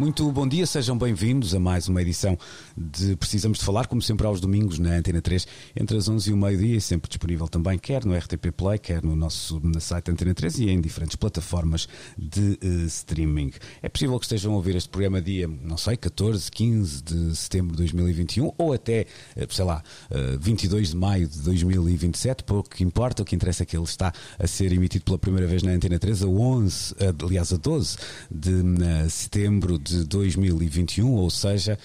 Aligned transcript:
Muito 0.00 0.32
bom 0.32 0.48
dia, 0.48 0.64
sejam 0.64 0.96
bem-vindos 0.96 1.54
a 1.54 1.60
mais 1.60 1.86
uma 1.86 2.00
edição 2.00 2.38
de 2.74 3.14
Precisamos 3.16 3.58
de 3.58 3.64
Falar, 3.66 3.86
como 3.86 4.00
sempre 4.00 4.26
aos 4.26 4.40
domingos 4.40 4.78
na 4.78 4.94
Antena 4.94 5.20
3, 5.20 5.46
entre 5.76 5.98
as 5.98 6.08
11 6.08 6.30
e 6.30 6.32
o 6.32 6.38
meio-dia, 6.38 6.78
e 6.78 6.80
sempre 6.80 7.06
disponível 7.06 7.46
também, 7.46 7.78
quer 7.78 8.06
no 8.06 8.16
RTP 8.16 8.50
Play, 8.56 8.78
quer 8.78 9.02
no 9.02 9.14
nosso 9.14 9.60
no 9.62 9.78
site 9.78 10.10
Antena 10.10 10.32
3 10.32 10.60
e 10.60 10.70
em 10.70 10.80
diferentes 10.80 11.16
plataformas 11.16 11.86
de 12.16 12.58
uh, 12.64 12.86
streaming. 12.86 13.52
É 13.82 13.90
possível 13.90 14.18
que 14.18 14.24
estejam 14.24 14.54
a 14.54 14.56
ouvir 14.56 14.74
este 14.74 14.88
programa 14.88 15.20
dia, 15.20 15.46
não 15.46 15.76
sei, 15.76 15.98
14, 15.98 16.50
15 16.50 17.02
de 17.02 17.36
setembro 17.36 17.72
de 17.72 17.82
2021 17.82 18.54
ou 18.56 18.72
até, 18.72 19.04
uh, 19.36 19.54
sei 19.54 19.66
lá, 19.66 19.82
uh, 20.10 20.40
22 20.40 20.92
de 20.92 20.96
maio 20.96 21.28
de 21.28 21.40
2027, 21.40 22.44
pouco 22.44 22.82
importa, 22.82 23.20
o 23.20 23.24
que 23.26 23.36
interessa 23.36 23.64
é 23.64 23.66
que 23.66 23.76
ele 23.76 23.84
está 23.84 24.14
a 24.38 24.46
ser 24.46 24.72
emitido 24.72 25.04
pela 25.04 25.18
primeira 25.18 25.46
vez 25.46 25.62
na 25.62 25.72
Antena 25.72 25.98
3 25.98 26.22
a 26.22 26.26
11, 26.26 26.94
aliás 27.22 27.52
a 27.52 27.58
12 27.58 27.98
de 28.30 28.50
uh, 28.50 29.10
setembro 29.10 29.78
de 29.78 29.89
2021, 29.90 31.12
ou 31.12 31.30
seja, 31.30 31.78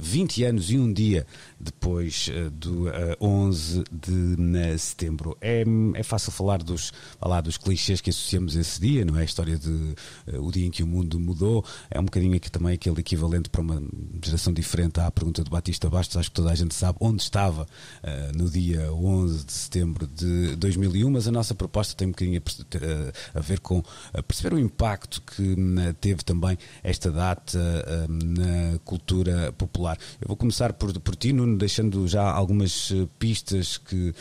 20 0.00 0.44
anos 0.44 0.70
e 0.70 0.78
um 0.78 0.92
dia 0.92 1.26
depois 1.60 2.30
do 2.52 2.86
11 3.20 3.84
de 3.90 4.78
setembro. 4.78 5.36
É, 5.40 5.64
é 5.94 6.02
fácil 6.02 6.32
falar 6.32 6.62
dos, 6.62 6.92
falar 7.18 7.42
dos 7.42 7.56
clichês 7.56 8.00
que 8.00 8.10
associamos 8.10 8.56
a 8.56 8.60
esse 8.60 8.80
dia, 8.80 9.04
não 9.04 9.16
é? 9.16 9.22
A 9.22 9.24
história 9.24 9.58
de 9.58 9.94
o 10.38 10.50
dia 10.50 10.66
em 10.66 10.70
que 10.70 10.82
o 10.82 10.86
mundo 10.86 11.18
mudou, 11.20 11.64
é 11.90 12.00
um 12.00 12.04
bocadinho 12.04 12.36
aqui 12.36 12.50
também 12.50 12.74
aquele 12.74 13.00
equivalente 13.00 13.48
para 13.50 13.60
uma 13.60 13.82
geração 14.22 14.52
diferente 14.52 15.00
à 15.00 15.10
pergunta 15.10 15.42
de 15.42 15.50
Batista 15.50 15.90
Bastos, 15.90 16.16
acho 16.16 16.30
que 16.30 16.36
toda 16.36 16.50
a 16.50 16.54
gente 16.54 16.74
sabe 16.74 16.98
onde 17.00 17.22
estava 17.22 17.66
no 18.34 18.48
dia 18.48 18.92
11 18.92 19.44
de 19.44 19.52
setembro 19.52 20.06
de 20.06 20.56
2001, 20.56 21.10
mas 21.10 21.28
a 21.28 21.32
nossa 21.32 21.54
proposta 21.54 21.94
tem 21.94 22.08
um 22.08 22.10
bocadinho 22.12 22.42
a, 23.34 23.40
ver 23.40 23.60
com 23.60 23.82
perceber 24.26 24.54
o 24.54 24.58
impacto 24.58 25.22
que 25.22 25.56
teve 26.00 26.22
também 26.22 26.56
esta 26.82 27.10
data 27.10 27.58
na 28.08 28.78
cultura 28.84 29.52
popular. 29.52 29.98
Eu 30.20 30.28
vou 30.28 30.36
começar 30.36 30.72
por, 30.72 30.98
por 31.00 31.16
ti, 31.16 31.32
Nuno, 31.32 31.49
deixando 31.56 32.06
já 32.06 32.22
algumas 32.30 32.92
pistas 33.18 33.78
que, 33.78 34.14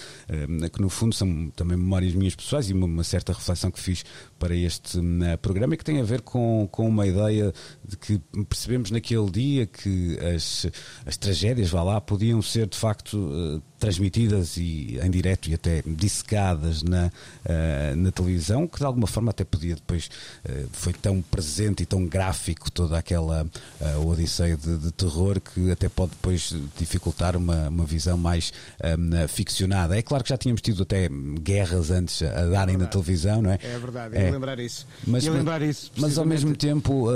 que 0.74 0.82
no 0.82 0.90
fundo 0.90 1.14
são 1.16 1.50
também 1.56 1.78
memórias 1.78 2.14
minhas 2.14 2.36
pessoais 2.36 2.70
e 2.70 2.74
uma, 2.74 3.04
certa 3.04 3.34
reflexão 3.34 3.72
que 3.72 3.80
fiz 3.80 4.04
para 4.38 4.56
este 4.56 5.00
programa 5.42 5.74
e 5.74 5.78
que 5.78 5.84
tem 5.84 6.00
a 6.00 6.04
ver 6.04 6.22
com, 6.22 6.68
com 6.72 6.88
uma 6.88 7.08
ideia 7.08 7.54
de 7.86 7.98
que 7.98 8.20
percebemos 8.46 8.92
naquele 8.92 9.30
dia 9.30 9.66
que 9.66 10.18
as, 10.36 10.66
as 11.06 11.18
tragédias, 11.18 11.70
vá 11.70 11.84
lá, 11.84 12.02
podiam 12.02 12.42
ser 12.42 12.68
de 12.68 12.78
facto 12.78 13.62
transmitidas 13.80 14.58
e 14.58 15.00
em 15.02 15.10
direto 15.10 15.50
e 15.50 15.54
até 15.54 15.82
dissecadas 15.86 16.84
na, 16.84 17.08
uh, 17.08 17.96
na 17.96 18.12
televisão, 18.12 18.68
que 18.68 18.78
de 18.78 18.86
alguma 18.86 19.08
forma 19.08 19.32
até 19.32 19.44
podia 19.44 19.76
depois 19.76 20.10
uh, 20.46 20.68
foi 20.74 20.94
tão 20.94 21.22
presente 21.22 21.84
e 21.84 21.86
tão 21.86 22.06
gráfico 22.06 22.70
toda 22.70 22.98
aquela 22.98 23.44
uh, 23.46 24.08
odisseia 24.08 24.58
de, 24.58 24.78
de, 24.78 24.92
terror 24.92 25.40
que 25.40 25.72
até 25.72 25.88
pode 25.88 26.12
depois 26.12 26.54
dificultar 26.78 27.38
uma, 27.38 27.70
uma 27.70 27.86
visão 27.86 28.18
mais 28.18 28.52
um, 28.84 29.28
ficcionada. 29.28 29.98
É 29.98 30.02
claro 30.02 30.24
que 30.24 30.30
já 30.30 30.38
tínhamos 30.38 30.62
tido 30.62 30.84
até 30.84 31.10
guerras 31.42 31.90
antes 31.90 32.22
a 32.22 32.46
darem 32.46 32.76
é 32.76 32.78
na 32.78 32.86
televisão, 32.86 33.42
não 33.42 33.52
é? 33.52 33.60
É 33.64 33.80
verdade, 33.80 34.18
é, 34.18 34.30
lembrar 34.30 34.60
isso. 34.60 34.86
Mas, 35.08 35.26
lembrar 35.26 35.62
isso 35.62 35.92
mas 35.98 36.18
ao 36.18 36.26
mesmo 36.26 36.56
tempo 36.56 37.08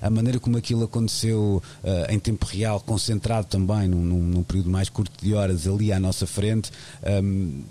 a 0.00 0.08
maneira 0.08 0.40
como 0.40 0.56
aquilo 0.56 0.84
aconteceu 0.84 1.62
em 2.08 2.18
tempo 2.18 2.46
real, 2.46 2.80
concentrado 2.80 3.46
também 3.46 3.88
num, 3.88 4.02
num, 4.02 4.22
num 4.22 4.42
período 4.42 4.70
mais 4.70 4.88
curto 4.88 5.12
de 5.22 5.34
horas 5.34 5.66
ali 5.66 5.89
à 5.92 6.00
nossa 6.00 6.26
frente. 6.26 6.70
Um, 7.22 7.62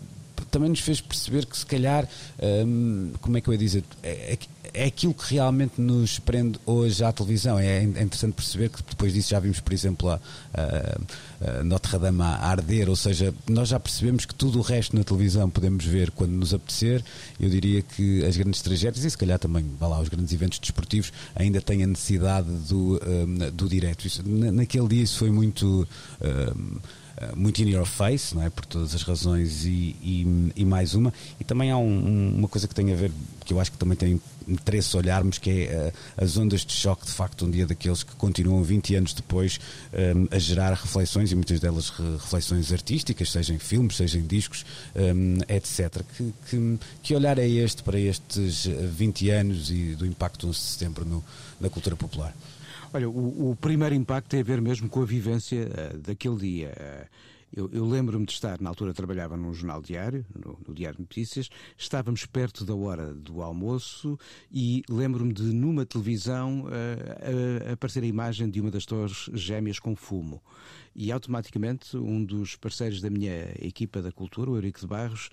também 0.50 0.70
nos 0.70 0.80
fez 0.80 1.00
perceber 1.02 1.46
que 1.46 1.58
se 1.58 1.66
calhar, 1.66 2.08
um, 2.66 3.12
como 3.22 3.38
é 3.38 3.42
que 3.42 3.48
eu 3.48 3.54
ia 3.54 3.60
dizer, 3.60 3.84
é, 4.04 4.38
é, 4.74 4.86
aquilo 4.86 5.14
que 5.14 5.34
realmente 5.34 5.80
nos 5.80 6.20
prende 6.20 6.60
hoje 6.66 7.04
à 7.04 7.12
televisão. 7.12 7.58
É, 7.60 7.78
é 7.78 7.84
interessante 7.84 8.34
perceber 8.34 8.70
que 8.70 8.82
depois 8.88 9.14
disso 9.14 9.30
já 9.30 9.40
vimos, 9.40 9.60
por 9.60 9.74
exemplo, 9.74 10.10
a, 10.10 10.20
a, 10.54 11.60
a 11.60 11.64
Notre 11.64 11.98
Dame 11.98 12.22
a 12.22 12.26
arder, 12.26 12.90
ou 12.90 12.96
seja, 12.96 13.34
nós 13.48 13.70
já 13.70 13.80
percebemos 13.80 14.26
que 14.26 14.36
tudo 14.36 14.60
o 14.60 14.62
resto 14.62 14.96
na 14.96 15.04
televisão 15.04 15.50
podemos 15.50 15.86
ver 15.86 16.12
quando 16.12 16.32
nos 16.32 16.54
apetecer. 16.54 17.04
Eu 17.40 17.50
diria 17.50 17.82
que 17.82 18.24
as 18.26 18.36
grandes 18.38 18.62
tragédias 18.62 19.06
e 19.06 19.10
se 19.10 19.18
calhar 19.18 19.40
também, 19.40 19.66
lá, 19.80 20.00
os 20.00 20.10
grandes 20.10 20.34
eventos 20.34 20.60
desportivos 20.60 21.12
ainda 21.36 21.62
têm 21.62 21.84
a 21.84 21.88
necessidade 21.88 22.50
do, 22.68 23.00
um, 23.06 23.52
do 23.52 23.68
direto. 23.68 24.06
Isso, 24.06 24.24
naquele 24.26 24.88
dia 24.88 25.04
isso 25.04 25.18
foi 25.18 25.32
muito. 25.32 25.88
Um, 26.22 26.80
muito 27.36 27.62
in 27.62 27.70
your 27.70 27.86
face, 27.86 28.36
não 28.36 28.44
é? 28.44 28.50
Por 28.50 28.66
todas 28.66 28.96
as 28.96 29.04
razões 29.04 29.66
e, 29.66 29.96
e, 30.02 30.52
e 30.56 30.66
mais 30.66 30.94
uma. 30.94 31.14
E 31.40 31.44
também 31.44 31.72
há 31.72 31.78
um, 31.78 32.36
uma 32.38 32.48
coisa 32.48 32.68
que 32.68 32.76
tem 32.76 32.92
a 32.92 32.96
ver, 32.96 33.12
que 33.46 33.54
eu 33.54 33.60
acho 33.60 33.72
que 33.72 33.78
também 33.78 33.96
tem 33.96 34.22
interesse 34.48 34.96
olharmos, 34.98 35.38
que 35.38 35.50
é 35.50 35.94
uh, 36.18 36.24
as 36.24 36.38
ondas 36.38 36.66
de 36.66 36.74
choque, 36.74 37.06
de 37.06 37.12
facto, 37.12 37.46
um 37.46 37.52
dia 37.52 37.68
daqueles 37.68 38.04
que 38.04 38.16
continuam 38.16 38.64
20 38.64 38.96
anos 38.96 39.14
depois 39.14 39.60
um, 39.94 40.28
a 40.36 40.40
gerar 40.40 40.74
reflexões, 40.74 41.32
e 41.32 41.36
muitas 41.36 41.60
delas 41.60 41.90
re 41.90 42.14
reflexões 42.14 42.72
artísticas, 42.72 43.32
seja 43.32 43.54
em 43.54 43.60
filmes, 43.60 43.98
seja 43.98 44.18
em 44.18 44.26
discos, 44.26 44.66
um, 44.96 45.38
etc. 45.48 46.04
Que, 46.16 46.34
que, 46.50 46.80
que, 47.04 47.16
olhar 47.16 47.38
é 47.38 47.48
este 47.48 47.84
para 47.84 48.00
estes 48.00 48.66
20 48.66 49.30
anos 49.30 49.70
e 49.70 49.96
do 49.96 50.06
impacto 50.06 50.48
do 50.48 50.50
11 50.50 50.60
de 50.60 50.66
setembro 50.66 51.06
no, 51.06 51.24
na 51.60 51.70
cultura 51.70 51.96
popular? 51.96 52.34
Olha, 52.92 53.08
o, 53.08 53.52
o, 53.52 53.56
primeiro 53.56 53.94
impacto 53.94 54.30
tem 54.30 54.40
a 54.40 54.44
ver 54.44 54.60
mesmo 54.62 54.90
com 54.90 55.02
a 55.02 55.06
vivência 55.06 55.68
uh, 55.68 55.98
daquele 56.00 56.38
dia. 56.38 56.74
Uh, 56.76 57.40
eu, 57.52 57.70
eu 57.72 57.86
lembro-me 57.86 58.26
de 58.26 58.32
estar, 58.32 58.60
na 58.60 58.70
altura 58.70 58.94
trabalhava 58.94 59.38
num 59.38 59.54
jornal 59.54 59.82
diário, 59.82 60.26
no, 60.36 60.60
no, 60.68 60.74
Diário 60.74 60.98
de 60.98 61.02
Notícias, 61.02 61.50
estávamos 61.78 62.26
perto 62.26 62.64
da 62.64 62.76
hora 62.76 63.14
do 63.14 63.42
almoço 63.42 64.18
e 64.52 64.84
lembro-me 64.90 65.34
de, 65.34 65.44
numa 65.44 65.86
televisão, 65.86 66.66
uh, 66.66 67.72
aparecer 67.74 68.04
a 68.04 68.08
imagem 68.08 68.50
de 68.50 68.60
uma 68.60 68.72
das 68.72 68.86
torres 68.86 69.30
gêmeas 69.34 69.78
com 69.78 69.96
fumo. 69.96 70.42
E 70.96 71.12
automaticamente 71.12 71.96
um 71.96 72.24
dos 72.24 72.56
parceiros 72.56 73.02
da 73.02 73.10
minha 73.10 73.52
equipa 73.60 74.02
da 74.02 74.12
cultura, 74.12 74.50
o 74.50 74.56
Eurico 74.56 74.80
de 74.80 74.88
Barros, 74.88 75.30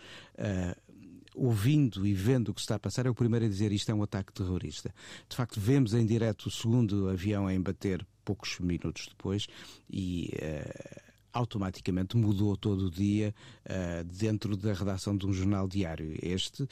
ouvindo 1.36 2.06
e 2.06 2.14
vendo 2.14 2.48
o 2.48 2.54
que 2.54 2.60
está 2.60 2.76
a 2.76 2.78
passar, 2.78 3.06
é 3.06 3.10
o 3.10 3.14
primeiro 3.14 3.44
a 3.44 3.48
dizer 3.48 3.70
isto 3.70 3.91
é 3.91 3.94
um 3.94 4.02
ataque 4.02 4.32
terrorista. 4.32 4.92
De 5.28 5.36
facto, 5.36 5.60
vemos 5.60 5.94
em 5.94 6.04
direto 6.04 6.47
o 6.47 6.50
segundo 6.50 7.08
avião 7.08 7.47
a 7.47 7.54
embater 7.54 8.04
poucos 8.24 8.58
minutos 8.58 9.06
depois 9.08 9.46
e. 9.91 10.32
Uh, 10.34 11.06
automaticamente 11.36 12.16
mudou 12.16 12.56
todo 12.56 12.86
o 12.86 12.91
dia 12.91 13.34
uh, 13.66 14.04
dentro 14.04 14.56
da 14.56 14.72
redação 14.72 15.16
de 15.16 15.26
um 15.26 15.32
jornal 15.32 15.69
diário. 15.69 16.16
Este 16.22 16.62
uh, 16.62 16.69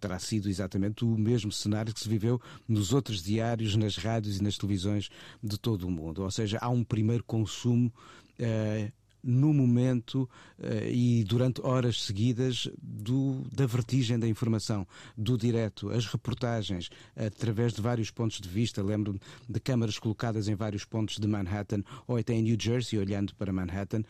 terá 0.00 0.18
sido 0.18 0.48
exatamente 0.48 1.04
o 1.04 1.08
mesmo 1.08 1.52
cenário 1.52 1.92
que 1.92 2.00
se 2.00 2.08
viveu 2.08 2.40
nos 2.66 2.94
outros 2.94 3.22
diários, 3.22 3.76
nas 3.76 3.96
rádios 3.96 4.38
e 4.38 4.42
nas 4.42 4.56
televisões 4.56 5.10
de 5.42 5.58
todo 5.58 5.86
o 5.86 5.90
mundo. 5.90 6.22
Ou 6.22 6.30
seja, 6.30 6.58
há 6.60 6.70
um 6.70 6.82
primeiro 6.82 7.22
consumo 7.24 7.92
uh, 8.40 8.92
no 9.26 9.52
momento 9.52 10.28
uh, 10.58 10.88
e 10.88 11.24
durante 11.24 11.60
horas 11.60 12.04
seguidas 12.04 12.68
do, 12.80 13.42
da 13.52 13.66
vertigem 13.66 14.18
da 14.18 14.28
informação, 14.28 14.86
do 15.16 15.36
direto, 15.36 15.90
as 15.90 16.06
reportagens 16.06 16.88
através 17.16 17.72
de 17.72 17.82
vários 17.82 18.10
pontos 18.10 18.40
de 18.40 18.48
vista. 18.48 18.82
Lembro-me 18.82 19.20
de 19.48 19.60
câmaras 19.60 19.98
colocadas 19.98 20.46
em 20.46 20.54
vários 20.54 20.84
pontos 20.84 21.18
de 21.18 21.26
Manhattan 21.26 21.82
ou 22.06 22.16
até 22.16 22.34
em 22.34 22.42
New 22.42 22.56
Jersey, 22.58 22.98
olhando 22.98 23.34
para 23.34 23.52
Manhattan, 23.52 24.04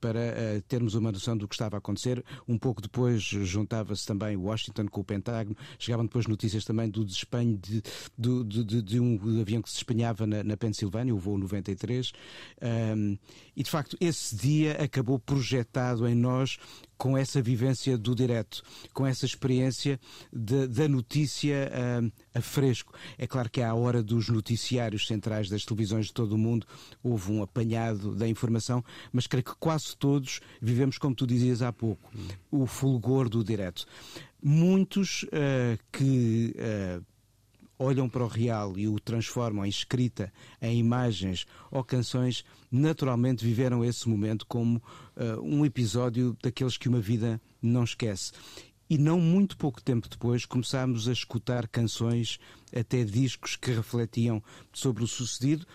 para 0.00 0.20
uh, 0.20 0.62
termos 0.62 0.94
uma 0.94 1.12
noção 1.12 1.36
do 1.36 1.46
que 1.46 1.54
estava 1.54 1.76
a 1.76 1.78
acontecer. 1.78 2.24
Um 2.48 2.58
pouco 2.58 2.80
depois 2.80 3.22
juntava-se 3.22 4.06
também 4.06 4.36
Washington 4.36 4.86
com 4.86 5.02
o 5.02 5.04
Pentágono, 5.04 5.56
chegavam 5.78 6.06
depois 6.06 6.26
notícias 6.26 6.64
também 6.64 6.88
do 6.88 7.04
despenho 7.04 7.58
de, 7.58 7.82
de, 8.16 8.64
de, 8.64 8.82
de 8.82 9.00
um 9.00 9.40
avião 9.40 9.60
que 9.60 9.68
se 9.68 9.76
despenhava 9.76 10.26
na, 10.26 10.42
na 10.42 10.56
Pensilvânia, 10.56 11.14
o 11.14 11.18
voo 11.18 11.36
93. 11.36 12.12
Um, 12.96 13.18
e 13.56 13.62
de 13.62 13.70
facto, 13.70 13.96
esse 14.00 14.34
dia 14.36 14.61
acabou 14.70 15.18
projetado 15.18 16.06
em 16.08 16.14
nós 16.14 16.58
com 16.96 17.18
essa 17.18 17.42
vivência 17.42 17.98
do 17.98 18.14
direto, 18.14 18.62
com 18.94 19.04
essa 19.04 19.26
experiência 19.26 19.98
de, 20.32 20.68
da 20.68 20.86
notícia 20.86 21.68
uh, 21.68 22.12
a 22.32 22.40
fresco. 22.40 22.94
É 23.18 23.26
claro 23.26 23.50
que 23.50 23.60
à 23.60 23.74
hora 23.74 24.02
dos 24.02 24.28
noticiários 24.28 25.06
centrais 25.06 25.48
das 25.48 25.64
televisões 25.64 26.06
de 26.06 26.12
todo 26.12 26.32
o 26.32 26.38
mundo 26.38 26.64
houve 27.02 27.32
um 27.32 27.42
apanhado 27.42 28.14
da 28.14 28.28
informação, 28.28 28.84
mas 29.12 29.26
creio 29.26 29.44
que 29.44 29.56
quase 29.58 29.96
todos 29.96 30.40
vivemos, 30.60 30.96
como 30.96 31.14
tu 31.14 31.26
dizias 31.26 31.60
há 31.60 31.72
pouco, 31.72 32.08
o 32.50 32.66
fulgor 32.66 33.28
do 33.28 33.42
direto. 33.42 33.84
Muitos 34.40 35.24
uh, 35.24 35.78
que 35.90 36.54
uh, 36.56 37.04
olham 37.78 38.08
para 38.08 38.24
o 38.24 38.28
real 38.28 38.78
e 38.78 38.86
o 38.86 38.98
transformam 39.00 39.64
em 39.64 39.68
escrita, 39.68 40.32
em 40.60 40.78
imagens 40.78 41.46
ou 41.70 41.82
canções, 41.82 42.44
naturalmente 42.70 43.44
viveram 43.44 43.84
esse 43.84 44.08
momento 44.08 44.46
como 44.46 44.76
uh, 44.76 45.40
um 45.42 45.64
episódio 45.64 46.36
daqueles 46.42 46.76
que 46.76 46.88
uma 46.88 47.00
vida 47.00 47.40
não 47.60 47.84
esquece. 47.84 48.32
E 48.88 48.98
não 48.98 49.18
muito 49.18 49.56
pouco 49.56 49.82
tempo 49.82 50.08
depois 50.08 50.44
começámos 50.44 51.08
a 51.08 51.12
escutar 51.12 51.66
canções, 51.66 52.38
até 52.76 53.04
discos 53.04 53.56
que 53.56 53.70
refletiam 53.70 54.42
sobre 54.72 55.02
o 55.02 55.06
sucedido, 55.06 55.66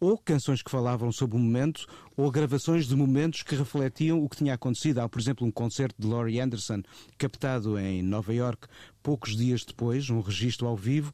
ou 0.00 0.18
canções 0.18 0.62
que 0.62 0.70
falavam 0.70 1.12
sobre 1.12 1.36
o 1.36 1.40
momento, 1.40 1.86
ou 2.16 2.30
gravações 2.30 2.86
de 2.86 2.96
momentos 2.96 3.42
que 3.42 3.54
refletiam 3.54 4.22
o 4.22 4.28
que 4.28 4.36
tinha 4.36 4.54
acontecido. 4.54 4.98
Há, 4.98 5.08
por 5.08 5.20
exemplo, 5.20 5.46
um 5.46 5.50
concerto 5.50 6.00
de 6.00 6.06
Laurie 6.06 6.40
Anderson 6.40 6.82
captado 7.16 7.78
em 7.78 8.02
Nova 8.02 8.32
York 8.34 8.66
poucos 9.02 9.36
dias 9.36 9.64
depois, 9.64 10.08
um 10.10 10.20
registro 10.20 10.66
ao 10.66 10.76
vivo, 10.76 11.12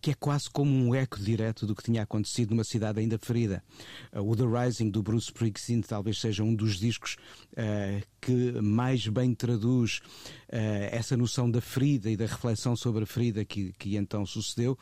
que 0.00 0.10
é 0.10 0.14
quase 0.14 0.48
como 0.50 0.70
um 0.70 0.94
eco 0.94 1.18
direto 1.18 1.66
do 1.66 1.74
que 1.74 1.82
tinha 1.82 2.02
acontecido 2.02 2.50
numa 2.50 2.64
cidade 2.64 3.00
ainda 3.00 3.18
ferida. 3.18 3.62
Uh, 4.12 4.20
o 4.20 4.36
The 4.36 4.44
Rising 4.44 4.90
do 4.90 5.02
Bruce 5.02 5.26
Springsteen 5.26 5.80
talvez 5.80 6.20
seja 6.20 6.42
um 6.42 6.54
dos 6.54 6.78
discos 6.78 7.16
uh, 7.52 8.06
que 8.20 8.52
mais 8.60 9.06
bem 9.06 9.34
traduz 9.34 10.00
essa 10.50 11.16
noção 11.16 11.50
da 11.50 11.60
ferida 11.60 12.10
e 12.10 12.16
da 12.16 12.26
reflexão 12.26 12.74
sobre 12.74 13.04
a 13.04 13.06
ferida 13.06 13.44
que, 13.44 13.72
que 13.78 13.96
então 13.96 14.24
sucedeu. 14.24 14.78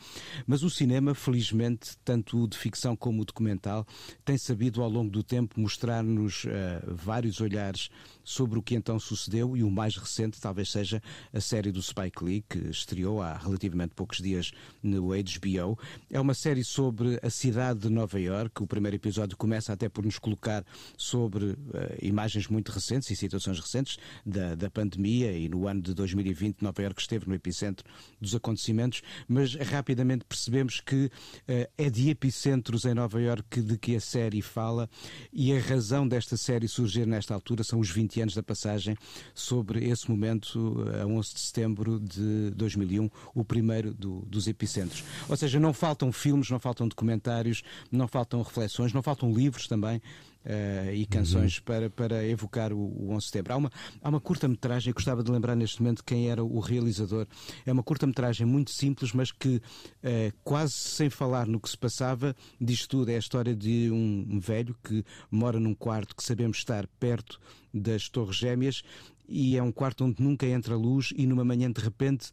Mas 0.46 0.62
o 0.62 0.70
cinema, 0.70 1.14
felizmente, 1.14 1.96
tanto 2.04 2.44
o 2.44 2.48
de 2.48 2.56
ficção 2.56 2.96
como 2.96 3.22
o 3.22 3.24
documental, 3.24 3.86
tem 4.24 4.38
sabido 4.38 4.82
ao 4.82 4.88
longo 4.88 5.10
do 5.10 5.22
tempo 5.22 5.60
mostrar-nos 5.60 6.44
uh, 6.44 6.48
vários 6.94 7.40
olhares 7.40 7.90
sobre 8.22 8.58
o 8.58 8.62
que 8.62 8.74
então 8.74 8.98
sucedeu 8.98 9.56
e 9.56 9.62
o 9.62 9.70
mais 9.70 9.96
recente 9.96 10.40
talvez 10.40 10.70
seja 10.70 11.00
a 11.32 11.40
série 11.40 11.70
do 11.70 11.80
Spike 11.80 12.24
Lee, 12.24 12.44
que 12.48 12.58
estreou 12.58 13.22
há 13.22 13.36
relativamente 13.36 13.94
poucos 13.94 14.18
dias 14.18 14.50
no 14.82 15.08
HBO. 15.08 15.78
É 16.10 16.20
uma 16.20 16.34
série 16.34 16.64
sobre 16.64 17.20
a 17.22 17.30
cidade 17.30 17.80
de 17.80 17.88
Nova 17.88 18.20
York. 18.20 18.62
O 18.62 18.66
primeiro 18.66 18.96
episódio 18.96 19.36
começa 19.36 19.72
até 19.72 19.88
por 19.88 20.04
nos 20.04 20.18
colocar 20.18 20.64
sobre 20.96 21.44
uh, 21.44 21.56
imagens 22.02 22.48
muito 22.48 22.72
recentes 22.72 23.10
e 23.10 23.16
situações 23.16 23.60
recentes 23.60 23.96
da, 24.24 24.54
da 24.54 24.68
pandemia 24.68 25.32
e 25.32 25.48
no 25.48 25.55
ano 25.64 25.80
de 25.80 25.94
2020 25.94 26.62
Nova 26.62 26.82
York 26.82 27.00
esteve 27.00 27.28
no 27.28 27.34
epicentro 27.34 27.84
dos 28.20 28.34
acontecimentos, 28.34 29.02
mas 29.28 29.54
rapidamente 29.54 30.24
percebemos 30.24 30.80
que 30.80 31.06
uh, 31.06 31.70
é 31.78 31.88
de 31.88 32.10
epicentros 32.10 32.84
em 32.84 32.94
Nova 32.94 33.20
York 33.20 33.60
de 33.60 33.78
que 33.78 33.94
a 33.94 34.00
série 34.00 34.42
fala 34.42 34.88
e 35.32 35.52
a 35.52 35.60
razão 35.60 36.06
desta 36.06 36.36
série 36.36 36.66
surgir 36.66 37.06
nesta 37.06 37.34
altura 37.34 37.62
são 37.62 37.78
os 37.78 37.90
20 37.90 38.22
anos 38.22 38.34
da 38.34 38.42
passagem 38.42 38.96
sobre 39.34 39.88
esse 39.88 40.10
momento, 40.10 40.84
a 41.00 41.06
11 41.06 41.34
de 41.34 41.40
setembro 41.40 42.00
de 42.00 42.50
2001, 42.50 43.10
o 43.34 43.44
primeiro 43.44 43.94
do, 43.94 44.20
dos 44.22 44.46
epicentros. 44.46 45.04
Ou 45.28 45.36
seja, 45.36 45.60
não 45.60 45.72
faltam 45.72 46.10
filmes, 46.12 46.50
não 46.50 46.58
faltam 46.58 46.88
documentários, 46.88 47.62
não 47.90 48.08
faltam 48.08 48.42
reflexões, 48.42 48.92
não 48.92 49.02
faltam 49.02 49.32
livros 49.32 49.66
também. 49.66 50.00
Uh, 50.46 50.94
e 50.94 51.04
canções 51.06 51.56
uhum. 51.56 51.64
para, 51.64 51.90
para 51.90 52.24
evocar 52.24 52.72
o, 52.72 52.78
o 52.78 53.10
11 53.10 53.18
de 53.18 53.24
setembro. 53.24 53.52
Há 53.52 53.56
uma, 53.56 53.72
há 54.00 54.08
uma 54.08 54.20
curta-metragem, 54.20 54.92
gostava 54.92 55.20
de 55.20 55.32
lembrar 55.32 55.56
neste 55.56 55.82
momento 55.82 56.04
quem 56.04 56.30
era 56.30 56.44
o 56.44 56.60
realizador. 56.60 57.26
É 57.66 57.72
uma 57.72 57.82
curta-metragem 57.82 58.46
muito 58.46 58.70
simples, 58.70 59.12
mas 59.12 59.32
que, 59.32 59.56
uh, 59.56 60.32
quase 60.44 60.74
sem 60.74 61.10
falar 61.10 61.48
no 61.48 61.58
que 61.58 61.68
se 61.68 61.76
passava, 61.76 62.34
diz 62.60 62.86
tudo. 62.86 63.10
É 63.10 63.16
a 63.16 63.18
história 63.18 63.56
de 63.56 63.90
um, 63.90 64.38
velho 64.38 64.76
que 64.84 65.04
mora 65.28 65.58
num 65.58 65.74
quarto 65.74 66.14
que 66.14 66.22
sabemos 66.22 66.58
estar 66.58 66.86
perto 67.00 67.40
das 67.74 68.08
Torres 68.08 68.36
Gêmeas 68.36 68.82
e 69.28 69.56
é 69.56 69.62
um 69.62 69.72
quarto 69.72 70.04
onde 70.04 70.22
nunca 70.22 70.46
entra 70.46 70.76
luz 70.76 71.12
e 71.16 71.26
numa 71.26 71.44
manhã 71.44 71.70
de 71.72 71.80
repente 71.80 72.30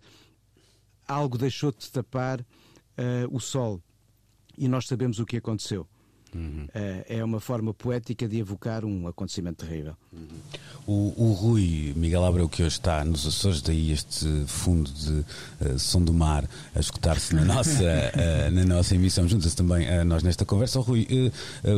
algo 1.08 1.38
deixou 1.38 1.72
de 1.72 1.92
tapar 1.92 2.42
uh, 2.42 2.46
o 3.32 3.40
sol 3.40 3.82
e 4.58 4.68
nós 4.68 4.86
sabemos 4.86 5.20
o 5.20 5.26
que 5.26 5.38
aconteceu. 5.38 5.88
Uhum. 6.36 6.68
é 7.08 7.24
uma 7.24 7.40
forma 7.40 7.74
poética 7.74 8.28
de 8.28 8.40
evocar 8.40 8.84
um 8.84 9.08
acontecimento 9.08 9.66
terrível. 9.66 9.96
Uhum. 10.12 10.28
O, 10.86 11.14
o, 11.30 11.34
Rui 11.34 11.94
Miguel 11.96 12.26
Abreu, 12.26 12.50
que 12.50 12.62
hoje 12.62 12.76
está 12.76 13.06
nos 13.06 13.26
Açores, 13.26 13.62
daí 13.62 13.92
este 13.92 14.28
fundo 14.48 14.92
de 14.92 15.26
uh, 15.66 15.80
som 15.80 16.02
do 16.02 16.14
mar 16.14 16.44
a 16.76 16.80
escutar-se 16.80 17.34
na 17.34 17.46
nossa, 17.46 17.84
uh, 17.84 18.52
na 18.52 18.66
nossa 18.66 18.94
emissão, 18.94 19.26
juntas 19.26 19.56
também 19.56 19.88
a 19.88 20.04
nós 20.04 20.24
nesta 20.24 20.44
conversa. 20.44 20.80
Oh, 20.80 20.82
Rui, 20.82 21.08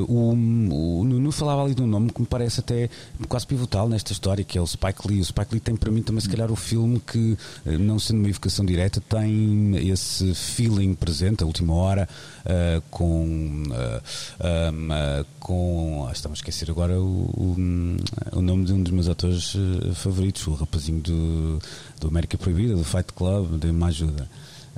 o, 0.07 0.31
o 0.31 1.04
Nuno 1.04 1.31
falava 1.31 1.63
ali 1.63 1.75
de 1.75 1.84
um 1.84 1.88
nome 1.88 2.12
que 2.12 2.19
me 2.19 2.25
parece 2.25 2.62
até 2.62 2.90
quase 3.28 3.46
pivotal 3.46 3.88
nesta 3.88 4.12
história, 4.12 4.44
que 4.44 4.57
é 4.57 4.62
o 4.62 4.66
Spike 4.66 5.07
Lee. 5.07 5.22
O 5.22 5.25
Spike 5.25 5.54
Lee 5.54 5.60
tem 5.60 5.75
para 5.75 5.92
mim 5.92 6.02
também, 6.02 6.22
se 6.22 6.30
calhar, 6.30 6.52
o 6.52 6.56
filme 6.56 7.00
que, 7.00 7.38
não 7.80 8.00
sendo 8.00 8.19
uma 8.19 8.30
evocação 8.30 8.66
direta, 8.66 9.00
tem 9.02 9.75
esse 9.88 10.34
feeling 10.34 10.96
presente, 10.96 11.44
a 11.44 11.46
última 11.46 11.75
hora, 11.75 12.10
com 12.90 13.63
um, 14.45 14.88
uh, 14.89 15.25
com. 15.39 16.06
Ah, 16.07 16.12
estamos 16.12 16.38
a 16.38 16.42
esquecer 16.42 16.69
agora 16.69 17.00
o, 17.00 17.03
o, 17.03 17.56
o, 18.33 18.42
nome 18.42 18.65
de 18.65 18.74
um 18.74 18.83
dos 18.83 18.92
meus 18.92 19.09
atores 19.09 19.56
uh, 19.56 19.94
favoritos, 19.95 20.45
o 20.47 20.53
rapazinho 20.53 21.01
do, 21.01 21.59
do 22.00 22.07
América 22.07 22.38
Proibida, 22.38 22.75
do 22.75 22.83
Fight 22.83 23.12
Club, 23.13 23.59
dê-me 23.59 23.83
ajuda. 23.83 24.30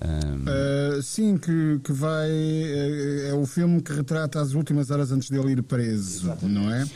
Um... 0.01 0.97
Uh, 0.97 1.01
sim, 1.01 1.37
que, 1.37 1.79
que 1.83 1.91
vai. 1.91 2.29
É, 2.29 3.29
é, 3.29 3.33
o 3.33 3.45
filme 3.45 3.81
que 3.81 3.91
retrata 3.93 4.39
as 4.39 4.53
últimas 4.53 4.91
horas 4.91 5.11
antes 5.11 5.29
dele 5.29 5.53
ir 5.53 5.63
preso, 5.63 6.25
Exatamente. 6.27 6.59
não 6.59 6.71
é? 6.71 6.87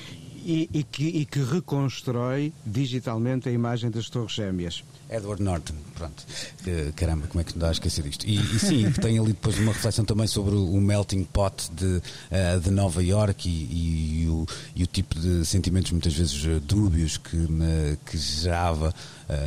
E, 0.43 0.69
e, 0.73 0.83
que, 0.83 1.03
e 1.03 1.25
que 1.25 1.39
reconstrói 1.39 2.51
digitalmente 2.65 3.47
a 3.47 3.51
imagem 3.51 3.91
das 3.91 4.09
Torres 4.09 4.33
Gêmeas. 4.33 4.83
Edward 5.11 5.43
Norton, 5.43 5.73
pronto. 5.93 6.25
Uh, 6.65 6.93
caramba, 6.93 7.27
como 7.27 7.41
é 7.41 7.43
que 7.43 7.51
não 7.53 7.59
dá 7.59 7.67
a 7.67 7.71
esquecer 7.71 8.03
disto? 8.03 8.25
E, 8.25 8.37
e 8.37 8.59
sim, 8.59 8.89
tem 8.91 9.19
ali 9.19 9.33
depois 9.33 9.59
uma 9.59 9.73
reflexão 9.73 10.05
também 10.05 10.25
sobre 10.25 10.55
o 10.55 10.79
melting 10.79 11.25
pot 11.25 11.69
de, 11.71 11.85
uh, 11.85 12.59
de 12.61 12.71
Nova 12.71 13.03
York 13.03 13.47
e, 13.47 14.23
e, 14.23 14.29
o, 14.29 14.45
e, 14.73 14.83
o, 14.83 14.87
tipo 14.87 15.19
de 15.19 15.45
sentimentos 15.45 15.91
muitas 15.91 16.13
vezes 16.13 16.45
eh, 16.45 16.59
dúbios 16.63 17.17
que, 17.17 17.35
uh, 17.35 17.49
que 18.05 18.17
gerava 18.17 18.93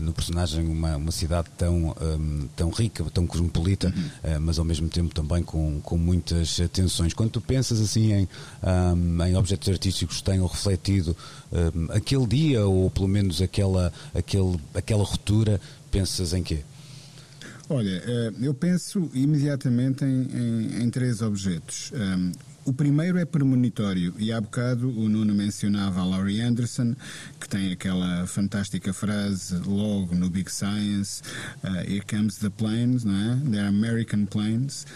no 0.01 0.15
personagem 0.15 0.67
uma, 0.67 0.97
uma 0.97 1.13
cidade 1.13 1.49
tão, 1.59 1.95
um, 2.01 2.49
tão 2.57 2.71
rica, 2.71 3.05
tão 3.13 3.27
cosmopolita, 3.27 3.93
uhum. 3.95 4.41
mas 4.41 4.59
ao 4.59 4.65
mesmo 4.65 4.89
tempo 4.89 5.15
também 5.15 5.43
com, 5.43 5.79
com 5.83 5.99
muitas 5.99 6.57
tensões. 6.73 7.13
Quando 7.13 7.33
tu 7.33 7.41
pensas 7.43 7.79
assim 7.83 8.15
em, 8.15 8.29
um, 8.63 9.25
em 9.25 9.37
objetos 9.37 9.69
artísticos 9.69 10.17
que 10.17 10.25
tenham 10.25 10.47
refletido 10.47 11.15
um, 11.53 11.93
aquele 11.93 12.27
dia 12.27 12.67
ou 12.67 12.91
pelo 12.91 13.09
menos 13.09 13.43
aquela, 13.43 13.93
aquele, 14.15 14.59
aquela 14.75 15.05
ruptura 15.05 15.54
pensas 15.95 16.33
em 16.33 16.43
quê? 16.43 16.59
Olha, 17.69 18.03
eh, 18.05 18.33
eu 18.43 18.53
penso 18.53 19.09
imediatamente 19.15 20.05
em, 20.05 20.23
em, 20.23 20.83
em 20.83 20.91
três 20.91 21.23
objetos. 21.23 21.93
Um, 21.95 22.33
o 22.65 22.73
primeiro 22.73 23.19
é 23.19 23.25
premonitório, 23.25 24.15
e 24.19 24.33
há 24.33 24.41
bocado 24.41 24.89
o 24.89 25.09
Nuno 25.09 25.35
mencionava 25.35 26.01
a 26.01 26.05
Laurie 26.05 26.41
Anderson, 26.41 26.95
que 27.39 27.49
tem 27.49 27.73
aquela 27.73 28.27
fantástica 28.27 28.93
frase 28.93 29.57
logo 29.67 30.15
no 30.15 30.31
Big 30.31 30.51
Science: 30.51 31.23
uh, 31.63 31.91
Here 31.91 32.03
comes 32.09 32.39
the 32.39 32.51
planes, 32.51 33.05
não 33.05 33.15
é? 33.15 33.37
They're 33.51 33.69
American 33.69 34.27
planes. 34.27 34.87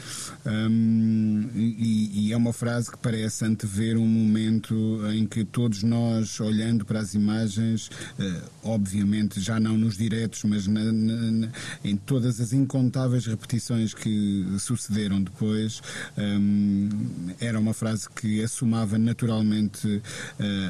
Um, 0.46 1.48
e, 1.54 2.28
e, 2.28 2.32
é 2.32 2.37
uma 2.37 2.52
frase 2.52 2.90
que 2.90 2.96
parece 2.98 3.44
antever 3.44 3.98
um 3.98 4.06
momento 4.06 4.75
em 5.12 5.26
que 5.26 5.44
todos 5.44 5.82
nós, 5.82 6.40
olhando 6.40 6.84
para 6.84 7.00
as 7.00 7.14
imagens, 7.14 7.88
uh, 8.18 8.50
obviamente 8.62 9.40
já 9.40 9.60
não 9.60 9.76
nos 9.76 9.96
diretos, 9.96 10.42
mas 10.44 10.66
na, 10.66 10.84
na, 10.84 11.48
em 11.84 11.96
todas 11.96 12.40
as 12.40 12.52
incontáveis 12.52 13.26
repetições 13.26 13.92
que 13.92 14.46
sucederam 14.58 15.22
depois, 15.22 15.82
um, 16.16 16.88
era 17.59 17.61
uma 17.61 17.75
frase 17.75 18.09
que 18.09 18.43
assomava 18.43 18.97
naturalmente 18.97 19.87
uh, 19.88 20.03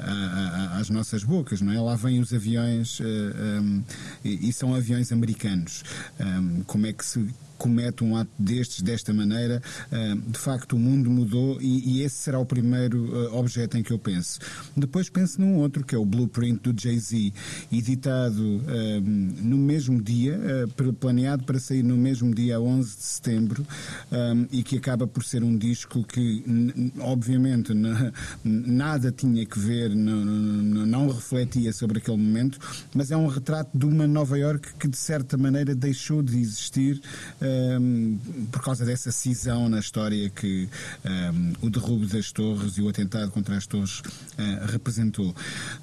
a, 0.02 0.76
a, 0.76 0.78
às 0.78 0.88
nossas 0.88 1.22
bocas, 1.22 1.60
não 1.60 1.72
é? 1.72 1.80
Lá 1.80 1.94
vêm 1.94 2.18
os 2.18 2.32
aviões 2.32 2.98
uh, 3.00 3.04
eh, 3.04 3.60
um, 3.60 3.84
e, 4.24 4.48
e, 4.48 4.52
são 4.52 4.74
aviões 4.74 5.12
americanos. 5.12 5.84
Um, 6.18 6.62
como 6.64 6.86
é 6.86 6.92
que 6.92 7.04
se 7.04 7.28
comete 7.58 8.04
um 8.04 8.16
ato 8.16 8.30
destes, 8.38 8.80
desta 8.80 9.12
maneira, 9.12 9.60
ah, 9.90 10.16
de 10.26 10.38
facto 10.38 10.76
o 10.76 10.78
mundo 10.78 11.10
mudou 11.10 11.60
e, 11.60 12.02
esse 12.02 12.16
será 12.16 12.38
o 12.38 12.46
primeiro 12.46 13.10
ah, 13.12 13.36
objeto 13.36 13.76
em 13.76 13.82
que 13.82 13.92
eu 13.92 13.98
penso. 13.98 14.38
Depois 14.76 15.10
penso 15.10 15.40
num 15.40 15.56
outro, 15.56 15.84
que 15.84 15.94
é 15.94 15.98
o 15.98 16.04
Blueprint 16.04 16.62
do 16.62 16.80
Jay-Z, 16.80 17.32
editado 17.72 18.62
ah, 18.66 19.00
no 19.02 19.58
mesmo 19.58 20.00
dia, 20.00 20.38
planeado 21.00 21.42
para 21.44 21.58
sair 21.58 21.82
no 21.82 21.96
mesmo 21.96 22.32
dia, 22.32 22.60
11 22.60 22.96
de 22.96 23.02
setembro, 23.02 23.66
e 24.52 24.62
que 24.62 24.76
acaba 24.76 25.06
por 25.06 25.24
ser 25.24 25.42
um 25.42 25.56
disco 25.56 26.04
que, 26.04 26.44
obviamente, 27.00 27.72
nada 28.44 29.10
tinha 29.10 29.44
que 29.44 29.58
ver, 29.58 29.90
não, 29.90 30.24
não 30.86 31.08
refletia 31.08 31.72
sobre 31.72 31.98
aquele 31.98 32.16
momento, 32.16 32.58
mas 32.94 33.10
é 33.10 33.16
um 33.16 33.26
retrato 33.26 33.76
de 33.76 33.84
uma 33.84 34.06
Nova 34.06 34.38
York 34.38 34.74
que, 34.78 34.86
de 34.86 34.96
certa 34.96 35.36
maneira, 35.36 35.74
deixou 35.74 36.22
de 36.22 36.38
existir 36.38 37.00
um, 37.80 38.18
por 38.50 38.62
causa 38.62 38.84
dessa 38.84 39.10
cisão 39.10 39.68
na 39.68 39.78
história 39.78 40.28
que 40.30 40.68
um, 41.04 41.66
o 41.66 41.70
derrubo 41.70 42.06
das 42.06 42.32
torres 42.32 42.78
e 42.78 42.82
o 42.82 42.88
atentado 42.88 43.30
contra 43.30 43.56
as 43.56 43.66
torres 43.66 44.00
uh, 44.00 44.66
representou. 44.70 45.34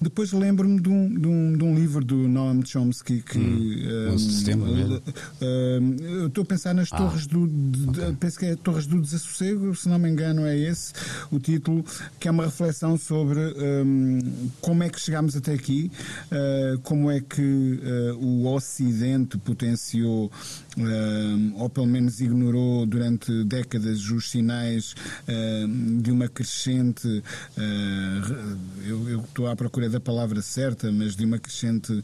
Depois 0.01 0.31
lembro-me 0.31 0.79
de, 0.79 0.89
um, 0.89 1.09
de, 1.09 1.27
um, 1.27 1.57
de 1.57 1.63
um, 1.63 1.75
livro 1.75 2.03
do 2.03 2.27
Noam 2.27 2.65
Chomsky 2.65 3.21
que. 3.21 3.37
Hum, 3.37 4.13
um, 4.13 4.17
sistema, 4.17 4.65
uh, 4.67 5.01
uh, 5.01 6.27
estou 6.27 6.43
a 6.43 6.45
pensar 6.45 6.73
nas 6.73 6.91
ah, 6.91 6.97
torres 6.97 7.27
do. 7.27 7.47
De, 7.47 7.89
okay. 7.89 8.15
Penso 8.19 8.39
que 8.39 8.45
é 8.45 8.55
Torres 8.55 8.87
do 8.87 9.01
Desassossego, 9.01 9.75
se 9.75 9.87
não 9.89 9.99
me 9.99 10.09
engano, 10.09 10.45
é 10.45 10.57
esse 10.57 10.93
o 11.31 11.39
título, 11.39 11.83
que 12.19 12.27
é 12.27 12.31
uma 12.31 12.45
reflexão 12.45 12.97
sobre 12.97 13.39
um, 13.39 14.19
como 14.61 14.83
é 14.83 14.89
que 14.89 14.99
chegámos 14.99 15.35
até 15.35 15.53
aqui, 15.53 15.91
uh, 16.31 16.79
como 16.79 17.11
é 17.11 17.19
que 17.19 17.41
uh, 17.41 18.17
o 18.19 18.53
Ocidente 18.53 19.37
potenciou 19.37 20.31
Uh, 20.77 21.54
ou 21.55 21.69
pelo 21.69 21.87
menos 21.87 22.19
ignorou 22.19 22.85
durante 22.85 23.43
décadas 23.43 24.09
os 24.09 24.29
sinais 24.29 24.93
uh, 25.27 26.01
de 26.01 26.11
uma 26.11 26.27
crescente, 26.27 27.07
uh, 27.07 28.57
eu, 28.85 29.09
eu, 29.09 29.19
estou 29.21 29.47
à 29.47 29.55
procura 29.55 29.89
da 29.89 29.99
palavra 29.99 30.41
certa, 30.41 30.91
mas 30.91 31.15
de 31.15 31.25
uma 31.25 31.39
crescente. 31.39 32.03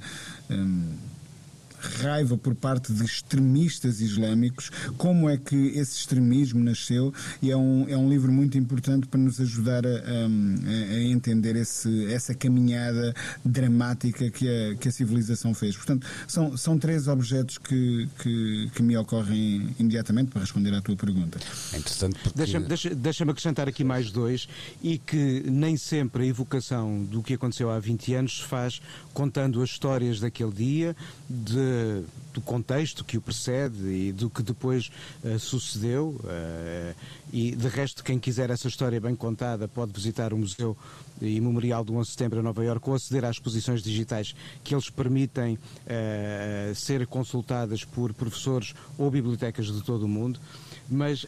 Raiva 1.81 2.37
por 2.37 2.55
parte 2.55 2.93
de 2.93 3.03
extremistas 3.03 4.01
islâmicos, 4.01 4.69
como 4.97 5.29
é 5.29 5.37
que 5.37 5.55
esse 5.55 5.97
extremismo 5.97 6.63
nasceu, 6.63 7.13
e 7.41 7.51
é 7.51 7.57
um, 7.57 7.87
é 7.89 7.97
um 7.97 8.09
livro 8.09 8.31
muito 8.31 8.57
importante 8.57 9.07
para 9.07 9.19
nos 9.19 9.39
ajudar 9.39 9.85
a, 9.85 9.89
a, 9.89 10.95
a 10.95 11.03
entender 11.03 11.55
esse, 11.55 12.11
essa 12.11 12.33
caminhada 12.33 13.13
dramática 13.43 14.29
que 14.29 14.47
a, 14.47 14.75
que 14.75 14.87
a 14.87 14.91
civilização 14.91 15.53
fez. 15.53 15.75
Portanto, 15.75 16.05
são, 16.27 16.55
são 16.55 16.77
três 16.77 17.07
objetos 17.07 17.57
que, 17.57 18.07
que, 18.19 18.71
que 18.75 18.83
me 18.83 18.95
ocorrem 18.97 19.75
imediatamente 19.79 20.29
para 20.31 20.41
responder 20.41 20.73
à 20.73 20.81
tua 20.81 20.95
pergunta. 20.95 21.39
É 21.73 21.77
interessante 21.77 22.19
porque... 22.21 22.37
Deixa-me 22.37 22.67
deixa, 22.67 22.95
deixa 22.95 23.23
acrescentar 23.31 23.67
aqui 23.67 23.83
mais 23.83 24.11
dois, 24.11 24.47
e 24.81 24.97
que 24.97 25.43
nem 25.49 25.75
sempre 25.77 26.23
a 26.23 26.27
evocação 26.27 27.03
do 27.03 27.23
que 27.23 27.33
aconteceu 27.33 27.69
há 27.69 27.79
20 27.79 28.13
anos 28.13 28.37
se 28.37 28.43
faz 28.43 28.81
contando 29.13 29.61
as 29.61 29.69
histórias 29.69 30.19
daquele 30.19 30.51
dia, 30.51 30.95
de 31.29 31.70
do 32.33 32.41
contexto 32.41 33.03
que 33.03 33.17
o 33.17 33.21
precede 33.21 33.87
e 33.87 34.11
do 34.11 34.29
que 34.29 34.41
depois 34.41 34.89
uh, 35.23 35.37
sucedeu. 35.37 36.19
Uh, 36.23 36.95
e 37.31 37.55
de 37.55 37.67
resto, 37.67 38.03
quem 38.03 38.19
quiser 38.19 38.49
essa 38.49 38.67
história 38.67 38.99
bem 38.99 39.15
contada 39.15 39.67
pode 39.67 39.91
visitar 39.91 40.33
o 40.33 40.37
Museu 40.37 40.77
e 41.21 41.39
Memorial 41.39 41.83
do 41.83 41.93
11 41.95 42.07
de 42.07 42.11
Setembro 42.11 42.39
em 42.39 42.43
Nova 42.43 42.63
Iorque 42.63 42.89
ou 42.89 42.95
aceder 42.95 43.25
às 43.25 43.35
exposições 43.35 43.81
digitais 43.81 44.35
que 44.63 44.73
eles 44.73 44.89
permitem 44.89 45.55
uh, 45.55 46.75
ser 46.75 47.05
consultadas 47.07 47.83
por 47.83 48.13
professores 48.13 48.73
ou 48.97 49.11
bibliotecas 49.11 49.67
de 49.67 49.81
todo 49.83 50.03
o 50.03 50.07
mundo. 50.07 50.39
Mas 50.89 51.25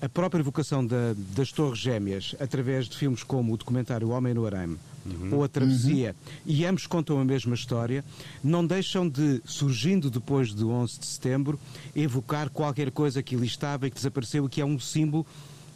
a 0.00 0.08
própria 0.08 0.40
evocação 0.40 0.86
da, 0.86 1.14
das 1.34 1.50
Torres 1.50 1.78
Gêmeas 1.78 2.34
através 2.38 2.88
de 2.88 2.96
filmes 2.96 3.22
como 3.22 3.52
o 3.52 3.56
documentário 3.56 4.10
Homem 4.10 4.32
no 4.32 4.46
Arame 4.46 4.78
uhum. 5.06 5.36
ou 5.36 5.44
A 5.44 5.48
Travessia, 5.48 6.14
uhum. 6.14 6.42
e 6.46 6.64
ambos 6.64 6.86
contam 6.86 7.20
a 7.20 7.24
mesma 7.24 7.54
história, 7.54 8.04
não 8.42 8.66
deixam 8.66 9.08
de, 9.08 9.40
surgindo 9.44 10.10
depois 10.10 10.52
do 10.52 10.70
11 10.70 11.00
de 11.00 11.06
setembro, 11.06 11.60
evocar 11.94 12.50
qualquer 12.50 12.90
coisa 12.90 13.22
que 13.22 13.34
ali 13.34 13.46
estava 13.46 13.86
e 13.86 13.90
que 13.90 13.96
desapareceu 13.96 14.46
e 14.46 14.48
que 14.48 14.60
é 14.60 14.64
um 14.64 14.78
símbolo 14.78 15.26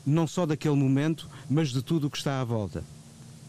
não 0.07 0.27
só 0.27 0.45
daquele 0.45 0.77
momento, 0.77 1.29
mas 1.49 1.71
de 1.71 1.83
tudo 1.83 2.07
o 2.09 2.11
que 2.11 2.19
está 2.19 2.41
à 2.41 2.45
volta. 2.45 2.85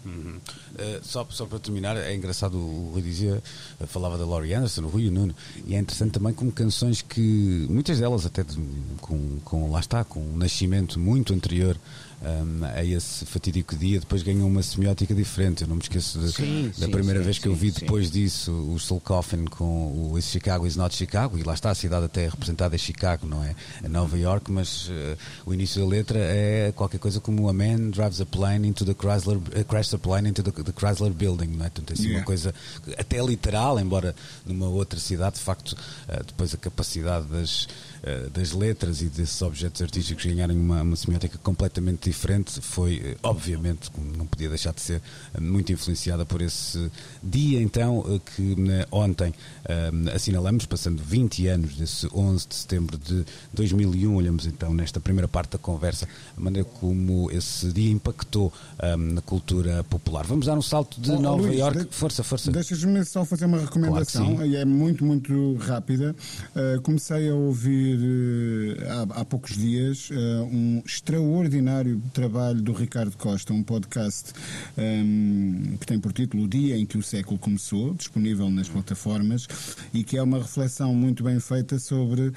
Uhum. 0.05 0.38
Uh, 0.38 1.03
só, 1.03 1.25
só 1.32 1.46
para 1.48 1.58
terminar, 1.58 1.98
é 1.98 2.13
engraçado, 2.15 2.58
o 2.58 2.91
Rui 2.94 3.01
dizia, 3.01 3.41
eh, 3.79 3.86
falava 3.88 4.17
da 4.20 4.25
Laurie 4.25 4.53
Anderson, 4.53 4.84
o 4.84 4.88
Rui 4.88 5.05
e 5.05 5.08
o 5.08 5.12
Nuno, 5.12 5.36
e 5.65 5.74
é 5.74 5.79
interessante 5.79 6.12
também 6.12 6.32
como 6.32 6.51
canções 6.51 7.01
que, 7.01 7.65
muitas 7.70 8.00
delas 8.00 8.24
até 8.24 8.44
de, 8.44 8.55
com, 9.01 9.39
com, 9.44 9.72
lá 9.72 9.79
está, 9.79 10.03
com 10.03 10.20
um 10.20 10.38
nascimento 10.38 11.00
muito 11.00 11.34
anterior 11.34 11.75
um, 12.22 12.63
a 12.63 12.84
esse 12.84 13.25
fatídico 13.25 13.75
dia, 13.75 14.00
depois 14.00 14.24
ganhou 14.24 14.48
uma 14.48 14.63
semiótica 14.63 15.13
diferente. 15.13 15.63
Eu 15.63 15.67
não 15.67 15.75
me 15.75 15.81
esqueço 15.81 16.19
de, 16.19 16.31
sim, 16.31 16.72
da 16.77 16.86
sim, 16.86 16.91
primeira 16.91 17.19
sim, 17.19 17.25
vez 17.25 17.39
que 17.39 17.48
eu 17.48 17.55
vi 17.55 17.72
depois 17.72 18.10
disso 18.10 18.51
o 18.51 18.79
Soul 18.79 19.01
Coffin 19.01 19.45
com 19.45 20.12
o 20.12 20.17
Is 20.17 20.25
Chicago 20.25 20.65
is 20.65 20.75
not 20.75 20.95
Chicago, 20.95 21.38
e 21.38 21.43
lá 21.43 21.53
está 21.53 21.72
a 21.72 21.75
cidade 21.75 22.05
até 22.05 22.27
representada 22.27 22.75
é 22.75 22.77
Chicago, 22.77 23.27
não 23.27 23.43
é? 23.43 23.55
A 23.84 23.89
Nova 23.89 24.17
York, 24.17 24.51
mas 24.51 24.88
uh, 24.89 25.17
o 25.45 25.53
início 25.53 25.81
da 25.81 25.88
letra 25.88 26.19
é 26.19 26.72
qualquer 26.72 27.00
coisa 27.00 27.19
como 27.19 27.48
a 27.50 27.53
man 27.53 27.89
drives 27.89 28.22
a 28.22 28.25
plane 28.25 28.67
into 28.67 28.86
the 28.86 28.93
Chrysler, 28.93 29.38
uh, 29.38 29.65
crashes 29.65 29.93
a 29.93 29.98
plane 29.98 30.29
into 30.29 30.43
the, 30.43 30.51
the, 30.51 30.72
Chrysler 30.72 31.12
building, 31.12 31.48
não 31.48 31.65
é? 31.65 31.69
Portanto, 31.69 31.91
é 31.91 31.93
assim 31.93 32.03
yeah. 32.03 32.19
uma 32.19 32.25
coisa 32.25 32.53
até 32.98 33.24
literal, 33.24 33.79
embora 33.79 34.15
numa 34.45 34.67
outra 34.67 35.00
cidade, 35.00 35.36
de 35.36 35.41
facto, 35.41 35.72
uh, 35.74 36.24
depois 36.25 36.53
a 36.53 36.57
capacidade 36.57 37.27
das 37.27 37.67
das 38.34 38.52
letras 38.52 39.02
e 39.02 39.06
desses 39.06 39.42
objetos 39.42 39.82
artísticos 39.82 40.26
ganharem 40.26 40.58
uma, 40.58 40.84
uma 40.84 40.96
semiótica 40.96 41.40
completamente 41.40 42.10
diferente 42.10 42.62
foi, 42.62 43.02
eh, 43.04 43.18
obviamente, 43.24 43.90
não 44.16 44.28
podia 44.28 44.48
deixar 44.48 44.74
de 44.74 44.82
ser, 44.82 45.02
eh, 45.34 45.40
muito 45.40 45.72
influenciada 45.72 46.26
por 46.26 46.42
esse 46.42 46.92
dia, 47.24 47.62
então, 47.62 48.04
que 48.36 48.56
ontem 48.92 49.34
assinalamos, 50.14 50.66
passando 50.66 51.02
20 51.02 51.48
anos 51.48 51.76
desse 51.76 52.08
11 52.14 52.48
de 52.48 52.56
setembro 52.56 52.98
de 52.98 53.26
2001. 53.54 54.16
Olhamos 54.16 54.46
então 54.46 54.74
nesta 54.74 55.00
primeira 55.00 55.28
parte 55.28 55.52
da 55.54 55.58
conversa 55.58 56.08
a 56.38 56.40
maneira 56.40 56.68
como 56.80 57.32
esse 57.32 57.72
dia 57.72 57.92
impactou 57.92 58.54
na 58.98 59.22
cultura 59.22 59.84
popular. 59.86 60.26
Vamos 60.26 60.46
dar 60.46 60.58
um 60.58 60.62
salto 60.62 61.00
de 61.02 61.12
oh, 61.12 61.20
Nova 61.20 61.42
Luís, 61.42 61.58
York. 61.60 61.86
De... 61.86 61.96
Força, 61.96 62.24
força. 62.24 62.52
Deixas-me 62.52 63.04
só 63.04 63.26
fazer 63.26 63.46
uma 63.46 63.60
recomendação, 63.60 64.36
claro 64.36 64.50
e 64.50 64.56
é 64.56 64.66
muito, 64.66 65.04
muito 65.04 65.56
rápida. 65.56 66.16
Uh, 66.56 66.82
comecei 66.82 67.30
a 67.30 67.34
ouvir 67.34 67.95
há, 68.90 69.22
há, 69.22 69.25
poucos 69.25 69.58
dias 69.58 70.10
eh, 70.12 70.16
um 70.52 70.82
extraordinário 70.86 72.02
trabalho 72.14 72.62
do 72.62 72.74
Ricardo 72.74 73.16
Costa, 73.18 73.54
um 73.54 73.64
podcast 73.64 74.32
um, 74.78 74.82
ehm, 74.82 75.78
que 75.78 75.86
tem 75.86 76.00
por 76.00 76.14
título 76.14 76.44
O 76.44 76.48
Dia 76.48 76.78
em 76.78 76.86
que 76.86 76.98
o 76.98 77.04
Século 77.04 77.38
Começou, 77.38 77.94
disponível 77.94 78.50
nas 78.50 78.70
plataformas, 78.70 79.48
e 79.94 80.04
que 80.04 80.18
é 80.18 80.24
uma 80.24 80.40
reflexão 80.40 80.94
muito 80.94 81.24
bem 81.24 81.40
feita 81.40 81.80
sobre 81.80 82.28
uh, 82.28 82.34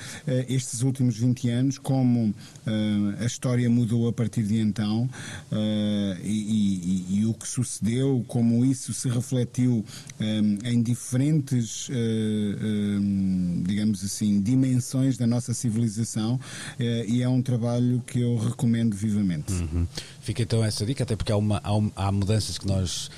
estes 0.49 0.83
últimos 0.83 1.17
20 1.17 1.49
anos, 1.51 1.79
como 1.79 2.29
uh, 2.29 2.35
a 3.21 3.25
história 3.25 3.69
mudou 3.69 4.09
a 4.09 4.13
partir 4.13 4.43
de 4.43 4.59
então 4.59 5.09
uh, 5.53 6.21
e, 6.23 7.07
e, 7.11 7.21
e, 7.21 7.27
o 7.27 7.35
que 7.35 7.47
sucedeu, 7.47 8.25
como 8.27 8.65
isso 8.65 8.93
se 8.93 9.09
refletiu 9.09 9.85
um, 10.21 10.25
ehm, 10.25 10.59
em 10.65 10.83
diferentes, 10.83 11.89
ehm, 11.91 13.63
digamos 13.65 14.05
assim, 14.05 14.41
dimensões 14.41 15.17
da 15.17 15.27
nossa 15.27 15.48
nossa 15.49 15.55
civilização 15.55 16.39
eh, 16.79 17.05
e 17.09 17.23
é 17.23 17.29
um 17.29 17.41
trabalho 17.41 18.03
que 18.07 18.21
eu 18.21 18.37
recomendo 18.37 18.95
vivamente. 18.95 19.53
Uhum. 19.53 19.87
Fica 20.21 20.43
então 20.43 20.65
essa 20.65 20.85
dica, 20.85 21.03
até 21.03 21.17
porque 21.17 21.33
há, 21.33 21.37
uma, 21.37 21.61
há, 21.65 22.07
há 22.07 22.13
mudanças 22.13 22.59
que 22.59 22.67
nós 22.67 23.11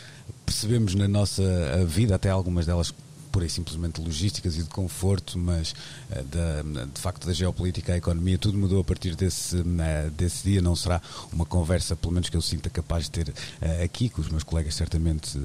percebemos 0.46 0.94
na 0.94 1.08
nossa 1.08 1.42
vida, 1.86 2.14
até 2.14 2.30
algumas 2.30 2.66
delas 2.66 2.94
pura 3.30 3.46
e 3.46 3.50
simplesmente 3.50 4.00
logísticas 4.00 4.56
e 4.56 4.62
de 4.62 4.68
conforto, 4.68 5.38
mas 5.38 5.72
uh, 6.10 6.22
da, 6.24 6.62
de 6.86 7.00
facto 7.00 7.26
da 7.26 7.32
geopolítica, 7.32 7.92
a 7.92 7.96
economia, 7.96 8.38
tudo 8.38 8.58
mudou 8.58 8.80
a 8.80 8.84
partir 8.84 9.14
desse, 9.14 9.56
uh, 9.56 10.10
desse 10.16 10.44
dia. 10.44 10.60
Não 10.60 10.76
será 10.76 11.00
uma 11.32 11.44
conversa, 11.44 11.96
pelo 11.96 12.12
menos 12.12 12.28
que 12.28 12.36
eu 12.36 12.42
sinta 12.42 12.68
capaz 12.68 13.04
de 13.04 13.10
ter 13.10 13.28
uh, 13.28 13.84
aqui, 13.84 14.08
que 14.08 14.20
os 14.20 14.28
meus 14.28 14.42
colegas 14.42 14.74
certamente 14.74 15.40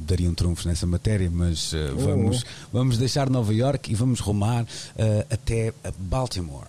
dariam 0.00 0.34
trunfos 0.34 0.66
nessa 0.66 0.86
matéria, 0.86 1.30
mas 1.30 1.72
oh, 1.72 1.98
vamos, 1.98 2.44
vamos 2.72 2.98
deixar 2.98 3.30
Nova 3.30 3.54
York 3.54 3.90
e 3.90 3.94
vamos 3.94 4.20
rumar 4.20 4.66
até 5.30 5.72
Baltimore. 5.98 6.68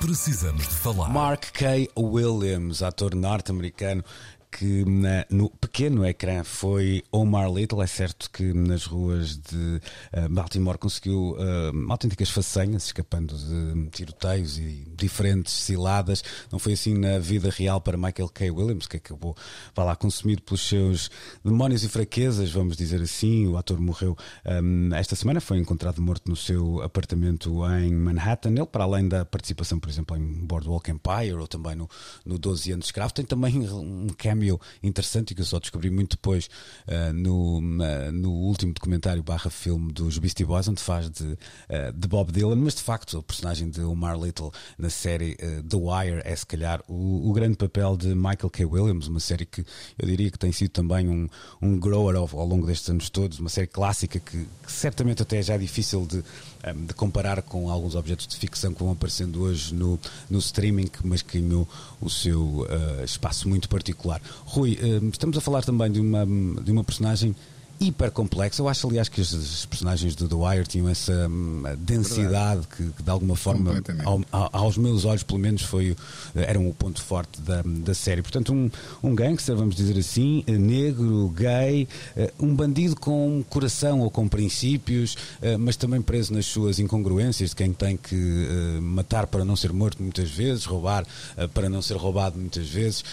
Precisamos 0.00 0.62
de 0.62 0.74
falar. 0.74 1.08
Mark 1.08 1.50
K. 1.52 1.90
Williams, 1.96 2.82
ator 2.82 3.14
norte-americano 3.14 4.04
que 4.50 4.84
na, 4.84 5.26
no 5.30 5.50
pequeno 5.50 6.04
ecrã 6.04 6.42
foi 6.44 7.02
Omar 7.12 7.52
Little. 7.52 7.82
É 7.82 7.86
certo 7.86 8.30
que 8.30 8.52
nas 8.52 8.84
ruas 8.84 9.36
de 9.36 9.80
uh, 10.16 10.28
Baltimore 10.30 10.78
conseguiu 10.78 11.36
uh, 11.36 11.90
autênticas 11.90 12.30
façanhas, 12.30 12.84
escapando 12.86 13.36
de 13.36 13.90
tiroteios 13.90 14.58
e 14.58 14.87
diferentes 14.98 15.52
ciladas. 15.52 16.22
Não 16.50 16.58
foi 16.58 16.74
assim 16.74 16.94
na 16.94 17.18
vida 17.18 17.50
real 17.50 17.80
para 17.80 17.96
Michael 17.96 18.28
K. 18.28 18.50
Williams, 18.50 18.86
que 18.86 18.96
acabou 18.96 19.36
vá 19.74 19.84
lá, 19.84 19.96
consumido 19.96 20.42
pelos 20.42 20.66
seus 20.66 21.10
demónios 21.44 21.84
e 21.84 21.88
fraquezas, 21.88 22.50
vamos 22.50 22.76
dizer 22.76 23.00
assim. 23.00 23.46
O 23.46 23.56
ator 23.56 23.80
morreu 23.80 24.16
um, 24.62 24.94
esta 24.94 25.14
semana, 25.14 25.40
foi 25.40 25.58
encontrado 25.58 26.02
morto 26.02 26.28
no 26.28 26.36
seu 26.36 26.82
apartamento 26.82 27.64
em 27.80 27.92
Manhattan. 27.94 28.50
Ele, 28.50 28.66
para 28.66 28.84
além 28.84 29.08
da 29.08 29.24
participação, 29.24 29.78
por 29.78 29.88
exemplo, 29.88 30.16
em 30.16 30.44
Boardwalk 30.44 30.90
Empire 30.90 31.34
ou 31.34 31.46
também 31.46 31.74
no, 31.74 31.88
no 32.24 32.38
12 32.38 32.72
anos 32.72 32.84
de 32.84 32.88
escravo, 32.88 33.12
tem 33.12 33.24
também 33.24 33.58
um 33.58 34.08
cameo 34.16 34.60
interessante 34.82 35.34
que 35.34 35.40
eu 35.40 35.46
só 35.46 35.58
descobri 35.58 35.90
muito 35.90 36.16
depois 36.16 36.48
uh, 36.86 37.12
no, 37.12 37.58
uh, 37.58 38.12
no 38.12 38.30
último 38.30 38.72
documentário 38.72 39.22
barra 39.22 39.50
filme 39.50 39.92
dos 39.92 40.18
Beastie 40.18 40.44
Boys, 40.44 40.68
onde 40.68 40.82
faz 40.82 41.10
de, 41.10 41.24
uh, 41.24 41.92
de 41.94 42.08
Bob 42.08 42.32
Dylan, 42.32 42.56
mas 42.56 42.74
de 42.74 42.82
facto 42.82 43.18
o 43.18 43.22
personagem 43.22 43.70
de 43.70 43.80
Omar 43.82 44.18
Little 44.18 44.50
na 44.78 44.87
série 44.90 45.36
The 45.36 45.76
Wire 45.76 46.22
é 46.24 46.34
se 46.34 46.46
calhar 46.46 46.82
o, 46.88 47.28
o, 47.28 47.32
grande 47.32 47.56
papel 47.56 47.96
de 47.96 48.14
Michael 48.14 48.50
K. 48.50 48.64
Williams, 48.64 49.06
uma 49.06 49.20
série 49.20 49.44
que 49.44 49.64
eu 49.98 50.06
diria 50.06 50.30
que 50.30 50.38
tem 50.38 50.52
sido 50.52 50.70
também 50.70 51.08
um, 51.08 51.28
um 51.60 51.78
grower 51.78 52.16
ao, 52.16 52.28
ao 52.32 52.46
longo 52.46 52.66
destes 52.66 52.88
anos 52.90 53.10
todos, 53.10 53.38
uma 53.38 53.48
série 53.48 53.66
clássica 53.66 54.18
que, 54.18 54.38
que 54.38 54.72
certamente 54.72 55.22
até 55.22 55.42
já 55.42 55.54
é 55.54 55.58
difícil 55.58 56.06
de 56.06 56.22
de 56.86 56.94
comparar 56.94 57.42
com 57.42 57.70
alguns 57.70 57.94
objetos 57.94 58.26
de 58.26 58.36
ficção 58.36 58.72
que 58.72 58.82
vão 58.82 58.92
aparecendo 58.92 59.42
hoje 59.42 59.74
no, 59.74 59.98
no 60.28 60.38
streaming, 60.38 60.88
mas 61.04 61.22
que 61.22 61.40
ganhou 61.40 61.68
o 62.00 62.10
seu 62.10 62.42
uh, 62.42 63.04
espaço 63.04 63.48
muito 63.48 63.68
particular. 63.68 64.20
Rui, 64.44 64.78
uh, 64.82 65.08
estamos 65.08 65.36
a 65.38 65.40
falar 65.40 65.62
também 65.62 65.90
de 65.90 66.00
uma, 66.00 66.26
de 66.62 66.72
uma 66.72 66.82
personagem 66.82 67.34
hiper 67.80 68.10
complexa. 68.10 68.62
Eu 68.62 68.68
acho, 68.68 68.86
aliás, 68.86 69.08
que 69.08 69.20
os 69.20 69.66
personagens 69.66 70.14
do 70.14 70.42
Wire 70.42 70.66
tinham 70.66 70.88
essa 70.88 71.28
hum, 71.28 71.62
densidade 71.78 72.66
que, 72.66 72.90
que, 72.90 73.02
de 73.02 73.10
alguma 73.10 73.36
forma, 73.36 73.82
ao, 74.04 74.50
aos 74.52 74.76
meus 74.76 75.04
olhos, 75.04 75.22
pelo 75.22 75.38
menos, 75.38 75.62
foi, 75.62 75.96
eram 76.34 76.68
o 76.68 76.74
ponto 76.74 77.02
forte 77.02 77.40
da, 77.40 77.62
da 77.62 77.94
série. 77.94 78.22
Portanto, 78.22 78.52
um, 78.52 78.70
um 79.02 79.14
gangster, 79.14 79.56
vamos 79.56 79.76
dizer 79.76 79.98
assim, 79.98 80.44
negro, 80.46 81.28
gay, 81.30 81.88
eh, 82.16 82.32
um 82.38 82.54
bandido 82.54 82.96
com 82.96 83.44
coração 83.48 84.00
ou 84.00 84.10
com 84.10 84.28
princípios, 84.28 85.16
eh, 85.40 85.56
mas 85.56 85.76
também 85.76 86.00
preso 86.00 86.32
nas 86.32 86.46
suas 86.46 86.78
incongruências 86.78 87.50
de 87.50 87.56
quem 87.56 87.72
tem 87.72 87.96
que 87.96 88.14
eh, 88.16 88.80
matar 88.80 89.26
para 89.26 89.44
não 89.44 89.56
ser 89.56 89.72
morto 89.72 90.02
muitas 90.02 90.30
vezes, 90.30 90.64
roubar 90.64 91.06
para 91.54 91.68
não 91.68 91.80
ser 91.80 91.96
roubado 91.96 92.38
muitas 92.38 92.68
vezes, 92.68 93.04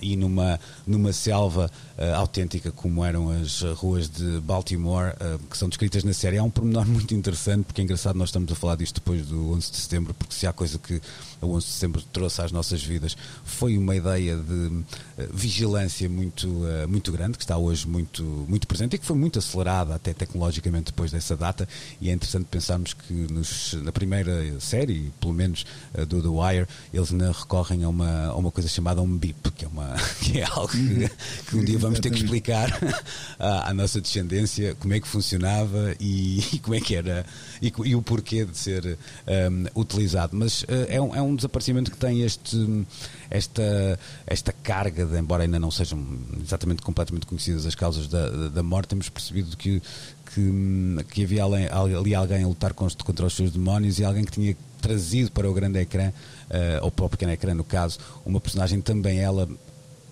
e 0.00 0.16
numa, 0.16 0.58
numa 0.86 1.12
selva 1.12 1.70
autêntica 2.16 2.72
como 2.72 3.04
eram 3.04 3.30
as 3.30 3.62
ruas 3.76 4.08
de 4.08 4.40
Baltimore 4.40 5.14
uh, 5.14 5.38
que 5.48 5.56
são 5.56 5.68
descritas 5.68 6.04
na 6.04 6.12
série. 6.12 6.38
Há 6.38 6.42
um 6.42 6.50
pormenor 6.50 6.86
muito 6.88 7.14
interessante, 7.14 7.64
porque 7.64 7.80
é 7.80 7.84
engraçado 7.84 8.16
nós 8.16 8.28
estamos 8.28 8.50
a 8.50 8.54
falar 8.54 8.76
disto 8.76 8.96
depois 8.96 9.26
do 9.26 9.52
11 9.52 9.70
de 9.70 9.76
setembro, 9.76 10.14
porque 10.14 10.34
se 10.34 10.46
há 10.46 10.52
coisa 10.52 10.78
que 10.78 11.00
o 11.40 11.46
11 11.46 11.66
de 11.66 11.72
setembro 11.72 12.02
trouxe 12.12 12.42
às 12.42 12.52
nossas 12.52 12.82
vidas 12.82 13.16
foi 13.44 13.76
uma 13.76 13.94
ideia 13.94 14.36
de 14.36 14.52
uh, 14.52 14.84
vigilância 15.32 16.08
muito, 16.08 16.48
uh, 16.48 16.88
muito 16.88 17.12
grande, 17.12 17.36
que 17.36 17.44
está 17.44 17.56
hoje 17.56 17.86
muito, 17.86 18.22
muito 18.48 18.66
presente 18.66 18.96
e 18.96 18.98
que 18.98 19.04
foi 19.04 19.16
muito 19.16 19.38
acelerada 19.38 19.94
até 19.94 20.14
tecnologicamente 20.14 20.86
depois 20.86 21.10
dessa 21.10 21.36
data. 21.36 21.68
E 22.00 22.08
é 22.08 22.12
interessante 22.12 22.46
pensarmos 22.46 22.94
que 22.94 23.12
nos, 23.12 23.74
na 23.82 23.92
primeira 23.92 24.58
série, 24.60 25.12
pelo 25.20 25.32
menos 25.32 25.64
do 26.08 26.22
The 26.22 26.28
Wire, 26.28 26.68
eles 26.92 27.12
ainda 27.12 27.32
recorrem 27.32 27.84
a 27.84 27.88
uma, 27.88 28.26
a 28.26 28.36
uma 28.36 28.50
coisa 28.50 28.68
chamada 28.68 29.02
um 29.02 29.16
BIP, 29.16 29.50
que 29.52 29.64
é, 29.64 29.68
uma, 29.68 29.94
que 30.20 30.40
é 30.40 30.44
algo 30.44 30.68
que, 30.68 31.10
que 31.48 31.56
um 31.56 31.64
dia 31.64 31.78
vamos 31.82 32.00
ter 32.00 32.10
que 32.10 32.18
explicar 32.18 32.70
à, 33.38 33.70
à 33.70 33.74
nossa 33.74 34.00
descendência, 34.00 34.74
como 34.76 34.94
é 34.94 35.00
que 35.00 35.08
funcionava 35.08 35.94
e, 36.00 36.38
e 36.54 36.58
como 36.58 36.74
é 36.74 36.80
que 36.80 36.94
era 36.94 37.26
e, 37.60 37.72
e, 37.84 37.94
o 37.94 38.02
porquê 38.02 38.44
de 38.44 38.56
ser 38.56 38.98
um, 39.26 39.80
utilizado. 39.80 40.36
Mas 40.36 40.62
uh, 40.62 40.66
é, 40.88 41.00
um, 41.00 41.14
é 41.14 41.22
um 41.22 41.34
desaparecimento 41.34 41.90
que 41.90 41.96
tem 41.96 42.22
este, 42.22 42.86
esta, 43.30 43.98
esta 44.26 44.52
carga, 44.52 45.04
de, 45.04 45.18
embora 45.18 45.42
ainda 45.42 45.58
não 45.58 45.70
sejam 45.70 46.02
exatamente 46.42 46.82
completamente 46.82 47.26
conhecidas 47.26 47.66
as 47.66 47.74
causas 47.74 48.08
da, 48.08 48.48
da 48.48 48.62
morte, 48.62 48.88
temos 48.88 49.08
percebido 49.08 49.56
que, 49.56 49.82
que, 50.32 51.04
que 51.10 51.24
havia 51.24 51.44
ali, 51.44 51.68
ali 51.68 52.14
alguém 52.14 52.44
a 52.44 52.46
lutar 52.46 52.72
contra 52.72 53.26
os 53.26 53.34
seus 53.34 53.50
demónios 53.50 53.98
e 53.98 54.04
alguém 54.04 54.24
que 54.24 54.32
tinha 54.32 54.56
trazido 54.80 55.30
para 55.30 55.48
o 55.48 55.54
grande 55.54 55.78
ecrã, 55.78 56.08
uh, 56.08 56.84
ou 56.84 56.90
para 56.90 57.04
o 57.04 57.08
pequeno 57.08 57.32
ecrã 57.32 57.54
no 57.54 57.64
caso, 57.64 57.98
uma 58.26 58.40
personagem 58.40 58.80
também 58.80 59.20
ela 59.20 59.48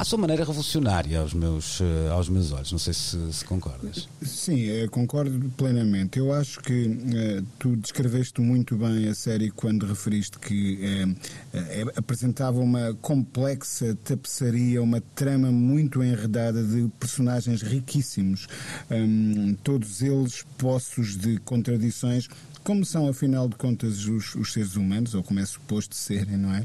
à 0.01 0.05
sua 0.05 0.19
maneira 0.19 0.45
revolucionária 0.45 1.21
aos 1.21 1.35
meus, 1.35 1.79
eh, 1.79 2.09
aos 2.11 2.27
meus 2.31 2.53
olhos. 2.53 2.73
Não 2.73 2.79
sei 2.79 2.95
se, 2.95 3.19
se 3.35 3.45
concordas. 3.45 4.09
Sim, 4.23 4.67
eh, 4.71 4.89
concordo 4.89 5.53
plenamente. 5.59 6.19
Eu 6.19 6.33
acho 6.33 6.59
que 6.61 6.87
uh, 6.87 7.47
tu 7.59 7.77
descreveste 7.77 8.41
muito 8.41 8.79
bem 8.79 9.09
a 9.09 9.15
série 9.15 9.51
quando 9.51 9.85
referiste 9.85 10.39
que 10.39 11.05
uh, 11.05 11.93
apresentava 11.97 12.61
uma 12.61 12.97
complexa 13.03 13.95
tapeçaria, 14.03 14.83
uma 14.83 15.03
trama 15.15 15.53
muito 15.53 16.03
enredada 16.03 16.65
de 16.65 16.89
personagens 16.99 17.61
riquíssimos, 17.61 18.47
um, 18.91 19.55
todos 19.63 20.01
eles 20.01 20.47
possos 20.57 21.15
de 21.15 21.37
contradições 21.41 22.27
como 22.63 22.85
são, 22.85 23.09
afinal 23.09 23.49
de 23.49 23.57
contas, 23.57 24.07
os, 24.07 24.35
os, 24.35 24.53
seres 24.53 24.77
humanos, 24.77 25.15
ou 25.15 25.23
como 25.23 25.41
é 25.41 25.47
suposto 25.47 25.95
serem, 25.95 26.37
não 26.37 26.55
é? 26.55 26.65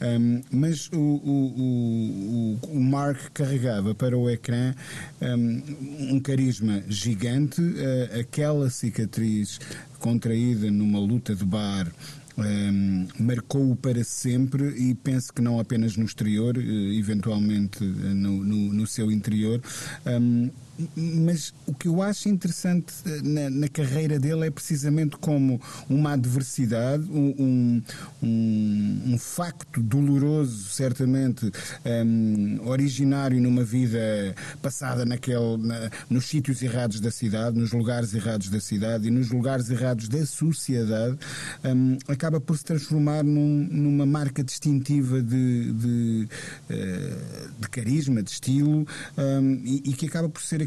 Um, 0.00 0.42
mas 0.50 0.88
o, 0.92 0.98
o, 0.98 2.58
o, 2.64 2.76
o, 2.76 2.80
Mark 2.80 3.18
carregava 3.32 3.94
para 3.94 4.16
o 4.16 4.30
ecrã 4.30 4.74
um, 5.20 6.14
um 6.14 6.20
carisma 6.20 6.82
gigante, 6.88 7.60
uh, 7.60 8.20
aquela 8.20 8.70
cicatriz 8.70 9.60
contraída 9.98 10.70
numa 10.70 10.98
luta 10.98 11.34
de 11.34 11.44
bar. 11.44 11.90
Um, 12.36 13.06
marcou-o 13.20 13.76
para 13.76 14.02
sempre 14.02 14.68
e 14.76 14.92
penso 14.94 15.32
que 15.32 15.40
não 15.40 15.60
apenas 15.60 15.96
no 15.96 16.04
exterior, 16.04 16.58
eh, 16.58 16.98
eventualmente 16.98 17.84
no, 17.84 18.42
no, 18.42 18.72
no 18.72 18.86
seu 18.88 19.08
interior. 19.12 19.62
Um, 20.04 20.50
mas 20.96 21.54
o 21.66 21.74
que 21.74 21.86
eu 21.86 22.02
acho 22.02 22.28
interessante 22.28 22.92
eh, 23.06 23.20
na, 23.22 23.50
na, 23.50 23.68
carreira 23.68 24.18
dele 24.18 24.46
é 24.46 24.50
precisamente 24.50 25.16
como 25.16 25.60
uma 25.88 26.12
adversidade, 26.12 27.04
um, 27.10 27.82
um, 28.22 29.02
um 29.06 29.18
facto 29.18 29.80
doloroso, 29.80 30.68
certamente 30.70 31.50
um, 31.84 32.66
originário 32.66 33.40
numa 33.40 33.62
vida 33.62 34.34
passada 34.60 35.04
naquele, 35.04 35.56
na, 35.58 35.90
nos 36.10 36.26
sítios 36.26 36.60
errados 36.62 37.00
da 37.00 37.10
cidade, 37.10 37.56
nos 37.56 37.72
lugares 37.72 38.12
errados 38.12 38.48
da 38.48 38.60
cidade 38.60 39.06
e 39.06 39.10
nos 39.10 39.30
lugares 39.30 39.70
errados 39.70 40.08
da 40.08 40.26
sociedade, 40.26 41.16
hum, 41.64 41.98
acaba 42.08 42.40
por 42.40 42.58
se 42.58 42.64
transformar 42.64 43.22
num, 43.22 43.68
numa 43.70 44.06
marca 44.06 44.42
distintiva 44.42 45.22
de, 45.22 45.72
de, 45.72 46.28
eh, 46.68 47.16
de 47.60 47.68
carisma, 47.68 48.22
de 48.22 48.30
estilo 48.30 48.86
hum, 49.16 49.62
e, 49.64 49.90
e 49.90 49.92
que 49.92 50.06
acaba 50.06 50.28
por 50.28 50.42
ser 50.42 50.63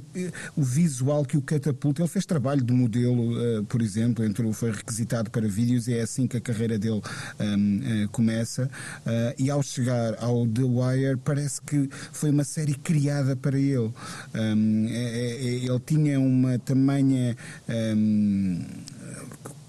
o 0.55 0.63
visual 0.63 1.25
que 1.25 1.37
o 1.37 1.41
catapulta. 1.41 2.01
Ele 2.01 2.09
fez 2.09 2.25
trabalho 2.25 2.63
de 2.63 2.73
modelo, 2.73 3.59
uh, 3.59 3.63
por 3.65 3.81
exemplo, 3.81 4.23
entrou, 4.23 4.51
foi 4.53 4.71
requisitado 4.71 5.29
para 5.29 5.47
vídeos 5.47 5.87
e 5.87 5.93
é 5.93 6.01
assim 6.01 6.27
que 6.27 6.37
a 6.37 6.41
carreira 6.41 6.77
dele 6.77 7.01
um, 7.39 7.77
uh, 7.77 8.03
eh, 8.03 8.07
começa. 8.11 8.69
Uh, 9.05 9.33
e 9.37 9.49
ao 9.49 9.61
chegar 9.61 10.15
ao 10.19 10.47
The 10.47 10.63
Wire, 10.63 11.17
parece 11.17 11.61
que 11.61 11.89
foi 12.11 12.29
uma 12.29 12.43
série 12.43 12.75
criada 12.75 13.35
para 13.35 13.57
ele. 13.57 13.91
Um, 14.33 14.87
é, 14.89 14.93
é, 14.93 15.31
é, 15.31 15.53
ele 15.65 15.79
tinha 15.85 16.19
uma 16.19 16.57
tamanha. 16.59 17.35
Um, 17.69 18.65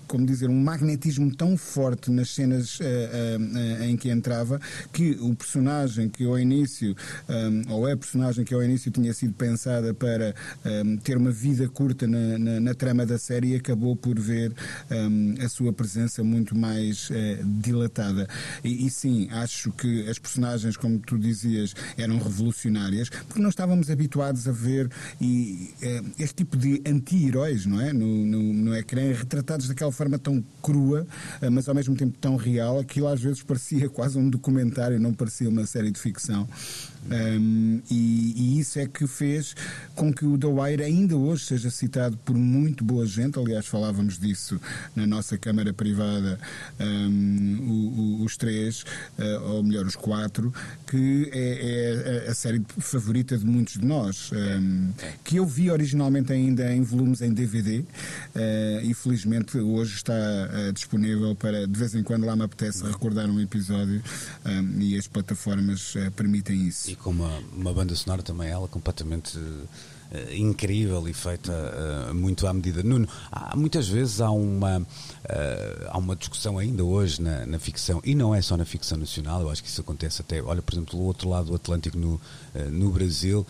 como 0.09 0.27
dizer, 0.27 0.49
um 0.49 0.61
magnetismo 0.61 1.33
tão 1.35 1.57
forte 1.57 2.11
nas 2.11 2.31
cenas 2.31 2.81
uh, 2.81 2.83
uh, 2.83 3.85
em 3.85 3.97
que 3.97 4.11
entrava 4.11 4.61
que 4.93 5.13
o 5.21 5.35
personagem 5.35 6.09
que 6.09 6.25
ao 6.25 6.39
início, 6.39 6.97
um, 7.29 7.73
ou 7.73 7.87
é 7.87 7.93
a 7.93 7.97
personagem 7.97 8.45
que 8.45 8.55
ao 8.55 8.63
início 8.63 8.91
tinha 8.91 9.13
sido 9.13 9.35
pensada 9.35 9.93
para 9.93 10.35
um, 10.65 10.97
ter 10.97 11.17
uma 11.17 11.31
vida 11.31 11.69
curta 11.69 12.07
na, 12.07 12.39
na, 12.39 12.61
na, 12.61 12.75
trama 12.75 13.05
da 13.05 13.19
série 13.19 13.55
acabou 13.55 13.95
por 13.95 14.19
ver 14.19 14.53
um, 14.91 15.35
a 15.45 15.49
sua 15.49 15.73
presença 15.73 16.25
muito 16.25 16.57
mais 16.57 17.11
uh, 17.11 17.15
dilatada. 17.61 18.27
E, 18.65 18.87
e, 18.87 18.91
sim, 18.91 19.29
acho 19.31 19.71
que 19.73 20.09
as 20.09 20.19
personagens, 20.19 20.77
como 20.77 20.99
tu 20.99 21.19
dizias, 21.19 21.75
eram 21.97 22.19
revolucionárias 22.19 23.11
porque 23.11 23.43
não 23.43 23.51
estávamos 23.51 23.91
habituados 23.91 24.49
a 24.49 24.53
ver 24.53 24.91
e, 25.21 25.71
este 26.19 26.37
tipo 26.37 26.57
de 26.57 26.81
anti-heróis, 26.87 27.67
não 27.67 27.81
é? 27.81 27.93
No, 27.93 28.07
no, 28.07 28.43
no 28.55 28.77
ecrã, 28.77 29.13
retratados 29.13 29.69
daquela 29.69 29.93
forma 29.99 30.19
tão 30.19 30.43
crua, 30.63 31.07
eh, 31.43 31.51
mas 31.51 31.69
ao 31.69 31.75
mesmo 31.75 31.97
tempo 31.97 32.17
tão 32.21 32.37
real, 32.37 32.79
aquilo 32.79 33.09
às 33.09 33.21
vezes 33.21 33.43
parecia 33.43 33.89
quase 33.91 34.17
um 34.17 34.31
documentário, 34.31 34.99
não 35.01 35.13
parecia 35.13 35.49
uma 35.49 35.67
série 35.67 35.91
de 35.91 35.99
ficção. 35.99 36.49
Um, 37.11 37.81
e, 37.91 38.35
e, 38.37 38.61
isso 38.61 38.79
é 38.79 38.87
que 38.87 39.07
fez 39.07 39.55
com 39.95 40.13
que 40.13 40.27
o 40.27 40.37
The 40.37 40.47
Wire 40.47 40.83
ainda 40.83 41.17
hoje 41.17 41.45
seja 41.45 41.71
citado 41.71 42.17
por 42.19 42.37
muito 42.37 42.85
boa 42.85 43.07
gente. 43.07 43.39
Aliás, 43.39 43.67
falávamos 43.67 44.19
disso 44.19 44.61
na 44.95 45.07
nossa 45.07 45.39
Câmara 45.39 45.73
Privada, 45.73 46.39
um, 46.79 47.59
o, 47.61 48.23
o, 48.23 48.25
os 48.25 48.37
três, 48.37 48.83
uh, 49.19 49.55
ou 49.55 49.63
melhor, 49.63 49.87
os 49.87 49.97
quatro, 49.97 50.53
que 50.87 51.31
é, 51.33 52.25
é, 52.27 52.31
a 52.31 52.35
série 52.35 52.63
favorita 52.79 53.37
de 53.39 53.45
muitos 53.45 53.75
de 53.75 53.85
nós. 53.85 54.31
Um, 54.33 54.93
que 55.25 55.37
eu 55.37 55.47
vi 55.47 55.71
originalmente 55.71 56.33
ainda 56.33 56.73
em 56.73 56.83
volumes 56.83 57.23
em 57.23 57.33
DVD 57.33 57.81
uh, 57.81 57.85
e 58.83 58.93
felizmente 58.95 59.59
hoje 59.59 59.97
está 59.97 60.13
uh, 60.13 60.73
disponível 60.73 61.35
para 61.35 61.67
de 61.67 61.79
vez 61.79 61.95
em 61.95 62.03
quando 62.03 62.27
lá 62.27 62.37
me 62.37 62.43
apetece 62.43 62.85
recordar 62.85 63.29
um 63.29 63.41
episódio 63.41 64.03
e 64.79 64.97
as 64.97 65.07
plataformas 65.07 65.95
permitem 66.17 66.67
isso. 66.67 66.91
Com 67.03 67.11
uma, 67.11 67.39
uma 67.57 67.73
banda 67.73 67.95
sonora 67.95 68.23
também, 68.23 68.49
ela 68.49 68.67
completamente 68.69 69.39
uh, 69.39 70.35
incrível 70.35 71.09
e 71.09 71.13
feita 71.13 71.53
uh, 71.53 72.15
muito 72.15 72.47
à 72.47 72.53
medida. 72.53 72.83
Nuno, 72.83 73.09
há, 73.31 73.57
muitas 73.57 73.89
vezes 73.89 74.21
há 74.21 74.31
uma, 74.31 74.85
há 75.89 75.99
uma 75.99 76.17
discussão 76.17 76.59
ainda 76.59 76.85
hoje 76.85 77.21
na, 77.21 77.47
na, 77.47 77.59
ficção, 77.59 78.01
e 78.05 78.15
não 78.15 78.35
é 78.35 78.41
só 78.41 78.57
na 78.57 78.65
ficção 78.65 78.97
nacional, 78.97 79.43
eu 79.43 79.51
acho 79.51 79.63
que 79.63 79.69
isso 79.69 79.81
acontece 79.81 80.23
até, 80.23 80.43
olha, 80.43 80.63
por 80.63 80.75
exemplo, 80.75 80.99
do 80.99 81.05
outro 81.05 81.29
lado 81.29 81.47
do 81.47 81.55
Atlântico 81.55 81.99
no, 81.99 82.21
no 82.71 82.91
Brasil, 82.91 83.47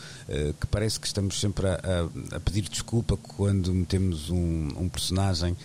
que 0.61 0.67
parece 0.67 0.99
que 0.99 1.07
estamos 1.07 1.38
sempre 1.38 1.69
a, 1.69 1.75
a, 1.75 2.37
a 2.37 2.41
pedir 2.41 2.62
desculpa 2.62 3.17
quando 3.17 3.73
metemos 3.73 4.29
um, 4.31 4.69
um 4.77 4.88
personagem, 4.88 5.57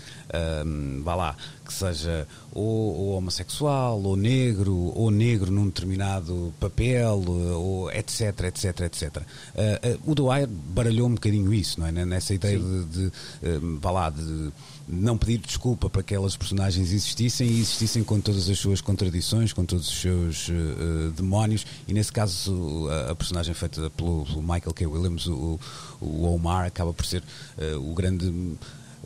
vá 1.03 1.15
lá, 1.15 1.35
que 1.65 1.73
seja 1.73 2.27
ou, 2.51 2.95
ou, 2.95 3.17
homossexual, 3.17 4.01
ou 4.01 4.15
negro, 4.15 4.75
ou 4.95 5.09
negro 5.09 5.51
num 5.51 5.65
determinado 5.65 6.53
papel, 6.59 7.23
ou 7.27 7.91
etc, 7.91 8.41
etc, 8.43 8.81
etc. 8.81 9.17
Uh, 9.17 9.21
uh, 9.21 10.11
o 10.11 10.15
Dwyer 10.15 10.47
baralhou 10.47 11.07
um 11.07 11.15
bocadinho 11.15 11.53
isso, 11.53 11.79
não 11.79 11.87
é? 11.87 11.91
Nessa 11.91 12.33
ideia 12.33 12.59
Sim. 12.59 12.87
de, 12.89 12.99
de 12.99 13.07
uh, 13.07 13.79
vá 13.79 13.91
lá, 13.91 14.09
de 14.09 14.51
não 14.87 15.17
pedir 15.17 15.37
desculpa 15.37 15.89
para 15.89 16.03
que 16.03 16.13
aquelas 16.13 16.35
personagens 16.35 16.91
existissem 16.91 17.47
e 17.47 17.61
existissem 17.61 18.03
com 18.03 18.19
todas 18.19 18.49
as 18.49 18.59
suas 18.59 18.81
contradições, 18.81 19.53
com 19.53 19.65
todos 19.65 19.87
os 19.87 20.01
seus 20.01 20.49
uh, 20.49 21.11
demónios, 21.15 21.65
e 21.87 21.93
nesse 21.93 22.11
caso 22.11 22.87
a, 22.89 23.11
a 23.11 23.15
personagem 23.15 23.53
feita 23.53 23.89
pelo, 23.91 24.25
pelo, 24.25 24.41
Michael 24.41 24.73
K. 24.73 24.85
Williams, 24.85 25.27
o, 25.27 25.59
o 26.01 26.23
Omar, 26.25 26.65
acaba 26.65 26.93
por 26.93 27.05
ser 27.05 27.23
uh, 27.57 27.91
o 27.91 27.93
grande 27.93 28.31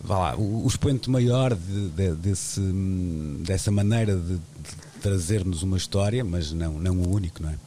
vá 0.02 0.20
lá, 0.20 0.36
o, 0.36 0.63
o 0.63 0.68
expoente 0.68 1.10
maior 1.10 1.56
de, 1.56 1.90
de, 1.90 2.16
desse, 2.16 2.62
dessa 3.46 3.72
maneira 3.72 4.16
de, 4.16 4.36
de 4.36 5.02
trazer-nos 5.02 5.63
uma 5.63 5.78
história, 5.78 6.24
mas 6.24 6.52
não, 6.52 6.74
não 6.74 6.98
o 6.98 7.13
único, 7.13 7.42
não 7.42 7.50
é? 7.50 7.66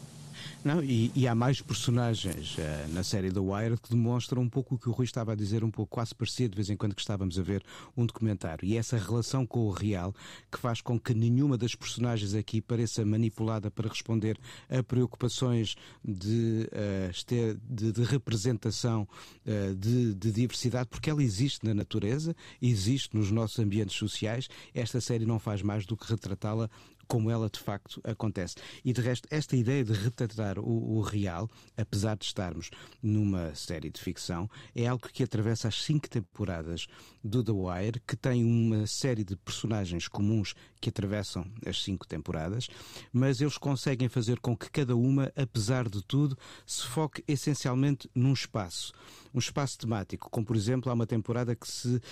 Não, 0.62 0.84
e, 0.84 1.10
e, 1.14 1.26
há 1.26 1.34
mais 1.34 1.62
personagens 1.62 2.58
uh, 2.58 2.92
na 2.92 3.02
série 3.02 3.32
The 3.32 3.40
Wire 3.40 3.78
que 3.78 3.88
demonstram 3.88 4.42
um 4.42 4.48
pouco 4.48 4.74
o 4.74 4.78
que 4.78 4.90
o 4.90 4.92
Rui 4.92 5.06
estava 5.06 5.32
a 5.32 5.34
dizer, 5.34 5.64
um 5.64 5.70
pouco 5.70 5.90
quase 5.90 6.14
parecido 6.14 6.50
de 6.50 6.56
vez 6.56 6.68
em 6.68 6.76
quando 6.76 6.94
que 6.94 7.00
estávamos 7.00 7.38
a 7.38 7.42
ver 7.42 7.64
um 7.96 8.04
documentário. 8.04 8.66
E 8.66 8.76
essa 8.76 8.98
relação 8.98 9.46
com 9.46 9.60
o 9.60 9.70
real 9.70 10.14
que 10.52 10.58
faz 10.58 10.82
com 10.82 11.00
que 11.00 11.14
nenhuma 11.14 11.56
das 11.56 11.74
personagens 11.74 12.34
aqui 12.34 12.60
pareça 12.60 13.02
manipulada 13.06 13.70
para 13.70 13.88
responder 13.88 14.38
a 14.68 14.82
preocupações 14.82 15.76
de, 16.04 16.68
uh, 16.72 17.54
de, 17.74 17.92
de 17.92 18.02
representação 18.02 19.08
uh, 19.46 19.74
de, 19.74 20.14
de 20.14 20.30
diversidade, 20.30 20.90
porque 20.90 21.08
ela 21.08 21.22
existe 21.22 21.64
na 21.64 21.72
natureza, 21.72 22.36
existe 22.60 23.16
nos 23.16 23.30
nossos 23.30 23.58
ambientes 23.58 23.96
sociais. 23.96 24.46
Esta 24.74 25.00
série 25.00 25.24
não 25.24 25.38
faz 25.38 25.62
mais 25.62 25.86
do 25.86 25.96
que 25.96 26.06
retratá-la 26.06 26.68
como 27.10 27.28
ela 27.28 27.50
de 27.50 27.58
facto 27.58 28.00
acontece. 28.04 28.54
E 28.84 28.92
de 28.92 29.00
resto, 29.00 29.26
esta 29.32 29.56
ideia 29.56 29.84
de 29.84 29.92
retratar 29.92 30.60
o, 30.60 30.96
o, 30.96 31.00
real, 31.00 31.50
apesar 31.76 32.16
de 32.16 32.24
estarmos 32.24 32.70
numa 33.02 33.52
série 33.52 33.90
de 33.90 34.00
ficção, 34.00 34.48
é 34.76 34.86
algo 34.86 35.08
que 35.08 35.24
atravessa 35.24 35.66
as 35.66 35.82
cinco 35.82 36.08
temporadas 36.08 36.86
do 37.22 37.42
The 37.42 37.50
Wire, 37.50 38.02
que 38.06 38.16
tem 38.16 38.44
uma 38.44 38.86
série 38.86 39.24
de 39.24 39.34
personagens 39.34 40.06
comuns 40.06 40.54
que 40.80 40.88
atravessam 40.88 41.46
as 41.66 41.82
cinco 41.82 42.06
temporadas, 42.06 42.68
mas 43.12 43.40
eles 43.40 43.58
conseguem 43.58 44.08
fazer 44.08 44.40
com 44.40 44.56
que 44.56 44.70
cada 44.70 44.96
uma, 44.96 45.32
apesar 45.36 45.88
de 45.88 46.02
tudo, 46.02 46.36
se 46.66 46.86
foque 46.86 47.22
essencialmente 47.28 48.10
num 48.14 48.32
espaço 48.32 48.92
um 49.32 49.38
espaço 49.38 49.78
temático, 49.78 50.28
como 50.28 50.44
por 50.44 50.56
exemplo 50.56 50.90
há 50.90 50.94
uma 50.94 51.06
temporada 51.06 51.54
que 51.54 51.68
se 51.68 51.96
uh, 51.96 52.02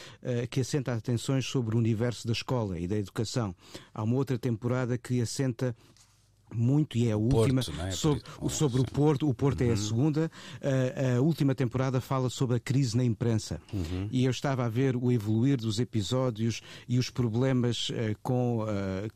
que 0.48 0.60
assenta 0.60 0.94
atenções 0.94 1.44
sobre 1.44 1.74
o 1.74 1.78
universo 1.78 2.26
da 2.26 2.32
escola 2.32 2.78
e 2.78 2.86
da 2.86 2.96
educação. 2.96 3.54
Há 3.92 4.02
uma 4.02 4.14
outra 4.16 4.38
temporada 4.38 4.96
que 4.96 5.20
assenta 5.20 5.74
muito 6.54 6.96
e 6.96 7.08
é 7.08 7.12
a 7.12 7.16
última 7.16 7.62
Porto, 7.62 7.80
é? 7.80 7.90
sobre, 7.90 8.22
sobre 8.48 8.80
o 8.80 8.84
Porto. 8.84 9.28
O 9.28 9.34
Porto 9.34 9.60
uhum. 9.60 9.66
é 9.66 9.70
a 9.70 9.74
uhum. 9.74 9.76
segunda. 9.76 10.30
A, 10.62 11.16
a, 11.16 11.20
última 11.20 11.54
temporada 11.54 12.00
fala 12.00 12.30
sobre 12.30 12.56
a 12.56 12.60
crise 12.60 12.96
na 12.96 13.04
imprensa. 13.04 13.60
Uhum. 13.72 14.08
E 14.10 14.24
eu 14.24 14.30
estava 14.30 14.64
a 14.64 14.68
ver 14.68 14.96
o 14.96 15.12
evoluir 15.12 15.56
dos 15.56 15.78
episódios 15.78 16.60
e 16.88 16.98
os 16.98 17.10
problemas 17.10 17.90
uh, 17.90 17.94
com, 18.22 18.62
uh, 18.62 18.66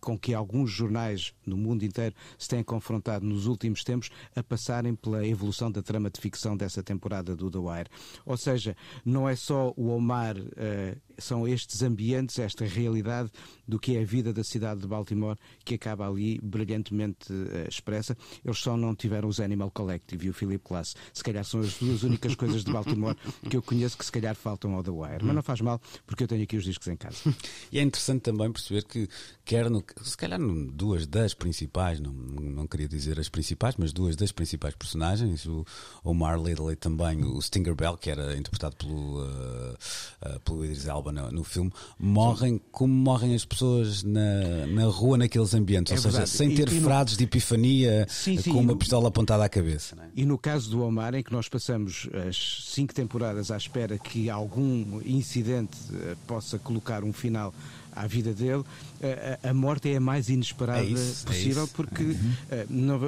com 0.01 0.18
que 0.18 0.35
alguns 0.35 0.71
jornais 0.71 1.33
no 1.47 1.57
mundo 1.57 1.85
inteiro 1.85 2.14
se 2.38 2.49
têm 2.49 2.62
confrontado 2.62 3.25
nos 3.25 3.47
últimos 3.47 3.83
tempos 3.85 4.11
a 4.35 4.42
passarem 4.42 4.95
pela 4.95 5.27
evolução 5.27 5.71
da 5.71 5.83
trama 5.83 6.11
de 6.11 6.21
ficção 6.21 6.57
dessa 6.57 6.83
temporada 6.83 7.35
do 7.35 7.51
The 7.51 7.59
Wire. 7.59 7.88
Ou 8.25 8.37
seja, 8.37 8.77
não 9.05 9.29
é 9.29 9.37
só 9.37 9.73
o 9.77 9.88
Omar 9.88 10.37
uh, 10.37 11.12
são 11.18 11.46
estes 11.46 11.83
ambientes, 11.83 12.38
esta 12.38 12.64
realidade 12.64 13.31
do 13.66 13.79
que 13.79 13.96
é 13.96 14.03
a 14.03 14.05
vida 14.05 14.33
da 14.33 14.44
cidade 14.44 14.81
de 14.81 14.87
Baltimore 14.87 15.37
que 15.64 15.75
acaba 15.75 16.09
ali 16.09 16.38
brilhantemente 16.42 17.33
uh, 17.33 17.68
expressa. 17.68 18.16
Eles 18.44 18.59
só 18.59 18.77
não 18.77 18.94
tiveram 18.94 19.29
os 19.29 19.40
Animal 19.40 19.70
Collective 19.70 20.27
e 20.27 20.31
o 20.31 20.35
Philip 20.35 20.62
Glass. 20.66 20.94
Se 21.12 21.22
calhar 21.22 21.44
são 21.44 21.61
as 21.61 21.79
duas 21.79 22.03
únicas 22.03 22.35
coisas 22.35 22.64
de 22.64 22.72
Baltimore 22.72 23.16
que 23.48 23.57
eu 23.57 23.62
conheço 23.62 23.96
que 23.96 24.05
se 24.05 24.12
calhar 24.12 24.35
faltam 24.35 24.75
ao 24.75 24.83
The 24.83 24.90
Wire. 24.90 25.25
Mas 25.25 25.35
não 25.35 25.42
faz 25.42 25.61
mal, 25.61 25.81
porque 26.07 26.25
eu 26.25 26.29
tenho 26.29 26.42
aqui 26.42 26.57
os 26.57 26.64
discos 26.64 26.88
em 26.88 26.96
casa. 26.96 27.16
E 27.70 27.79
é 27.79 27.83
interessante 27.83 28.22
também 28.22 28.53
perceber 28.53 28.85
que, 28.85 29.09
quer 29.44 29.70
no, 29.70 29.83
se 30.03 30.16
calhar 30.16 30.38
duas 30.72 31.07
das 31.07 31.35
principais, 31.35 32.01
não, 32.01 32.12
não 32.12 32.66
queria 32.66 32.88
dizer 32.88 33.18
as 33.18 33.29
principais, 33.29 33.77
mas 33.77 33.92
duas 33.92 34.16
das 34.16 34.33
principais 34.33 34.75
personagens, 34.75 35.46
o 35.46 35.64
Omar 36.05 36.40
Lidley 36.40 36.77
também, 36.77 37.25
o 37.25 37.40
Stinger 37.40 37.75
Bell, 37.75 37.96
que 37.96 38.11
era 38.11 38.37
interpretado 38.37 38.77
pelo, 38.77 39.22
uh, 39.22 39.75
uh, 39.75 40.40
pelo 40.44 40.64
Idris 40.64 40.87
Elba 40.87 41.02
no, 41.11 41.31
no 41.33 41.43
filme, 41.43 41.73
morrem 41.99 42.61
como 42.71 42.93
morrem 42.93 43.35
as 43.35 43.45
pessoas 43.45 44.03
na, 44.03 44.67
na 44.67 44.85
rua, 44.85 45.17
naqueles 45.17 45.55
ambientes. 45.55 45.93
É 45.93 45.97
ou 45.97 46.03
verdade. 46.03 46.29
seja, 46.29 46.38
sem 46.38 46.55
ter 46.55 46.71
e, 46.71 46.81
frases 46.81 47.12
no... 47.12 47.19
de 47.19 47.25
epifania 47.25 48.07
sim, 48.09 48.37
sim, 48.37 48.53
com 48.53 48.61
uma 48.61 48.77
pistola 48.77 49.09
apontada 49.09 49.45
à 49.45 49.49
cabeça. 49.49 49.97
É? 50.01 50.09
E 50.15 50.25
no 50.25 50.38
caso 50.38 50.71
do 50.71 50.83
Omar, 50.83 51.15
em 51.15 51.23
que 51.23 51.33
nós 51.33 51.49
passamos 51.49 52.09
as 52.29 52.67
cinco 52.67 52.95
temporadas 52.95 53.51
à 53.51 53.57
espera 53.57 53.99
que 53.99 54.29
algum 54.29 55.01
incidente 55.05 55.79
eh, 55.95 56.15
possa 56.27 56.59
colocar 56.59 57.03
um 57.03 57.12
final 57.12 57.55
à 57.95 58.07
vida 58.07 58.33
dele, 58.33 58.65
a, 59.43 59.51
a 59.51 59.55
morte 59.55 59.91
é 59.91 59.97
a 59.97 60.01
mais 60.01 60.29
inesperada 60.29 60.81
é 60.81 60.85
isso, 60.85 61.25
é 61.25 61.27
possível, 61.27 61.65
é 61.65 61.67
porque 61.67 62.03
uhum. 62.03 62.12
uh, 62.12 62.67
não, 62.71 62.99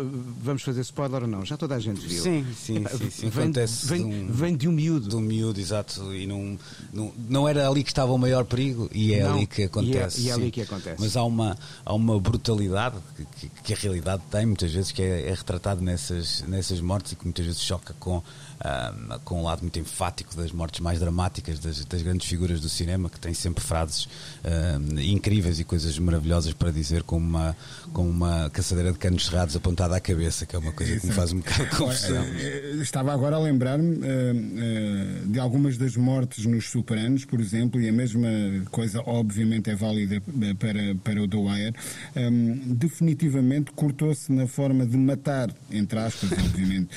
vamos 0.43 0.63
fazer 0.63 0.81
spoiler 0.81 1.23
ou 1.23 1.29
não, 1.29 1.45
já 1.45 1.57
toda 1.57 1.75
a 1.75 1.79
gente 1.79 2.01
viu. 2.07 2.23
Sim, 2.23 2.47
sim, 2.55 2.77
Epá, 2.79 2.91
sim, 2.91 3.11
sim. 3.11 3.29
Vem, 3.29 3.45
Acontece 3.45 3.87
vem, 3.87 3.99
de 3.99 4.05
um, 4.05 4.33
vem 4.33 4.57
de 4.57 4.69
um 4.69 4.73
miúdo. 4.73 5.09
De 5.09 5.17
um 5.17 5.21
miúdo, 5.21 5.61
exato. 5.61 6.15
E 6.15 6.27
não, 6.27 6.59
não, 6.93 7.13
não 7.29 7.49
era 7.49 7.69
ali 7.69 7.83
que 7.83 7.91
estava 7.91 8.13
o 8.13 8.19
maior 8.19 8.45
perigo 8.45 8.91
e 8.93 9.15
é 9.15 9.23
não, 9.23 9.35
ali 9.35 9.47
que 9.47 9.65
acontece. 9.65 10.21
E 10.21 10.25
é, 10.25 10.27
e 10.27 10.31
é 10.31 10.33
ali 10.33 10.51
que 10.51 10.63
acontece. 10.63 10.97
Mas 11.01 11.17
há 11.17 11.25
uma, 11.25 11.57
há 11.85 11.95
uma 11.95 12.19
brutalidade 12.19 12.97
que, 13.17 13.25
que, 13.25 13.63
que 13.63 13.73
a 13.73 13.77
realidade 13.77 14.23
tem, 14.31 14.47
muitas 14.47 14.73
vezes, 14.73 14.93
que 14.93 15.03
é, 15.03 15.29
é 15.29 15.35
retratado 15.35 15.81
nessas, 15.81 16.43
nessas 16.49 16.81
mortes 16.81 17.13
e 17.13 17.17
que 17.17 17.25
muitas 17.25 17.47
vezes 17.47 17.61
choca 17.61 17.95
com 17.99 18.23
uh, 18.65 19.21
com 19.25 19.41
um 19.41 19.45
lado 19.45 19.63
muito 19.63 19.79
enfático 19.79 20.35
das 20.37 20.53
mortes 20.53 20.81
mais 20.81 20.99
dramáticas 20.99 21.59
das, 21.59 21.85
das 21.85 22.03
grandes 22.03 22.29
figuras 22.29 22.61
do 22.61 22.69
cinema, 22.69 23.09
que 23.09 23.19
tem 23.19 23.35
sempre 23.35 23.63
frases 23.63 24.05
uh, 24.05 25.01
incríveis 25.01 25.61
e 25.61 25.65
coisas 25.65 25.84
maravilhosas 25.99 26.53
para 26.53 26.71
dizer, 26.71 27.03
como 27.03 27.27
uma, 27.27 27.57
com 27.93 28.09
uma 28.09 28.51
caçadeira 28.51 28.93
de 28.93 28.99
canos 28.99 29.27
cerrados 29.27 29.57
apontada 29.57 29.97
à 29.97 30.01
cabeça, 30.01 30.47
que 30.47 30.57
é 30.57 30.59
uma 30.59 30.73
coisa 30.73 30.99
que 30.99 31.07
me 31.07 31.13
faz 31.13 31.33
um 31.33 31.39
bocado 31.39 31.65
de 31.65 31.77
confusão. 31.77 32.25
Eh, 32.25 32.77
estava 32.81 33.13
agora 33.13 33.37
a 33.37 33.39
lembrar-me 33.39 33.97
uh, 33.97 35.27
de 35.27 35.39
algumas 35.39 35.77
das 35.77 35.97
mortes 35.97 36.47
nos 36.47 36.71
Superanos, 36.71 37.25
por 37.25 37.41
exemplo, 37.41 37.81
e 37.81 37.89
a 37.89 37.93
mesma 37.93 38.29
coisa, 38.71 39.03
obviamente, 39.07 39.71
é 39.71 39.75
válida 39.75 40.23
para, 40.59 40.95
para 41.03 41.23
o 41.23 41.29
The 41.29 41.37
Wire. 41.37 41.75
Um, 42.17 42.75
definitivamente 42.75 43.73
cortou-se 43.73 44.33
na 44.33 44.47
forma 44.47 44.87
de 44.87 44.97
matar, 44.97 45.51
entre 45.71 45.99
aspas, 45.99 46.33
obviamente, 46.45 46.89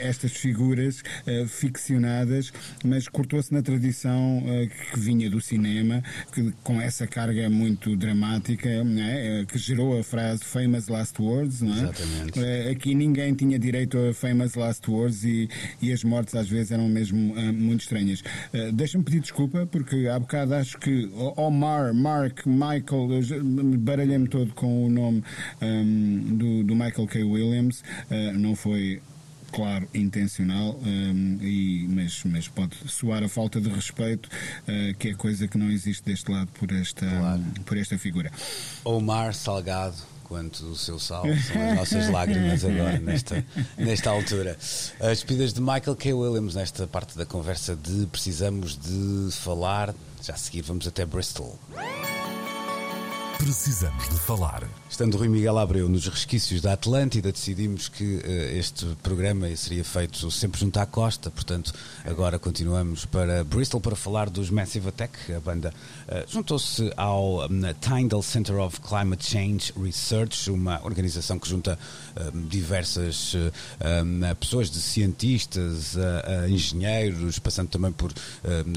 estas 0.00 0.32
figuras 0.32 1.02
uh, 1.26 1.46
ficcionadas, 1.46 2.52
mas 2.84 3.08
cortou-se 3.08 3.52
na 3.52 3.62
tradição 3.62 4.38
uh, 4.38 4.68
que 4.92 5.00
vinha 5.00 5.28
do 5.30 5.40
cinema, 5.40 6.02
que, 6.32 6.52
com 6.62 6.80
essa 6.80 7.06
carga 7.06 7.48
muito 7.48 7.61
dramática, 7.96 8.68
é? 8.68 9.44
que 9.46 9.58
gerou 9.58 9.98
a 9.98 10.02
frase 10.02 10.44
Famous 10.44 10.88
Last 10.88 11.20
Words. 11.20 11.62
Não 11.62 11.74
é? 11.74 11.82
Exatamente. 11.82 12.40
aqui 12.70 12.94
ninguém 12.94 13.34
tinha 13.34 13.58
direito 13.58 13.98
a 13.98 14.14
Famous 14.14 14.54
Last 14.54 14.88
Words 14.90 15.24
e, 15.24 15.48
e 15.80 15.92
as 15.92 16.04
mortes 16.04 16.34
às 16.34 16.48
vezes 16.48 16.72
eram 16.72 16.88
mesmo 16.88 17.34
muito 17.52 17.80
estranhas. 17.80 18.22
Deixa-me 18.72 19.04
pedir 19.04 19.20
desculpa, 19.20 19.66
porque 19.66 20.08
há 20.08 20.18
bocado 20.18 20.54
acho 20.54 20.78
que 20.78 21.10
Omar, 21.36 21.94
Mark, 21.94 22.46
Michael, 22.46 23.08
baralhei-me 23.78 24.28
todo 24.28 24.52
com 24.54 24.86
o 24.86 24.90
nome 24.90 25.22
um, 25.60 26.36
do, 26.36 26.64
do 26.64 26.74
Michael 26.74 27.06
K. 27.06 27.22
Williams, 27.24 27.82
não 28.38 28.54
foi 28.54 29.00
claro, 29.52 29.88
intencional, 29.94 30.78
um, 30.82 31.38
e, 31.40 31.86
mas, 31.88 32.22
mas 32.24 32.48
pode 32.48 32.76
soar 32.88 33.22
a 33.22 33.28
falta 33.28 33.60
de 33.60 33.68
respeito, 33.68 34.28
uh, 34.28 34.94
que 34.98 35.10
é 35.10 35.14
coisa 35.14 35.46
que 35.46 35.58
não 35.58 35.70
existe 35.70 36.02
deste 36.04 36.30
lado 36.30 36.50
por 36.52 36.72
esta, 36.72 37.06
claro. 37.06 37.42
por 37.64 37.76
esta 37.76 37.98
figura. 37.98 38.30
Omar 38.84 39.34
Salgado 39.34 40.12
quanto 40.32 40.64
o 40.64 40.76
seu 40.76 40.98
sal 40.98 41.24
são 41.24 41.68
as 41.68 41.76
nossas 41.76 42.08
lágrimas 42.10 42.64
agora, 42.64 42.98
nesta, 42.98 43.44
nesta 43.76 44.08
altura. 44.08 44.56
As 44.98 45.18
despedidas 45.18 45.52
de 45.52 45.60
Michael 45.60 45.94
K. 45.94 46.14
Williams, 46.14 46.54
nesta 46.54 46.86
parte 46.86 47.18
da 47.18 47.26
conversa 47.26 47.76
de 47.76 48.06
precisamos 48.06 48.78
de 48.78 49.30
falar. 49.32 49.94
Já 50.22 50.32
a 50.32 50.36
seguir 50.36 50.62
vamos 50.62 50.86
até 50.86 51.04
Bristol. 51.04 51.58
Precisamos 53.42 54.08
de 54.08 54.20
falar. 54.20 54.62
Estando 54.88 55.16
Rui 55.16 55.26
Miguel 55.26 55.58
Abreu 55.58 55.88
nos 55.88 56.06
resquícios 56.06 56.60
da 56.60 56.74
Atlântida, 56.74 57.32
decidimos 57.32 57.88
que 57.88 58.16
uh, 58.16 58.56
este 58.56 58.84
programa 59.02 59.48
seria 59.56 59.82
feito 59.82 60.30
sempre 60.30 60.60
junto 60.60 60.78
à 60.78 60.86
costa, 60.86 61.30
portanto, 61.30 61.72
agora 62.04 62.38
continuamos 62.38 63.04
para 63.06 63.42
Bristol 63.42 63.80
para 63.80 63.96
falar 63.96 64.28
dos 64.28 64.50
Massive 64.50 64.90
Attack. 64.90 65.32
A 65.32 65.40
banda 65.40 65.74
uh, 66.06 66.30
juntou-se 66.30 66.92
ao 66.96 67.46
um, 67.46 67.62
Tyndall 67.80 68.22
Center 68.22 68.60
of 68.60 68.80
Climate 68.80 69.24
Change 69.24 69.72
Research, 69.82 70.50
uma 70.50 70.80
organização 70.84 71.38
que 71.38 71.48
junta 71.48 71.76
uh, 72.14 72.48
diversas 72.48 73.34
um, 73.34 74.34
pessoas, 74.38 74.70
de 74.70 74.78
cientistas, 74.78 75.96
a 75.96 76.48
engenheiros, 76.48 77.38
passando 77.38 77.68
também 77.68 77.90
por 77.92 78.12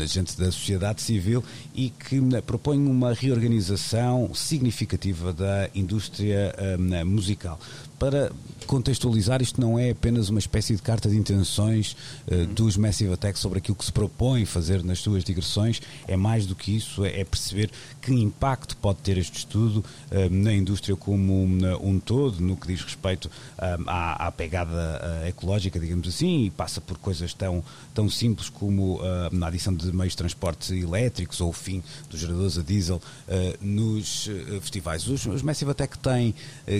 gente 0.07 0.37
da 0.37 0.51
sociedade 0.51 1.01
civil 1.01 1.43
e 1.73 1.89
que 1.89 2.19
propõe 2.45 2.77
uma 2.77 3.13
reorganização 3.13 4.33
significativa 4.55 5.33
da 5.33 5.69
indústria 5.75 6.55
um, 6.79 7.05
musical. 7.05 7.59
Para 7.97 8.31
contextualizar, 8.65 9.41
isto 9.41 9.61
não 9.61 9.77
é 9.79 9.91
apenas 9.91 10.29
uma 10.29 10.39
espécie 10.39 10.75
de 10.75 10.81
carta 10.81 11.07
de 11.07 11.15
intenções 11.15 11.95
uh, 12.27 12.45
dos 12.47 12.75
Massive 12.75 13.13
Attack 13.13 13.37
sobre 13.37 13.59
aquilo 13.59 13.75
que 13.75 13.85
se 13.85 13.91
propõe 13.91 14.45
fazer 14.45 14.83
nas 14.83 14.99
suas 14.99 15.23
digressões, 15.23 15.81
é 16.07 16.17
mais 16.17 16.45
do 16.45 16.55
que 16.55 16.75
isso, 16.75 17.05
é, 17.05 17.21
é 17.21 17.23
perceber 17.23 17.69
que 18.01 18.11
impacto 18.11 18.75
pode 18.77 18.99
ter 18.99 19.17
este 19.17 19.37
estudo 19.37 19.83
uh, 20.11 20.29
na 20.29 20.53
indústria 20.53 20.95
como 20.95 21.43
um, 21.43 21.59
um, 21.81 21.99
todo, 21.99 22.41
no 22.41 22.57
que 22.57 22.67
diz 22.67 22.81
respeito 22.81 23.25
uh, 23.25 23.83
à, 23.87 24.27
à, 24.27 24.31
pegada 24.31 25.23
ecológica, 25.27 25.79
digamos 25.79 26.07
assim, 26.07 26.45
e 26.45 26.49
passa 26.49 26.81
por 26.81 26.97
coisas 26.97 27.33
tão, 27.33 27.63
tão 27.93 28.09
simples 28.09 28.49
como 28.49 28.99
na 29.31 29.47
adição 29.47 29.73
de 29.73 29.91
meios 29.95 30.13
de 30.13 30.17
transporte 30.17 30.73
elétricos 30.73 31.39
ou 31.39 31.49
o 31.49 31.53
fim 31.53 31.83
dos 32.09 32.19
geradores 32.19 32.57
a 32.57 32.61
diesel 32.61 33.01
nos 33.61 34.29
festivais. 34.61 35.07
Os, 35.07 35.25
os 35.25 35.41
Massive 35.41 35.71
Attack 35.71 35.97
têm 35.99 36.33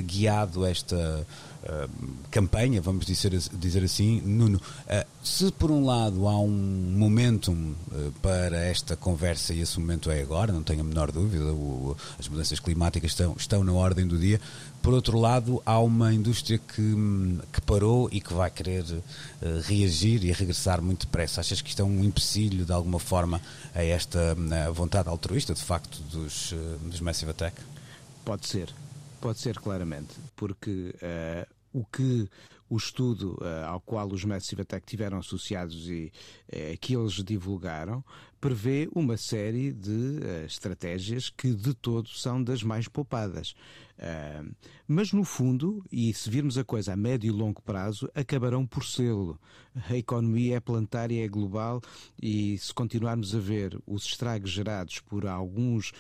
guiado 0.06 0.66
esta 0.66 1.05
uh, 1.06 1.90
campanha, 2.30 2.82
vamos 2.82 3.06
dizer, 3.06 3.32
dizer 3.54 3.84
assim, 3.84 4.22
Nuno, 4.22 4.58
uh, 4.58 5.08
se 5.24 5.52
por 5.52 5.72
um 5.72 5.86
lado 5.86 6.28
há 6.28 6.40
um 6.40 6.96
momentum 6.98 7.74
para 8.22 8.58
esta 8.58 8.96
conversa 8.96 9.54
e 9.54 9.62
esse 9.62 9.80
momento 9.80 10.12
é 10.12 10.22
agora, 10.22 10.54
não 10.54 10.62
tenho 10.62 10.82
a 10.82 10.84
menor 10.84 11.12
dúvida, 11.12 11.46
o, 11.46 11.98
as 12.20 12.28
mudanças 12.28 12.60
climáticas 12.60 13.12
estão, 13.12 13.36
estão 13.38 13.64
na 13.64 13.74
ordem 13.74 14.06
do 14.06 14.20
dia, 14.20 14.40
por 14.82 14.94
outro 14.94 15.20
lado 15.20 15.62
há 15.66 15.80
uma 15.80 16.14
indústria 16.14 16.60
que, 16.60 16.96
que 17.52 17.62
parou 17.62 18.08
e 18.12 18.22
que 18.22 18.34
vai 18.34 18.52
querer 18.52 18.86
reagir 19.64 20.24
e 20.24 20.32
regressar 20.32 20.80
muito 20.80 21.08
depressa. 21.08 21.42
Achas 21.42 21.60
que 21.60 21.70
isto 21.70 21.82
é 21.82 21.86
um 21.86 22.04
empecilho 22.04 22.66
de 22.66 22.72
alguma 22.72 23.00
forma 23.00 23.42
a 23.74 23.84
esta 23.84 24.38
vontade 24.72 25.10
altruísta 25.10 25.56
de 25.56 25.62
facto 25.64 26.00
dos, 26.12 26.54
dos 26.84 27.00
Massive 27.00 27.32
Attack? 27.32 27.60
Pode 28.24 28.48
ser, 28.48 28.74
pode 29.16 29.40
ser 29.40 29.58
claramente, 29.58 30.16
porque 30.36 30.94
uh, 30.96 31.56
o 31.76 31.86
que 31.86 32.30
o 32.70 32.78
estudo 32.78 33.38
uh, 33.42 33.66
ao 33.68 33.82
qual 33.82 34.08
os 34.12 34.24
Massive 34.24 34.62
Attack 34.62 34.86
tiveram 34.86 35.18
associados 35.20 35.90
e 35.90 36.12
uh, 36.48 36.78
que 36.80 36.96
eles 36.96 37.14
divulgaram 37.24 38.04
prevê 38.40 38.88
uma 38.94 39.18
série 39.18 39.72
de 39.74 39.92
uh, 39.92 40.46
estratégias 40.46 41.30
que 41.30 41.54
de 41.54 41.74
todo 41.74 42.10
são 42.10 42.42
das 42.42 42.64
mais 42.64 42.88
poupadas. 42.88 43.56
mas 44.88 45.14
no 45.14 45.24
fundo, 45.24 45.84
e 45.92 46.14
se 46.14 46.30
virmos 46.30 46.58
a 46.58 46.64
coisa 46.64 46.94
a 46.94 46.96
médio 46.96 47.28
e 47.30 47.32
longo 47.32 47.62
prazo, 47.62 48.10
acabarão 48.14 48.66
por 48.66 48.84
sê-lo. 48.84 49.40
A 49.90 49.96
economia 49.96 50.58
é 50.58 50.60
planetária, 50.60 51.24
é 51.24 51.28
global 51.28 51.82
e 52.22 52.58
se 52.58 52.74
continuarmos 52.74 53.34
a 53.34 53.40
ver 53.40 53.80
os 53.86 54.06
estragos 54.06 54.52
gerados 54.52 55.00
por 55.00 55.26
alguns 55.26 55.92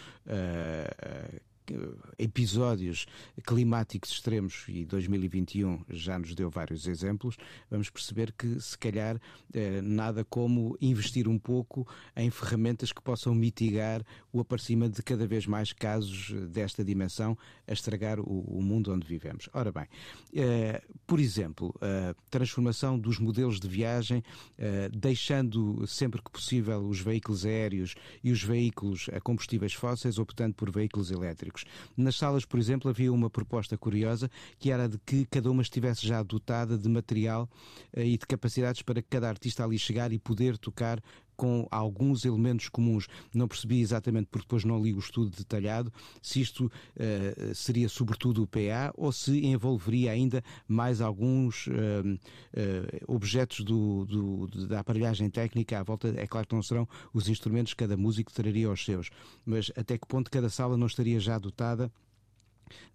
episódios 2.17 3.05
climáticos 3.45 4.11
extremos, 4.11 4.65
e 4.67 4.85
2021 4.85 5.85
já 5.89 6.17
nos 6.19 6.33
deu 6.35 6.49
vários 6.49 6.87
exemplos, 6.87 7.37
vamos 7.69 7.89
perceber 7.89 8.31
que 8.31 8.59
se 8.59 8.77
calhar 8.77 9.19
eh, 9.53 9.81
nada 9.81 10.23
como 10.25 10.77
investir 10.81 11.27
um 11.27 11.37
pouco 11.39 11.87
em 12.15 12.29
ferramentas 12.29 12.91
que 12.91 13.01
possam 13.01 13.33
mitigar 13.33 14.03
o 14.31 14.39
aparecimento 14.39 14.95
de 14.95 15.03
cada 15.03 15.25
vez 15.25 15.45
mais 15.45 15.71
casos 15.71 16.31
desta 16.49 16.83
dimensão 16.83 17.37
a 17.67 17.73
estragar 17.73 18.19
o, 18.19 18.61
mundo 18.61 18.91
onde 18.91 19.05
vivemos. 19.05 19.47
Ora 19.53 19.71
bem, 19.71 19.87
eh, 20.33 20.81
por 21.05 21.19
exemplo, 21.19 21.73
a 21.81 22.15
transformação 22.29 22.97
dos 22.97 23.19
modelos 23.19 23.59
de 23.59 23.67
viagem, 23.67 24.23
eh, 24.57 24.89
deixando 24.91 25.85
sempre 25.87 26.21
que 26.21 26.31
possível 26.31 26.85
os 26.87 26.99
veículos 26.99 27.45
aéreos 27.45 27.95
e 28.23 28.31
os 28.31 28.43
veículos 28.43 29.09
a 29.13 29.21
combustíveis 29.21 29.73
fósseis, 29.73 30.17
optando 30.17 30.55
por 30.55 30.71
veículos 30.71 31.11
elétricos. 31.11 31.54
Nas 31.95 32.15
salas, 32.15 32.45
por 32.45 32.59
exemplo, 32.59 32.89
havia 32.89 33.11
uma 33.11 33.29
proposta 33.29 33.77
curiosa 33.77 34.29
que 34.59 34.71
era 34.71 34.89
de 34.89 34.97
que 35.05 35.25
cada 35.25 35.49
uma 35.49 35.61
estivesse 35.61 36.05
já 36.07 36.21
dotada 36.23 36.77
de 36.77 36.89
material 36.89 37.49
eh, 37.93 38.05
e 38.05 38.17
de 38.17 38.25
capacidades 38.25 38.81
para 38.81 39.01
que 39.01 39.07
cada 39.09 39.29
artista 39.29 39.63
ali 39.63 39.77
chegar 39.77 40.11
e 40.11 40.19
poder 40.19 40.57
tocar 40.57 41.01
com 41.35 41.67
alguns 41.71 42.25
elementos 42.25 42.69
comuns. 42.69 43.07
Não 43.33 43.47
percebi 43.47 43.81
exatamente, 43.81 44.27
porque 44.27 44.45
depois 44.45 44.63
não 44.63 44.81
li 44.81 44.93
o 44.93 44.99
estudo 44.99 45.35
detalhado, 45.35 45.91
se 46.21 46.41
isto 46.41 46.65
uh, 46.65 47.55
seria 47.55 47.89
sobretudo 47.89 48.43
o 48.43 48.47
PA 48.47 48.93
ou 48.95 49.11
se 49.11 49.45
envolveria 49.45 50.11
ainda 50.11 50.43
mais 50.67 51.01
alguns 51.01 51.67
uh, 51.67 51.71
uh, 51.71 53.13
objetos 53.13 53.61
do, 53.61 54.05
do, 54.05 54.67
da 54.67 54.79
aparelhagem 54.79 55.29
técnica 55.29 55.79
à 55.79 55.83
volta. 55.83 56.13
É 56.17 56.27
claro 56.27 56.47
que 56.47 56.55
não 56.55 56.63
serão 56.63 56.87
os 57.13 57.29
instrumentos 57.29 57.73
que 57.73 57.83
cada 57.83 57.97
músico 57.97 58.31
traria 58.31 58.67
aos 58.67 58.83
seus, 58.83 59.09
mas 59.45 59.71
até 59.75 59.97
que 59.97 60.07
ponto 60.07 60.31
cada 60.31 60.49
sala 60.49 60.77
não 60.77 60.87
estaria 60.87 61.19
já 61.19 61.37
dotada 61.37 61.91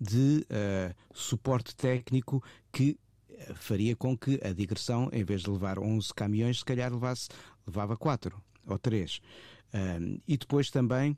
de 0.01 0.45
suporte 1.15 1.77
técnico 1.77 2.43
que 2.73 2.99
faria 3.55 3.97
com 3.97 4.17
que 4.17 4.41
a 4.43 4.53
digressão, 4.53 5.09
em 5.13 5.25
vez 5.25 5.43
de 5.43 5.51
levar 5.51 5.79
11 5.79 6.13
caminhões, 6.15 6.59
se 6.59 6.65
calhar 6.65 6.93
levasse, 6.93 7.29
levava 7.71 7.97
4 7.97 8.37
ou 8.67 8.79
3. 8.79 9.21
Um, 9.73 10.19
e 10.27 10.37
depois 10.37 10.71
também 10.71 11.17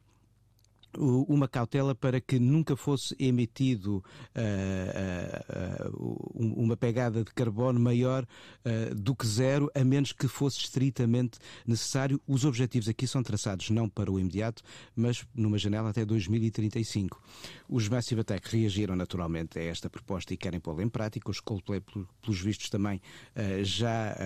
uma 0.98 1.48
cautela 1.48 1.94
para 1.94 2.20
que 2.20 2.38
nunca 2.38 2.76
fosse 2.76 3.14
emitido 3.18 4.05
uh, 4.37 5.88
uh, 5.88 5.90
uh, 5.90 6.62
uma 6.62 6.76
pegada 6.76 7.24
de 7.24 7.33
carbono 7.33 7.81
maior 7.81 8.26
do 8.94 9.14
que 9.14 9.26
zero, 9.26 9.70
a 9.74 9.85
menos 9.85 10.12
que 10.12 10.28
fosse 10.28 10.59
estritamente 10.59 11.38
necessário. 11.66 12.20
Os 12.26 12.44
objetivos 12.44 12.88
aqui 12.88 13.07
são 13.07 13.22
traçados 13.22 13.70
não 13.70 13.88
para 13.88 14.11
o 14.11 14.18
imediato, 14.18 14.62
mas 14.94 15.26
numa 15.35 15.59
janela 15.59 15.90
até 15.90 16.05
2035. 16.05 17.20
Os 17.68 17.88
Massive 17.88 18.20
Attack 18.20 18.57
reagiram 18.57 18.94
naturalmente 18.94 19.59
a 19.59 19.62
esta 19.62 19.90
proposta 19.90 20.33
e 20.33 20.37
querem 20.37 20.61
pô-la 20.61 20.83
em 20.83 20.88
prática. 20.88 21.31
Os 21.31 21.40
Coldplay, 21.40 21.81
pelos 22.20 22.40
vistos, 22.40 22.70
também 22.70 23.00
já 23.62 24.16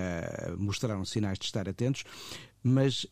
mostraram 0.59 1.05
sinais 1.05 1.39
de 1.39 1.47
estar 1.47 1.69
atentos, 1.69 2.05
mas 2.63 3.07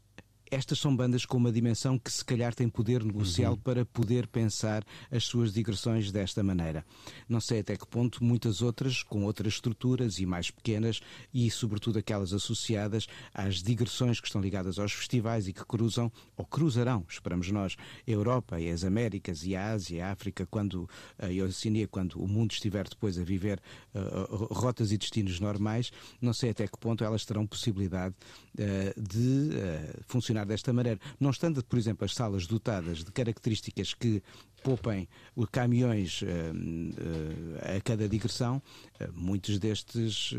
estas 0.50 0.78
são 0.78 0.94
bandas 0.94 1.26
com 1.26 1.36
uma 1.36 1.50
dimensão 1.50 1.98
que 1.98 2.12
se 2.12 2.24
calhar 2.24 2.54
tem 2.54 2.68
poder 2.68 3.02
negocial 3.02 3.54
uhum. 3.54 3.58
para 3.58 3.84
poder 3.84 4.26
pensar 4.26 4.84
as 5.10 5.24
suas 5.24 5.52
digressões 5.52 6.12
desta 6.12 6.42
maneira. 6.42 6.84
Não 7.28 7.40
sei 7.40 7.60
até 7.60 7.76
que 7.76 7.86
ponto 7.86 8.22
muitas 8.22 8.62
outras, 8.62 9.02
com 9.02 9.24
outras 9.24 9.54
estruturas 9.54 10.18
e 10.18 10.26
mais 10.26 10.50
pequenas, 10.50 11.00
e 11.32 11.50
sobretudo 11.50 11.98
aquelas 11.98 12.32
associadas 12.32 13.06
às 13.32 13.62
digressões 13.62 14.20
que 14.20 14.26
estão 14.26 14.40
ligadas 14.40 14.78
aos 14.78 14.92
festivais 14.92 15.48
e 15.48 15.52
que 15.52 15.64
cruzam, 15.64 16.10
ou 16.36 16.44
cruzarão, 16.44 17.04
esperamos 17.08 17.50
nós, 17.50 17.76
a 18.06 18.10
Europa 18.10 18.60
e 18.60 18.70
as 18.70 18.84
Américas 18.84 19.44
e 19.44 19.56
a 19.56 19.72
Ásia 19.72 20.04
a 20.04 20.10
África, 20.10 20.46
quando 20.46 20.88
a 21.18 21.44
Oceania, 21.44 21.88
quando 21.88 22.14
o 22.22 22.28
mundo 22.28 22.52
estiver 22.52 22.88
depois 22.88 23.18
a 23.18 23.24
viver 23.24 23.60
uh, 23.94 24.52
rotas 24.52 24.92
e 24.92 24.98
destinos 24.98 25.40
normais, 25.40 25.90
não 26.20 26.32
sei 26.32 26.50
até 26.50 26.66
que 26.66 26.78
ponto 26.78 27.04
elas 27.04 27.24
terão 27.24 27.46
possibilidade 27.46 28.14
uh, 28.58 29.00
de 29.00 29.50
uh, 29.50 30.02
funcionar 30.06 30.33
funcionar 30.34 30.44
desta 30.44 30.72
maneira. 30.72 30.98
Não 31.20 31.30
estando, 31.30 31.62
por 31.64 31.78
exemplo, 31.78 32.04
as 32.04 32.14
salas 32.14 32.46
dotadas 32.46 33.04
de 33.04 33.12
características 33.12 33.94
que 33.94 34.22
poupem 34.62 35.06
caminhões 35.52 36.22
uh, 36.22 36.26
uh, 36.26 37.76
a 37.76 37.80
cada 37.82 38.08
digressão, 38.08 38.60
uh, 39.00 39.12
muitos 39.14 39.58
destes 39.58 40.34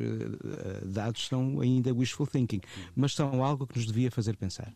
dados 0.84 1.28
são 1.28 1.62
ainda 1.62 1.94
wishful 1.94 2.26
thinking, 2.26 2.62
mas 2.96 3.14
são 3.14 3.44
algo 3.44 3.68
que 3.68 3.78
nos 3.78 3.86
devia 3.86 4.12
fazer 4.12 4.36
pensar. 4.36 4.74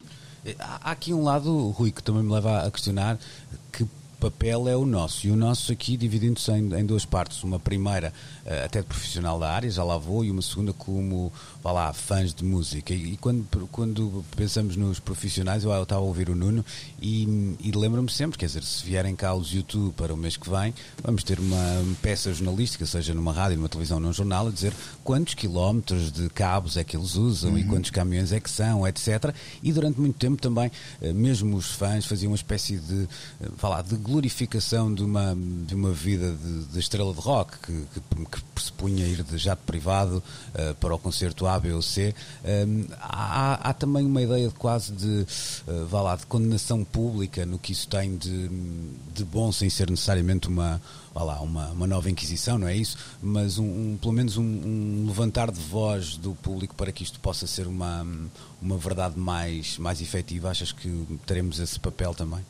Há 0.59 0.91
aqui 0.91 1.13
um 1.13 1.23
lado, 1.23 1.69
Rui, 1.69 1.91
que 1.91 2.03
também 2.03 2.23
me 2.23 2.31
leva 2.31 2.63
a 2.63 2.71
questionar 2.71 3.19
que 3.73 3.85
papel 4.19 4.67
é 4.67 4.75
o 4.75 4.85
nosso. 4.85 5.25
E 5.25 5.31
o 5.31 5.35
nosso 5.35 5.71
aqui 5.71 5.95
dividindo-se 5.95 6.51
em, 6.51 6.73
em, 6.73 6.85
duas 6.85 7.05
partes. 7.05 7.43
Uma 7.43 7.59
primeira, 7.59 8.13
uh, 8.45 8.65
até 8.65 8.81
de 8.81 8.87
profissional 8.87 9.39
da 9.39 9.49
área, 9.49 9.69
já 9.69 9.83
lá 9.83 9.97
vou, 9.97 10.25
e 10.25 10.31
uma 10.31 10.41
segunda 10.41 10.73
como, 10.73 11.31
vá 11.63 11.71
lá, 11.71 11.93
fãs 11.93 12.33
de 12.33 12.43
música. 12.43 12.93
E, 12.93 13.13
e 13.13 13.17
quando, 13.17 13.45
quando 13.71 14.25
pensamos 14.35 14.75
nos 14.75 14.99
profissionais, 14.99 15.63
eu, 15.63 15.71
eu 15.71 15.83
estava 15.83 16.01
a 16.01 16.03
ouvir 16.03 16.29
o 16.29 16.35
Nuno 16.35 16.65
e, 17.01 17.55
e 17.61 17.71
lembro-me 17.71 18.11
sempre, 18.11 18.37
quer 18.37 18.47
dizer, 18.47 18.63
se 18.63 18.85
vierem 18.85 19.15
cá 19.15 19.33
os 19.33 19.53
YouTube 19.53 19.93
para 19.93 20.13
o 20.13 20.17
mês 20.17 20.35
que 20.35 20.49
vem, 20.49 20.73
vamos 21.01 21.23
ter 21.23 21.39
uma 21.39 21.57
peça 22.01 22.33
jornalística, 22.33 22.85
seja 22.85 23.13
numa 23.13 23.31
rádio, 23.31 23.57
numa 23.57 23.69
televisão, 23.69 23.99
num 23.99 24.11
jornal, 24.11 24.47
a 24.47 24.51
dizer 24.51 24.73
quantos 25.03 25.33
quilómetros 25.33 26.11
de 26.11 26.29
cabos 26.29 26.77
é 26.77 26.83
que 26.83 26.97
eles 26.97 27.15
usam 27.15 27.51
uhum. 27.51 27.57
e 27.57 27.63
quantos 27.63 27.89
caminhões 27.89 28.31
é 28.31 28.39
que 28.39 28.49
são, 28.49 28.87
etc. 28.87 29.33
E 29.63 29.71
durante 29.71 29.99
muito 29.99 30.17
tempo 30.17 30.41
também, 30.41 30.71
uh, 31.01 31.13
mesmo 31.13 31.55
os 31.55 31.71
fãs 31.71 32.05
faziam 32.05 32.31
uma 32.31 32.35
espécie 32.35 32.77
de, 32.77 32.93
uh, 32.93 33.07
vá 33.57 33.69
lá, 33.69 33.81
de 33.81 33.95
glorificação 34.09 34.93
de 34.93 35.03
uma, 35.03 35.37
de 35.67 35.75
uma 35.75 35.91
vida 35.91 36.31
de, 36.33 36.65
de 36.65 36.79
estrela 36.79 37.13
de 37.13 37.19
rock 37.19 37.59
que, 37.59 37.85
que, 37.93 38.25
que 38.25 38.43
pressupunha 38.55 39.05
ir 39.05 39.23
de 39.23 39.37
jato 39.37 39.61
privado 39.65 40.23
uh, 40.53 40.73
para 40.75 40.95
o 40.95 40.99
concerto 40.99 41.45
A, 41.45 41.59
B 41.59 41.71
ou 41.71 41.81
C. 41.81 42.15
Um, 42.43 42.85
há, 42.99 43.69
há, 43.69 43.73
também 43.73 44.05
uma 44.05 44.21
ideia 44.21 44.47
de 44.47 44.53
quase 44.55 44.91
de, 44.91 45.25
uh, 45.67 45.85
vá 45.87 46.01
lá, 46.01 46.15
de 46.15 46.25
condenação 46.25 46.83
pública 46.83 47.45
no 47.45 47.59
que 47.59 47.71
isso 47.71 47.87
tem 47.87 48.17
de, 48.17 48.49
de 49.13 49.23
bom, 49.23 49.51
sem 49.51 49.69
ser 49.69 49.89
necessariamente 49.89 50.47
uma, 50.47 50.81
vá 51.13 51.23
lá, 51.23 51.41
uma, 51.41 51.69
uma 51.69 51.87
nova 51.87 52.09
Inquisição, 52.09 52.57
não 52.57 52.67
é 52.67 52.75
isso? 52.75 52.97
Mas 53.21 53.59
um, 53.59 53.65
um 53.65 53.97
pelo 54.01 54.13
menos 54.13 54.37
um, 54.37 54.43
um, 54.43 55.05
levantar 55.07 55.51
de 55.51 55.59
voz 55.59 56.17
do 56.17 56.33
público 56.35 56.73
para 56.75 56.91
que 56.91 57.03
isto 57.03 57.19
possa 57.19 57.45
ser 57.45 57.67
uma, 57.67 58.05
uma 58.61 58.77
verdade 58.77 59.19
mais, 59.19 59.77
mais 59.77 60.01
efetiva. 60.01 60.49
Achas 60.49 60.71
que 60.71 61.05
teremos 61.25 61.59
esse 61.59 61.79
papel 61.79 62.13
também? 62.15 62.43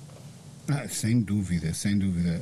Ah, 0.71 0.87
sem 0.87 1.19
dúvida, 1.19 1.73
sem 1.73 1.97
dúvida. 1.97 2.39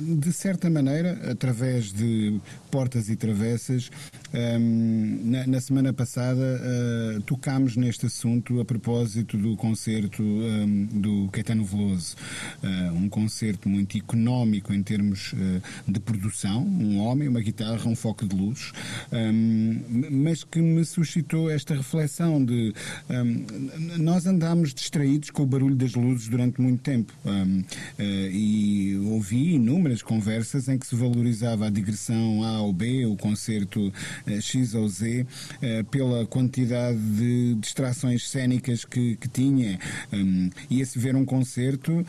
De 0.00 0.32
certa 0.32 0.70
maneira, 0.70 1.30
através 1.30 1.92
de 1.92 2.40
portas 2.70 3.08
e 3.08 3.16
travessas, 3.16 3.90
na, 5.46 5.60
semana 5.60 5.92
passada 5.92 6.40
ah, 6.40 7.20
tocámos 7.26 7.76
neste 7.76 8.06
assunto 8.06 8.60
a 8.60 8.64
propósito 8.64 9.36
do 9.36 9.56
concerto 9.56 10.22
do 10.92 11.28
Caetano 11.32 11.64
Veloso. 11.64 12.14
Ah, 12.62 12.92
um 12.94 13.08
concerto 13.08 13.68
muito 13.68 13.98
económico 13.98 14.72
em 14.72 14.82
termos 14.82 15.34
de 15.86 16.00
produção, 16.00 16.62
um 16.64 16.98
homem, 16.98 17.26
uma 17.26 17.40
guitarra, 17.40 17.88
um 17.88 17.96
foco 17.96 18.26
de 18.26 18.36
luz, 18.36 18.72
mas 20.10 20.44
que 20.44 20.60
me 20.60 20.84
suscitou 20.84 21.50
esta 21.50 21.74
reflexão 21.74 22.44
de 22.44 22.72
nós 23.98 24.26
andámos 24.26 24.72
distraídos 24.72 25.30
com 25.30 25.42
o 25.42 25.46
barulho 25.46 25.74
das 25.74 25.94
luzes 25.94 26.28
durante 26.28 26.60
muito 26.60 26.82
tempo. 26.82 27.12
Uh, 27.48 28.02
e 28.30 28.98
ouvi 29.06 29.54
inúmeras 29.54 30.02
conversas 30.02 30.68
em 30.68 30.78
que 30.78 30.86
se 30.86 30.94
valorizava 30.94 31.66
a 31.66 31.70
digressão 31.70 32.44
A 32.44 32.60
ou 32.60 32.72
B, 32.72 33.06
o 33.06 33.16
concerto 33.16 33.88
uh, 33.88 34.40
X 34.40 34.74
ou 34.74 34.88
Z, 34.88 35.26
pela 35.90 36.26
quantidade 36.26 36.98
de 36.98 37.54
distrações 37.56 38.28
cênicas 38.28 38.84
que, 38.84 39.16
que 39.16 39.28
tinha. 39.28 39.78
Um, 40.12 40.50
Ia-se 40.70 40.98
ver 40.98 41.16
um 41.16 41.24
concerto 41.24 42.04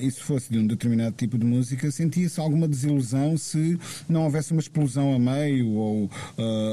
e 0.00 0.10
se 0.10 0.20
fosse 0.20 0.50
de 0.50 0.58
um 0.58 0.66
determinado 0.66 1.14
tipo 1.16 1.38
de 1.38 1.44
música, 1.44 1.90
sentia-se 1.90 2.40
alguma 2.40 2.66
desilusão 2.68 3.36
se 3.36 3.78
não 4.08 4.24
houvesse 4.24 4.52
uma 4.52 4.60
explosão 4.60 5.14
a 5.14 5.18
meio 5.18 5.70
ou, 5.70 6.10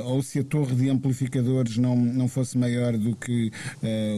ou 0.06 0.24
se 0.24 0.40
a 0.40 0.44
torre 0.44 0.76
de 0.76 0.90
amplificadores 0.90 1.78
não, 1.78 1.96
não 1.96 2.28
fosse 2.28 2.58
maior 2.58 2.98
do 2.98 3.16
que 3.16 3.52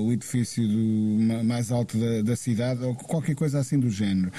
o 0.01 0.11
edifício 0.11 0.67
do, 0.67 1.43
mais 1.43 1.71
alto 1.71 1.97
da, 1.97 2.21
da 2.21 2.35
cidade 2.35 2.83
ou 2.83 2.95
qualquer 2.95 3.35
coisa 3.35 3.59
assim 3.59 3.79
do 3.83 3.91
género. 3.91 4.31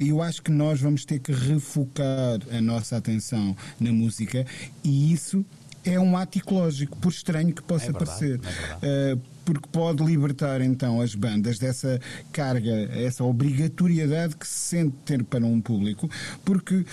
E 0.00 0.08
eu 0.08 0.22
acho 0.22 0.42
que 0.42 0.50
nós 0.50 0.80
vamos 0.80 1.04
ter 1.04 1.18
que 1.18 1.32
refocar 1.32 2.38
a 2.50 2.60
nossa 2.60 2.96
atenção 2.96 3.56
na 3.78 3.92
música 3.92 4.46
e 4.84 5.12
isso 5.12 5.44
é 5.84 5.98
um 5.98 6.16
ato 6.16 6.38
ecológico, 6.38 6.96
por 6.98 7.10
estranho 7.10 7.54
que 7.54 7.62
possa 7.62 7.86
é 7.86 7.92
verdade, 7.92 8.04
parecer. 8.04 8.40
É 8.82 9.16
porque 9.52 9.68
pode 9.72 10.04
libertar 10.04 10.60
então 10.60 11.00
as 11.00 11.16
bandas 11.16 11.58
dessa 11.58 12.00
carga, 12.30 12.70
essa 12.92 13.24
obrigatoriedade 13.24 14.36
que 14.36 14.46
se 14.46 14.54
sente 14.70 14.94
ter 15.04 15.24
para 15.24 15.44
um 15.44 15.60
público, 15.60 16.08
porque 16.44 16.76
hum, 16.76 16.84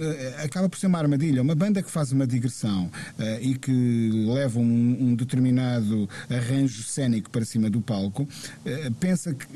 eh, 0.00 0.42
acaba 0.44 0.68
por 0.68 0.78
ser 0.78 0.86
uma 0.86 0.98
armadilha. 0.98 1.40
Uma 1.40 1.54
banda 1.54 1.82
que 1.82 1.90
faz 1.90 2.12
uma 2.12 2.26
digressão 2.26 2.90
uh, 3.18 3.22
e 3.40 3.54
que 3.54 4.10
leva 4.26 4.58
um, 4.58 4.96
um, 5.00 5.14
determinado 5.14 6.06
arranjo 6.28 6.82
cénico 6.82 7.30
para 7.30 7.42
cima 7.44 7.70
do 7.70 7.80
palco, 7.80 8.24
uh, 8.24 8.94
pensa 9.00 9.32
que 9.32 9.46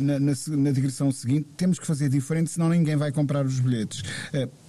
na, 0.00 0.20
na, 0.20 0.32
na, 0.46 0.70
digressão 0.70 1.10
seguinte 1.10 1.48
temos 1.56 1.78
que 1.80 1.86
fazer 1.86 2.08
diferente, 2.08 2.50
senão 2.50 2.68
ninguém 2.68 2.94
vai 2.94 3.10
comprar 3.10 3.44
os 3.44 3.58
bilhetes. 3.58 4.02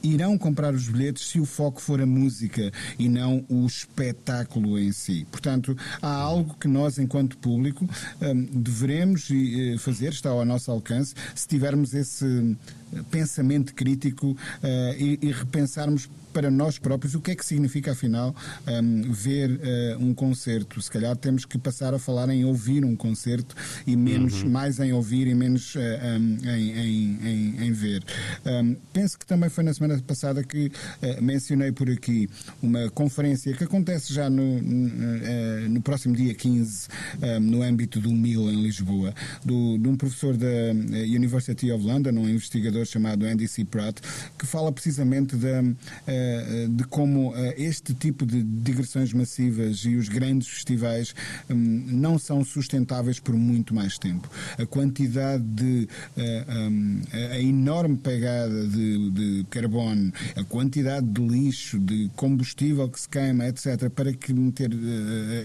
irão 0.04 0.38
comprar 0.38 0.74
os 0.74 0.88
bilhetes 0.88 1.28
se 1.28 1.40
o 1.40 1.46
foco 1.46 1.80
for 1.80 2.02
a 2.02 2.06
música 2.06 2.72
e 2.98 3.08
não 3.08 3.46
o 3.48 3.68
espetáculo 3.68 4.80
em 4.80 4.92
si. 4.92 5.28
Portanto, 5.30 5.78
há 6.02 6.12
algo 6.12 6.56
que 6.60 6.68
nós, 6.68 6.98
público, 7.38 7.88
hum, 8.22 8.48
devemos 8.54 9.30
eh, 9.32 9.78
fazer, 9.78 10.14
está 10.14 10.30
ao 10.30 10.46
nosso 10.46 10.72
alcance, 10.72 11.14
se 11.36 11.48
tivermos 11.48 11.94
esse 11.94 12.56
pensamento 13.10 13.74
crítico 13.74 14.36
eh, 14.64 15.18
e 15.22 15.32
repensarmos 15.32 16.10
para 16.32 16.50
nós 16.50 16.80
próprios 16.80 17.14
o 17.14 17.22
que 17.22 17.32
é 17.32 17.36
que 17.36 17.46
significa, 17.46 17.92
afinal, 17.92 18.36
um, 18.68 19.12
ver 19.12 19.52
uh, 19.52 20.04
um 20.04 20.14
concerto. 20.14 20.82
Se 20.82 20.90
calhar 20.90 21.16
temos 21.16 21.46
que 21.46 21.58
passar 21.58 21.94
a 21.94 22.00
falar 22.00 22.30
em 22.30 22.46
ouvir 22.46 22.84
um 22.84 22.96
concerto 22.96 23.56
e 23.86 23.96
menos, 23.96 24.42
uhum. 24.42 24.50
mais 24.50 24.80
em 24.80 24.94
ouvir 24.94 25.28
e 25.28 25.36
menos 25.36 25.76
um, 25.76 26.48
em, 26.48 26.72
em, 26.72 27.20
em, 27.24 27.68
em, 27.68 27.72
ver. 27.72 28.04
Um, 28.46 28.76
penso 28.94 29.20
que 29.20 29.26
também 29.26 29.50
foi 29.50 29.64
na 29.64 29.74
semana 29.74 30.00
passada 30.02 30.44
que 30.44 30.68
uh, 30.68 31.22
mencionei 31.22 31.72
por 31.72 31.90
aqui 31.90 32.30
uma 32.62 32.90
conferência 32.90 33.54
que 33.54 33.64
acontece 33.64 34.14
já 34.14 34.30
no, 34.30 34.62
no 35.70 35.82
próximo 35.82 36.16
dia 36.16 36.34
15, 36.34 36.88
no 37.42 37.62
âmbito 37.62 38.00
do 38.00 38.12
MIL 38.12 38.50
em 38.50 38.64
Lisboa, 38.64 39.14
do, 39.44 39.78
de 39.78 39.88
um 39.88 39.96
professor 39.96 40.36
da 40.38 40.48
University 41.06 41.72
of 41.72 41.86
London, 41.86 42.12
um 42.12 42.30
investigador 42.30 42.81
chamado 42.86 43.26
Andy 43.26 43.48
C. 43.48 43.66
Pratt, 43.66 44.00
que 44.38 44.46
fala 44.46 44.72
precisamente 44.72 45.36
da 45.36 45.64
eh, 46.08 46.68
de 46.70 46.84
como 46.86 47.34
eh, 47.36 47.56
este 47.58 47.94
tipo 47.94 48.26
de 48.26 48.42
digressões 48.42 49.14
massivas 49.14 49.80
e 49.86 49.96
os 49.96 50.10
grandes 50.10 50.48
festivais 50.48 51.14
hum, 51.50 51.86
não 51.88 52.18
são 52.18 52.44
sustentáveis 52.44 53.20
por 53.20 53.36
muito 53.36 53.74
mais 53.74 53.98
tempo. 53.98 54.30
A 54.58 54.66
quantidade 54.66 55.44
de. 55.44 55.88
Eh, 56.18 56.46
hum, 56.50 57.02
a 57.32 57.40
enorme 57.40 57.98
pegada 57.98 58.68
de, 58.68 59.10
de 59.12 59.46
carbono, 59.50 60.12
a 60.36 60.44
quantidade 60.44 61.06
de 61.08 61.22
lixo, 61.22 61.80
de 61.80 62.10
combustível 62.16 62.90
que 62.90 63.00
se 63.00 63.10
queima, 63.10 63.48
etc., 63.48 63.90
para 63.90 64.14
que 64.14 64.34
meter 64.34 64.72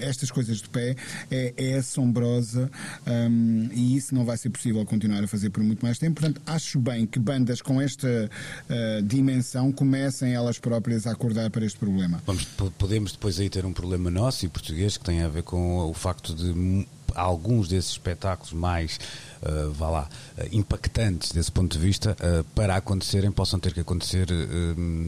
estas 0.01 0.31
coisas 0.31 0.59
de 0.59 0.69
pé 0.69 0.97
é, 1.31 1.55
é 1.57 1.75
assombrosa 1.77 2.71
um, 3.07 3.69
e 3.73 3.97
isso 3.97 4.15
não 4.15 4.25
vai 4.25 4.37
ser 4.37 4.51
possível 4.51 4.85
continuar 4.85 5.23
a 5.23 5.27
fazer 5.27 5.51
por 5.51 5.63
muito 5.63 5.85
mais 5.85 5.99
tempo. 5.99 6.21
Portanto, 6.21 6.41
acho 6.47 6.79
bem 6.79 7.07
que 7.07 7.19
bandas 7.27 7.61
com 7.61 7.81
esta 7.81 8.07
uh, 8.09 9.03
dimensão 9.03 9.73
comecem 9.73 10.33
elas 10.33 10.59
próprias 10.59 11.07
a 11.07 11.11
acordar 11.11 11.51
para 11.51 11.67
este 11.67 11.77
problema. 11.79 12.23
Vamos, 12.25 12.45
podemos 12.79 13.13
depois 13.13 13.41
aí 13.41 13.51
ter 13.51 13.67
um 13.67 13.73
problema 13.73 14.09
nosso 14.09 14.47
e 14.47 14.49
português 14.49 14.97
que 14.97 15.05
tem 15.05 15.23
a 15.23 15.29
ver 15.29 15.43
com 15.43 15.79
o 15.79 15.93
facto 15.93 16.33
de 16.33 16.87
alguns 17.17 17.69
desses 17.69 17.93
espetáculos 17.93 18.53
mais, 18.53 18.99
uh, 19.43 19.73
vá 19.73 19.89
lá, 19.89 20.09
uh, 20.39 20.49
impactantes 20.53 21.33
desse 21.33 21.51
ponto 21.51 21.73
de 21.73 21.79
vista, 21.79 22.17
uh, 22.21 22.45
para 22.55 22.77
acontecerem, 22.77 23.31
possam 23.33 23.59
ter 23.59 23.73
que 23.73 23.81
acontecer, 23.81 24.27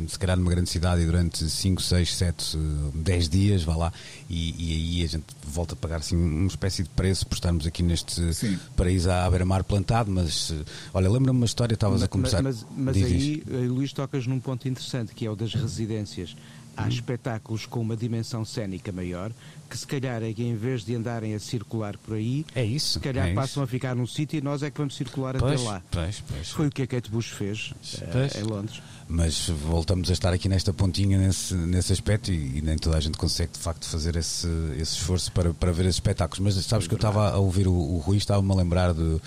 se 0.09 0.19
calhar 0.19 0.37
numa 0.37 0.51
grande 0.51 0.71
cidade 0.71 1.03
e 1.03 1.07
durante 1.07 1.49
5, 1.49 1.83
6, 1.83 2.15
7, 2.17 2.59
10 2.95 3.29
dias, 3.29 3.63
vá 3.63 3.77
lá, 3.77 3.93
e, 4.29 4.55
e, 4.59 4.73
aí 4.75 5.05
a 5.05 5.09
gente 5.09 5.27
volta 5.47 5.75
a 5.75 5.77
pagar 5.77 5.97
assim 5.97 6.17
uma 6.17 6.47
espécie 6.47 6.83
de 6.83 6.89
preço 6.91 7.27
por 7.27 7.35
estarmos 7.35 7.67
aqui 7.67 7.83
neste 7.83 8.35
Sim. 8.35 8.59
paraíso 8.77 9.11
à 9.11 9.29
beira-mar 9.29 9.65
plantado, 9.65 10.11
mas 10.11 10.55
olha, 10.93 11.09
lembra-me 11.11 11.39
uma 11.39 11.47
história, 11.47 11.75
estavas 11.75 12.03
a 12.03 12.09
começar. 12.09 12.43
Mas, 12.43 12.65
mas, 12.77 12.97
mas 12.97 13.05
aí, 13.05 13.43
Luís, 13.69 13.93
tocas 13.93 14.27
num 14.27 14.41
ponto 14.41 14.69
interessante 14.69 15.15
que 15.15 15.27
é 15.27 15.31
o 15.31 15.37
das 15.37 15.55
residências. 15.55 16.35
Há 16.79 16.85
hum. 16.85 16.89
espetáculos 16.89 17.67
com 17.67 17.81
uma 17.81 17.97
dimensão 17.97 18.45
cénica 18.45 18.93
maior 18.93 19.33
que 19.69 19.77
se 19.77 19.87
calhar 19.87 20.23
é 20.23 20.33
que 20.33 20.43
em 20.43 20.57
vez 20.57 20.85
de 20.85 20.95
andarem 20.95 21.35
a 21.35 21.39
circular 21.39 21.97
por 21.99 22.15
aí, 22.15 22.47
é 22.55 22.65
isso, 22.65 22.95
se 22.95 23.01
calhar 23.01 23.29
é 23.29 23.35
passam 23.35 23.63
isso. 23.63 23.63
a 23.63 23.67
ficar 23.67 23.95
num 23.95 24.07
sítio 24.07 24.39
e 24.39 24.41
nós 24.41 24.63
é 24.63 24.71
que 24.71 24.79
vamos 24.79 24.97
circular 24.97 25.37
pois, 25.37 25.61
até 25.61 25.69
lá. 25.69 25.83
Pois, 25.91 26.23
pois, 26.27 26.49
Foi 26.51 26.69
o 26.69 26.71
que 26.71 26.83
a 26.83 26.87
Kate 26.87 27.11
Bush 27.11 27.33
fez 27.33 27.73
uh, 27.73 28.39
em 28.39 28.43
Londres. 28.45 28.81
Mas 29.07 29.49
voltamos 29.49 30.09
a 30.09 30.13
estar 30.13 30.33
aqui 30.33 30.49
nesta 30.49 30.73
pontinha 30.73 31.19
nesse, 31.19 31.55
nesse 31.55 31.93
aspecto 31.93 32.31
e, 32.31 32.59
e, 32.59 32.63
nem 32.63 32.79
toda 32.79 32.97
a 32.97 33.01
gente 33.01 33.19
consegue 33.19 33.53
de 33.53 33.59
facto 33.59 33.87
fazer 33.87 34.17
esse, 34.17 34.49
esse 34.73 34.95
esforço 34.95 35.33
para, 35.33 35.53
para 35.53 35.73
ver 35.73 35.83
esses 35.83 35.97
espetáculos. 35.97 36.39
Mas 36.39 36.65
sabes 36.65 36.87
é 36.87 36.89
que 36.89 36.95
eu 36.95 36.99
estava 36.99 37.31
a 37.31 37.37
ouvir 37.39 37.67
o, 37.67 37.75
o 37.75 37.99
Rui, 37.99 38.17
estava-me 38.17 38.53
a 38.53 38.55
lembrar 38.55 38.95
de 38.95 39.21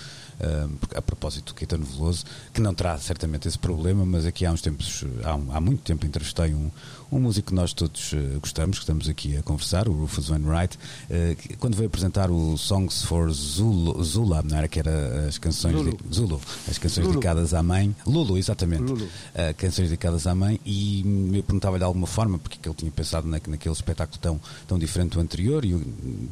a 0.95 1.01
propósito 1.01 1.53
do 1.53 1.53
Caetano 1.53 1.85
Veloso, 1.85 2.25
que 2.53 2.61
não 2.61 2.73
terá 2.73 2.97
certamente 2.97 3.47
esse 3.47 3.57
problema, 3.57 4.05
mas 4.05 4.25
aqui 4.25 4.45
há 4.45 4.51
uns 4.51 4.61
tempos, 4.61 5.03
há, 5.23 5.35
um, 5.35 5.55
há 5.55 5.61
muito 5.61 5.83
tempo 5.83 6.05
entrevistei 6.05 6.53
um, 6.53 6.71
um 7.11 7.19
músico 7.19 7.49
que 7.49 7.53
nós 7.53 7.73
todos 7.73 8.13
uh, 8.13 8.39
gostamos, 8.39 8.77
que 8.77 8.83
estamos 8.83 9.09
aqui 9.09 9.35
a 9.35 9.43
conversar, 9.43 9.87
o 9.89 9.93
Rufus 9.93 10.29
Wainwright, 10.29 10.77
uh, 10.77 11.35
que, 11.35 11.57
quando 11.57 11.75
veio 11.75 11.87
apresentar 11.87 12.31
o 12.31 12.57
Songs 12.57 13.03
for 13.03 13.29
Zulu, 13.31 14.01
Zula, 14.03 14.41
não 14.41 14.57
era 14.57 14.67
que 14.67 14.79
era 14.79 15.27
as 15.27 15.37
canções 15.37 15.75
Lulu, 15.75 15.97
de, 16.05 16.15
Zulu 16.15 16.41
as 16.69 16.77
canções 16.77 17.05
Lulu. 17.05 17.19
dedicadas 17.19 17.53
à 17.53 17.61
mãe, 17.61 17.93
Lulu, 18.05 18.37
exatamente, 18.37 18.83
Lulu. 18.83 19.03
Uh, 19.03 19.53
canções 19.57 19.89
dedicadas 19.89 20.25
à 20.25 20.33
mãe, 20.33 20.59
e 20.65 21.03
eu 21.33 21.43
perguntava-lhe 21.43 21.79
de 21.79 21.85
alguma 21.85 22.07
forma 22.07 22.39
porque 22.39 22.57
é 22.63 22.69
ele 22.69 22.75
tinha 22.75 22.91
pensado 22.91 23.27
na, 23.27 23.41
naquele 23.45 23.75
espetáculo 23.75 24.17
tão, 24.19 24.39
tão 24.67 24.79
diferente 24.79 25.13
do 25.13 25.19
anterior, 25.19 25.65
e 25.65 25.75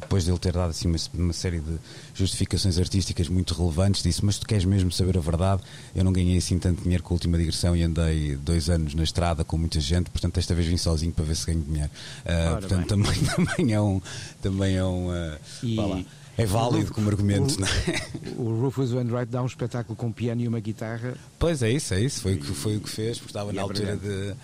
depois 0.00 0.24
dele 0.24 0.38
ter 0.38 0.52
dado 0.52 0.70
assim 0.70 0.88
uma, 0.88 0.98
uma 1.14 1.32
série 1.34 1.60
de 1.60 1.78
justificações 2.14 2.78
artísticas 2.78 3.28
muito 3.28 3.52
relevantes, 3.54 4.02
disse: 4.02 4.24
Mas 4.24 4.38
tu 4.38 4.46
queres 4.46 4.64
mesmo 4.64 4.90
saber 4.90 5.18
a 5.18 5.20
verdade? 5.20 5.62
Eu 5.94 6.04
não 6.04 6.12
ganhei 6.12 6.38
assim 6.38 6.58
tanto 6.58 6.82
dinheiro 6.82 7.02
com 7.02 7.12
a 7.12 7.16
última 7.16 7.36
digressão 7.36 7.76
e 7.76 7.82
andei 7.82 8.36
dois 8.36 8.70
anos 8.70 8.94
na 8.94 9.02
estrada 9.02 9.44
com 9.44 9.58
muita 9.58 9.78
gente, 9.80 10.08
portanto, 10.10 10.34
desta 10.34 10.54
vez 10.54 10.69
vim 10.70 10.76
sozinho 10.76 11.12
para 11.12 11.24
ver 11.24 11.36
se 11.36 11.46
ganho 11.46 11.62
dinheiro. 11.62 11.90
Uh, 12.24 12.60
portanto, 12.60 12.86
também, 12.86 13.12
também 13.36 13.74
é 13.74 13.80
um. 13.80 14.00
Também 14.40 14.76
é 14.76 14.84
um 14.84 15.08
uh, 15.08 15.38
e, 15.62 16.06
É 16.36 16.46
válido 16.46 16.92
como 16.92 17.10
argumento, 17.10 17.56
o, 17.56 17.60
não 17.60 17.68
é? 17.68 18.32
O 18.36 18.60
Rufus 18.62 18.92
Wainwright 18.92 19.30
dá 19.30 19.42
um 19.42 19.46
espetáculo 19.46 19.96
com 19.96 20.06
um 20.06 20.12
piano 20.12 20.40
e 20.40 20.48
uma 20.48 20.60
guitarra. 20.60 21.14
Pois 21.38 21.62
é 21.62 21.70
isso, 21.70 21.92
é 21.94 22.00
isso. 22.00 22.22
Foi, 22.22 22.34
o 22.34 22.38
que, 22.38 22.46
foi 22.46 22.76
o 22.76 22.80
que 22.80 22.88
fez, 22.88 23.18
porque 23.18 23.30
estava 23.30 23.50
E 23.50 23.54
na 23.54 23.60
é 23.60 23.62
altura 23.62 23.96
de 23.96 24.34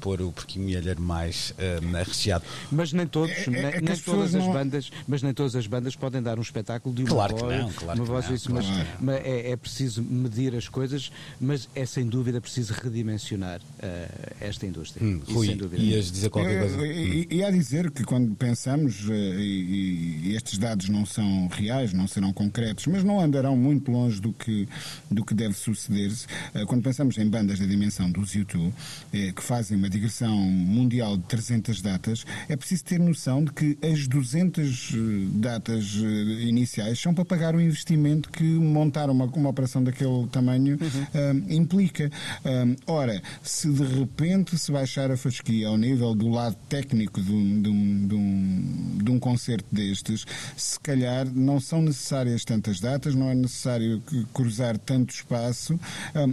pôr 0.00 0.20
o 0.22 0.32
porquinho 0.32 0.66
mais 0.98 1.50
uh, 1.52 2.04
recheado. 2.06 2.44
Mas 2.70 2.92
nem 2.92 3.06
todos, 3.06 3.30
É- 3.36 3.44
é- 3.44 3.50
nem, 3.50 3.64
é 3.64 3.72
que 3.72 3.80
nem 3.82 3.92
as 3.92 4.00
todas 4.00 4.34
as 4.34 4.42
não- 4.44 4.52
bandas, 4.52 4.90
mas 5.08 5.22
nem 5.22 5.32
todas 5.34 5.56
as 5.56 5.66
bandas 5.66 5.96
podem 5.96 6.22
dar 6.22 6.38
um 6.38 6.42
espetáculo 6.42 6.94
de 6.94 7.02
uma 7.02 7.08
Claro 7.10 7.34
que 7.34 7.40
voz, 7.40 7.58
não, 7.58 7.72
claro 7.72 7.98
uma 8.00 8.04
que 8.06 8.10
voz 8.12 8.28
não, 8.28 8.34
isso, 8.34 8.52
mas, 8.52 8.66
claro. 8.66 8.88
mas 9.00 9.16
é, 9.24 9.50
é 9.50 9.56
preciso 9.56 10.02
medir 10.02 10.54
as 10.54 10.68
coisas, 10.68 11.10
mas 11.40 11.68
é 11.74 11.84
sem 11.86 12.06
dúvida 12.06 12.40
preciso 12.40 12.72
redimensionar 12.74 13.60
eh, 13.80 14.08
esta 14.40 14.66
indústria. 14.66 15.04
Hum, 15.06 15.20
Isso, 15.26 15.34
Rui, 15.34 15.46
sem 15.46 15.56
dúvida. 15.56 15.82
ias 15.82 16.10
dizer 16.10 16.30
qualquer 16.30 16.60
coisa? 16.60 16.86
E, 16.86 17.26
e- 17.30 17.36
e 17.36 17.42
há 17.44 17.48
a 17.48 17.50
dizer 17.50 17.90
que 17.90 18.04
quando 18.04 18.34
pensamos, 18.34 19.06
eh, 19.08 19.14
e, 19.38 20.20
e 20.30 20.36
estes 20.36 20.58
dados 20.58 20.88
não 20.88 21.04
são 21.06 21.48
reais, 21.48 21.92
não 21.92 22.06
serão 22.06 22.32
concretos, 22.32 22.86
mas 22.86 23.02
não 23.04 23.20
andarão 23.20 23.56
muito 23.56 23.90
longe 23.90 24.20
do 24.20 24.32
que, 24.32 24.68
do 25.10 25.24
que 25.24 25.34
deve 25.34 25.54
suceder-se, 25.54 26.26
eh, 26.54 26.64
quando 26.66 26.82
pensamos 26.82 27.16
em 27.18 27.28
bandas 27.28 27.58
da 27.58 27.66
dimensão 27.66 28.10
dos 28.10 28.34
YouTube, 28.34 28.72
eh, 29.12 29.32
que 29.34 29.42
fazem 29.42 29.76
uma 29.76 29.85
digressão 29.88 30.36
mundial 30.36 31.16
de 31.16 31.24
300 31.24 31.82
datas, 31.82 32.24
é 32.48 32.56
preciso 32.56 32.84
ter 32.84 32.98
noção 32.98 33.44
de 33.44 33.52
que 33.52 33.78
as 33.82 34.06
200 34.06 34.92
eh, 34.92 34.96
datas 35.34 35.96
eh, 35.96 36.42
iniciais 36.42 37.00
são 37.00 37.14
para 37.14 37.24
pagar 37.24 37.54
o 37.54 37.60
investimento 37.60 38.30
que 38.30 38.44
montar 38.44 39.10
uma, 39.10 39.24
uma 39.26 39.50
operação 39.50 39.82
daquele 39.82 40.26
tamanho 40.28 40.78
eh, 41.14 41.34
implica. 41.48 42.10
Ora, 42.86 43.22
se 43.42 43.70
de 43.70 43.84
repente 43.84 44.58
se 44.58 44.70
baixar 44.70 45.10
a 45.10 45.16
fasquia 45.16 45.68
ao 45.68 45.76
nível 45.76 46.14
do 46.14 46.28
lado 46.28 46.56
técnico 46.68 47.20
de 47.20 47.32
um, 47.32 47.62
de 47.62 47.68
um, 47.68 48.06
de 48.08 48.14
um, 48.14 48.98
de 49.04 49.10
um 49.10 49.18
concerto 49.18 49.66
destes, 49.72 50.24
se 50.56 50.78
calhar 50.80 51.26
não 51.26 51.60
são 51.60 51.82
necessárias 51.82 52.44
tantas 52.44 52.80
datas, 52.80 53.14
não 53.14 53.30
é 53.30 53.34
necessário 53.34 54.02
cruzar 54.32 54.78
tanto 54.78 55.12
espaço, 55.12 55.78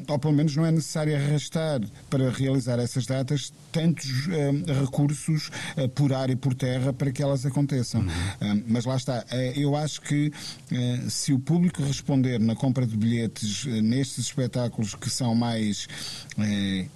ou 0.08 0.20
pelo 0.20 0.34
menos 0.34 0.56
não 0.56 0.66
é 0.66 0.72
necessário 0.72 1.16
arrastar 1.16 1.82
para 2.10 2.30
realizar 2.30 2.80
essas 2.80 3.06
datas 3.06 3.43
tantos 3.72 4.28
eh, 4.30 4.52
recursos 4.80 5.50
eh, 5.76 5.88
por 5.88 6.14
ar 6.14 6.30
e 6.30 6.36
por 6.36 6.54
terra 6.54 6.94
para 6.94 7.12
que 7.12 7.24
elas 7.24 7.46
aconteçam. 7.46 8.06
Eh, 8.39 8.64
mas 8.68 8.86
lá 8.86 8.96
está, 8.96 9.26
eh, 9.32 9.54
eu 9.56 9.76
acho 9.76 10.00
que 10.02 10.32
eh, 10.72 11.00
se 11.10 11.34
o 11.34 11.39
público 11.39 11.82
responder 11.84 12.39
na 12.39 12.56
compra 12.56 12.86
de 12.86 12.96
bilhetes 12.96 13.66
nestes 13.66 14.26
espetáculos 14.26 14.94
que 14.96 15.10
são 15.10 15.34
mais 15.36 15.88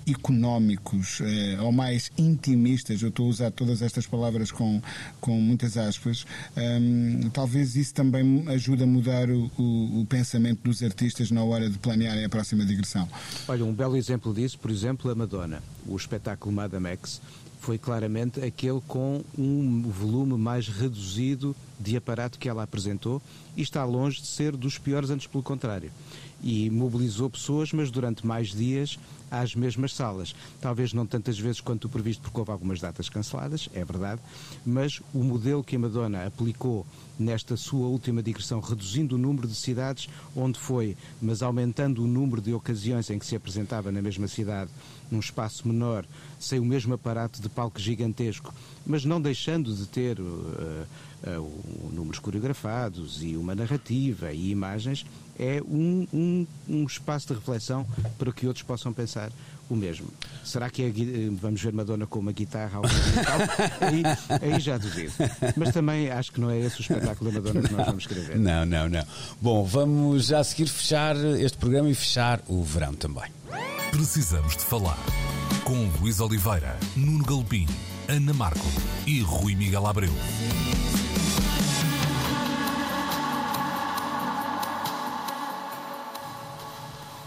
económicos 0.07 1.19
ou 1.61 1.71
mais 1.71 2.11
intimistas, 2.17 3.01
eu 3.01 3.09
estou 3.09 3.25
a 3.27 3.29
usar 3.29 3.51
todas 3.51 3.81
estas 3.81 4.05
palavras 4.07 4.51
com, 4.51 4.81
com 5.19 5.39
muitas 5.39 5.77
aspas, 5.77 6.25
ehm, 6.55 7.29
talvez 7.33 7.75
isso 7.75 7.93
também 7.93 8.43
ajude 8.49 8.83
a 8.83 8.87
mudar 8.87 9.29
o, 9.29 9.51
o- 9.57 10.01
o 10.01 10.05
pensamento 10.07 10.61
dos 10.63 10.81
artistas 10.83 11.31
na 11.31 11.43
hora 11.43 11.69
de 11.69 11.77
planearem 11.77 12.25
a 12.25 12.29
próxima 12.29 12.65
digressão. 12.65 13.07
Olha, 13.47 13.63
um 13.65 13.73
belo 13.73 13.95
exemplo 13.97 14.33
disso, 14.33 14.57
por 14.59 14.71
exemplo, 14.71 15.09
a 15.11 15.15
Madonna. 15.15 15.61
O 15.85 15.95
espetáculo 15.95 16.36
Madame 16.45 16.89
X 16.89 17.21
foi 17.59 17.77
claramente 17.77 18.39
aquele 18.39 18.81
com 18.87 19.23
um 19.37 19.81
volume 19.89 20.37
mais 20.37 20.67
reduzido 20.67 21.55
de 21.79 21.97
aparato 21.97 22.39
que 22.39 22.47
ela 22.47 22.63
apresentou 22.63 23.21
e 23.55 23.61
está 23.61 23.83
longe 23.83 24.21
de 24.21 24.27
ser 24.27 24.55
dos 24.55 24.77
piores, 24.77 25.09
antes 25.09 25.27
pelo 25.27 25.43
contrário. 25.43 25.91
E 26.41 26.69
mobilizou 26.69 27.29
pessoas, 27.29 27.73
mas 27.73 27.89
durante 27.89 28.25
mais 28.25 28.49
dias 28.49 28.99
às 29.29 29.55
mesmas 29.55 29.93
salas. 29.93 30.35
Talvez 30.61 30.93
não 30.93 31.05
tantas 31.05 31.37
vezes 31.37 31.59
quanto 31.59 31.85
o 31.85 31.89
previsto, 31.89 32.21
porque 32.21 32.39
houve 32.39 32.51
algumas 32.51 32.79
datas 32.79 33.09
canceladas, 33.09 33.67
é 33.73 33.83
verdade, 33.83 34.21
mas 34.65 35.01
o 35.13 35.23
modelo 35.23 35.63
que 35.63 35.75
a 35.75 35.79
Madonna 35.79 36.25
aplicou 36.25 36.85
nesta 37.19 37.57
sua 37.57 37.87
última 37.87 38.21
digressão, 38.21 38.59
reduzindo 38.59 39.15
o 39.15 39.17
número 39.17 39.47
de 39.47 39.55
cidades 39.55 40.07
onde 40.35 40.59
foi, 40.59 40.95
mas 41.21 41.41
aumentando 41.41 42.03
o 42.03 42.07
número 42.07 42.41
de 42.41 42.53
ocasiões 42.53 43.09
em 43.09 43.17
que 43.19 43.25
se 43.25 43.35
apresentava 43.35 43.91
na 43.91 44.01
mesma 44.01 44.27
cidade, 44.27 44.69
num 45.11 45.19
espaço 45.19 45.67
menor, 45.67 46.05
sem 46.39 46.59
o 46.59 46.65
mesmo 46.65 46.93
aparato 46.93 47.41
de 47.41 47.49
palco 47.49 47.79
gigantesco, 47.79 48.53
mas 48.85 49.03
não 49.05 49.21
deixando 49.21 49.73
de 49.73 49.85
ter 49.87 50.19
uh, 50.19 50.23
uh, 51.25 51.89
números 51.93 52.19
coreografados 52.19 53.21
e 53.23 53.35
uma 53.37 53.55
narrativa 53.55 54.31
e 54.33 54.49
imagens, 54.51 55.05
é 55.39 55.61
um, 55.67 56.07
um, 56.13 56.47
um 56.67 56.83
espaço 56.85 57.27
de 57.27 57.33
reflexão 57.35 57.85
para 58.17 58.31
que 58.31 58.47
outros 58.47 58.63
possam 58.63 58.91
pensar 58.91 59.31
o 59.69 59.75
mesmo. 59.75 60.07
Será 60.43 60.69
que 60.69 60.81
é, 60.81 60.89
gui- 60.89 61.29
vamos 61.41 61.61
ver 61.61 61.73
Madonna 61.73 62.07
com 62.07 62.19
uma 62.19 62.31
guitarra 62.31 62.79
tal? 62.81 62.87
aí, 63.87 64.53
aí 64.53 64.59
já 64.59 64.77
duvido. 64.77 65.11
Mas 65.57 65.73
também 65.73 66.09
acho 66.09 66.31
que 66.31 66.39
não 66.39 66.49
é 66.49 66.57
esse 66.59 66.79
o 66.79 66.81
espetáculo 66.81 67.31
da 67.31 67.39
Madonna 67.41 67.67
que 67.67 67.73
nós 67.73 67.85
vamos 67.85 68.07
querer 68.07 68.21
ver. 68.21 68.39
Não, 68.39 68.65
não, 68.65 68.87
não. 68.89 69.03
Bom, 69.41 69.63
vamos 69.63 70.27
já 70.27 70.39
a 70.39 70.43
seguir 70.43 70.67
fechar 70.69 71.15
este 71.39 71.57
programa 71.57 71.89
e 71.89 71.93
fechar 71.95 72.41
o 72.47 72.63
verão 72.63 72.93
também. 72.93 73.29
Precisamos 73.97 74.55
de 74.55 74.63
falar 74.63 74.99
com 75.63 75.89
Luís 75.99 76.19
Oliveira, 76.19 76.77
Nuno 76.95 77.25
Galpim, 77.25 77.65
Ana 78.07 78.31
Marco 78.31 78.67
e 79.07 79.21
Rui 79.21 79.55
Miguel 79.55 79.87
Abreu. 79.87 80.13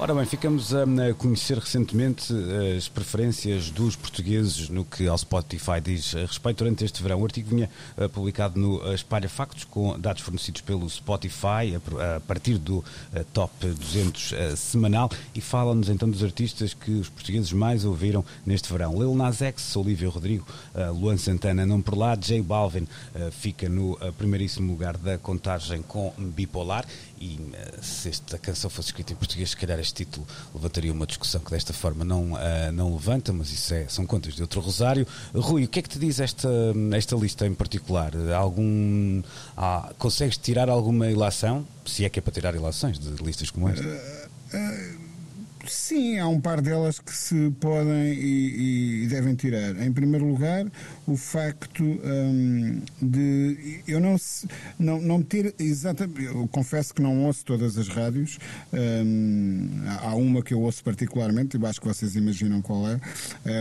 Ora 0.03 0.15
bem, 0.15 0.25
ficamos 0.25 0.75
a, 0.75 0.85
a 0.85 1.13
conhecer 1.13 1.59
recentemente 1.59 2.33
eh, 2.33 2.79
as 2.79 2.89
preferências 2.89 3.69
dos 3.71 3.95
portugueses 3.95 4.71
no 4.71 4.83
que 4.83 5.07
ao 5.07 5.19
Spotify 5.19 5.79
diz 5.79 6.15
eh, 6.15 6.25
respeito 6.25 6.57
durante 6.57 6.83
este 6.87 7.03
verão. 7.03 7.21
O 7.21 7.25
artigo 7.25 7.51
vinha 7.51 7.69
eh, 7.99 8.09
publicado 8.09 8.59
no 8.59 8.83
eh, 8.83 8.95
Espalha 8.95 9.29
Factos 9.29 9.65
com 9.65 10.01
dados 10.01 10.23
fornecidos 10.23 10.63
pelo 10.63 10.89
Spotify 10.89 11.77
a, 11.77 12.17
a 12.17 12.21
partir 12.21 12.57
do 12.57 12.83
Top 13.35 13.53
200 13.61 14.33
eh, 14.33 14.57
semanal 14.57 15.11
e 15.35 15.41
fala-nos 15.43 15.91
então 15.91 16.09
dos 16.09 16.25
artistas 16.25 16.73
que 16.73 16.93
os 16.93 17.11
portugueses 17.11 17.53
mais 17.53 17.85
ouviram 17.85 18.25
neste 18.47 18.73
verão. 18.73 18.95
Lil 18.99 19.15
Nas 19.15 19.43
X, 19.43 19.77
Olivia 19.77 20.09
Rodrigo, 20.09 20.47
Luan 20.95 21.19
Santana 21.19 21.67
não 21.67 21.83
por 21.83 21.95
lá, 21.95 22.15
J 22.15 22.41
Balvin 22.41 22.89
fica 23.33 23.69
no 23.69 23.99
primeiríssimo 24.17 24.73
lugar 24.73 24.97
da 24.97 25.19
contagem 25.19 25.83
com 25.83 26.11
Bipolar 26.17 26.87
e 27.21 27.39
eh, 27.53 27.75
se 27.83 28.09
esta 28.09 28.39
canção 28.39 28.71
fosse 28.71 28.89
escrita 28.89 29.13
em 29.13 29.17
português, 29.17 29.51
se 29.51 29.57
calhar 29.57 29.79
este 29.79 29.93
título 30.05 30.27
levantaria 30.55 30.91
uma 30.93 31.07
discussão 31.07 31.41
que 31.41 31.51
desta 31.51 31.73
forma 31.73 32.05
não, 32.05 32.39
eh, 32.39 32.73
não 32.73 32.93
levanta, 32.95 33.33
mas 33.33 33.53
isso 33.53 33.75
é, 33.75 33.87
são 33.89 34.07
contas 34.07 34.35
de 34.35 34.41
outro 34.43 34.61
rosário. 34.61 35.07
Rui, 35.35 35.65
o 35.65 35.69
que 35.69 35.79
é 35.81 35.83
que 35.83 35.89
te 35.89 35.99
diz 35.99 36.19
esta, 36.19 36.49
esta 36.97 37.15
lista 37.17 37.47
em 37.47 37.55
particular? 37.55 38.13
Algum, 38.35 39.23
há- 39.57 39.93
consegues 39.99 40.37
tirar 40.39 40.69
alguma 40.71 41.11
ilação? 41.11 41.67
Se 41.85 42.05
é 42.05 42.09
que 42.09 42.19
é 42.19 42.23
para 42.23 42.33
tirar 42.33 42.55
ilações 42.55 42.99
de 42.99 43.11
listas 43.23 43.51
como 43.51 43.69
esta? 43.69 43.85
Sim, 45.67 46.19
há 46.19 46.27
um 46.27 46.41
par 46.41 46.61
delas 46.61 46.99
que 46.99 47.15
se 47.15 47.51
podem 47.61 48.13
e, 48.15 49.05
e 49.05 49.07
devem 49.09 49.35
tirar. 49.35 49.81
Em 49.81 49.93
primeiro 49.93 50.27
lugar, 50.27 50.67
o 51.07 51.17
facto 51.17 51.83
hum, 51.83 52.81
de 53.01 53.83
eu 53.87 54.01
não, 54.01 54.17
não, 54.79 55.01
não 55.01 55.23
ter 55.23 55.55
exatamente. 55.59 56.25
Eu 56.25 56.49
confesso 56.49 56.95
que 56.95 57.03
não 57.03 57.25
ouço 57.25 57.45
todas 57.45 57.77
as 57.77 57.89
rádios. 57.89 58.39
hum, 58.73 59.69
há 60.03 60.15
uma 60.15 60.43
que 60.43 60.55
eu 60.55 60.61
ouço 60.61 60.83
particularmente, 60.83 61.57
eu 61.57 61.67
acho 61.67 61.81
que 61.81 61.87
vocês 61.87 62.17
imaginam 62.17 62.63
qual 62.63 62.89
é, 62.89 63.01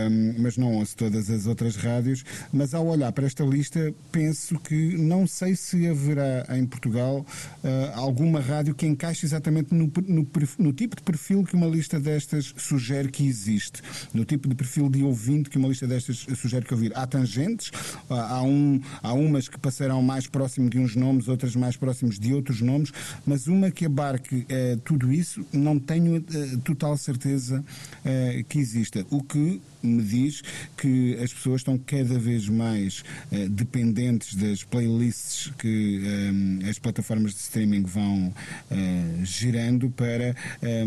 hum, 0.08 0.34
mas 0.38 0.56
não 0.56 0.74
ouço 0.74 0.96
todas 0.96 1.28
as 1.30 1.46
outras 1.46 1.76
rádios. 1.76 2.24
Mas 2.52 2.74
ao 2.74 2.86
olhar 2.86 3.12
para 3.12 3.26
esta 3.26 3.44
lista, 3.44 3.92
penso 4.10 4.58
que 4.58 4.96
não 4.96 5.26
sei 5.26 5.54
se 5.54 5.86
haverá 5.86 6.46
em 6.56 6.66
Portugal 6.66 7.24
ah, 7.62 7.92
alguma 7.94 8.40
rádio 8.40 8.74
que 8.74 8.86
encaixe 8.86 9.26
exatamente 9.26 9.74
no, 9.74 9.90
no 10.06 10.26
no 10.58 10.72
tipo 10.72 10.96
de 10.96 11.02
perfil 11.02 11.44
que 11.44 11.54
uma 11.54 11.66
lista 11.66 11.89
destas 11.98 12.54
sugere 12.56 13.08
que 13.10 13.26
existe, 13.26 13.82
no 14.12 14.24
tipo 14.24 14.48
de 14.48 14.54
perfil 14.54 14.88
de 14.88 15.02
ouvinte 15.02 15.50
que 15.50 15.58
uma 15.58 15.68
lista 15.68 15.86
destas 15.86 16.26
sugere 16.36 16.64
que 16.64 16.74
ouvir. 16.74 16.92
Há 16.94 17.06
tangentes, 17.06 17.70
há, 18.08 18.36
há 18.36 18.42
um, 18.42 18.80
há 19.02 19.12
umas 19.12 19.48
que 19.48 19.58
passarão 19.58 20.02
mais 20.02 20.26
próximo 20.26 20.68
de 20.68 20.78
uns 20.78 20.94
nomes, 20.94 21.28
outras 21.28 21.56
mais 21.56 21.76
próximos 21.76 22.18
de 22.18 22.32
outros 22.34 22.60
nomes, 22.60 22.92
mas 23.26 23.46
uma 23.46 23.70
que 23.70 23.86
abarque 23.86 24.44
eh, 24.48 24.78
tudo 24.84 25.12
isso, 25.12 25.44
não 25.52 25.78
tenho 25.78 26.16
eh, 26.16 26.56
total 26.64 26.96
certeza 26.96 27.64
eh, 28.04 28.44
que 28.48 28.58
exista. 28.58 29.04
O 29.10 29.22
que 29.22 29.60
me 29.82 30.02
diz 30.02 30.42
que 30.76 31.16
as 31.22 31.32
pessoas 31.32 31.60
estão 31.60 31.78
cada 31.78 32.18
vez 32.18 32.48
mais 32.48 33.02
eh, 33.32 33.48
dependentes 33.48 34.34
das 34.34 34.62
playlists 34.62 35.52
que 35.58 36.02
eh, 36.62 36.68
as 36.68 36.78
plataformas 36.78 37.32
de 37.32 37.40
streaming 37.40 37.82
vão 37.82 38.32
eh, 38.70 39.24
gerando 39.24 39.90
para 39.90 40.28
eh, 40.28 40.34
eh, 40.62 40.84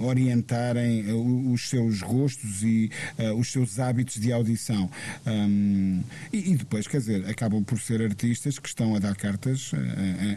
orientarem 0.00 1.04
os 1.52 1.68
seus 1.68 2.00
gostos 2.00 2.62
e 2.62 2.90
os 3.36 3.50
seus 3.50 3.78
hábitos 3.78 4.20
de 4.20 4.32
audição. 4.32 4.90
Um, 5.26 6.02
e, 6.32 6.52
e 6.52 6.56
depois, 6.56 6.86
quer 6.86 6.98
dizer, 6.98 7.28
acabam 7.28 7.62
por 7.62 7.80
ser 7.80 8.02
artistas 8.02 8.58
que 8.58 8.68
estão 8.68 8.94
a 8.94 8.98
dar 8.98 9.16
cartas 9.16 9.72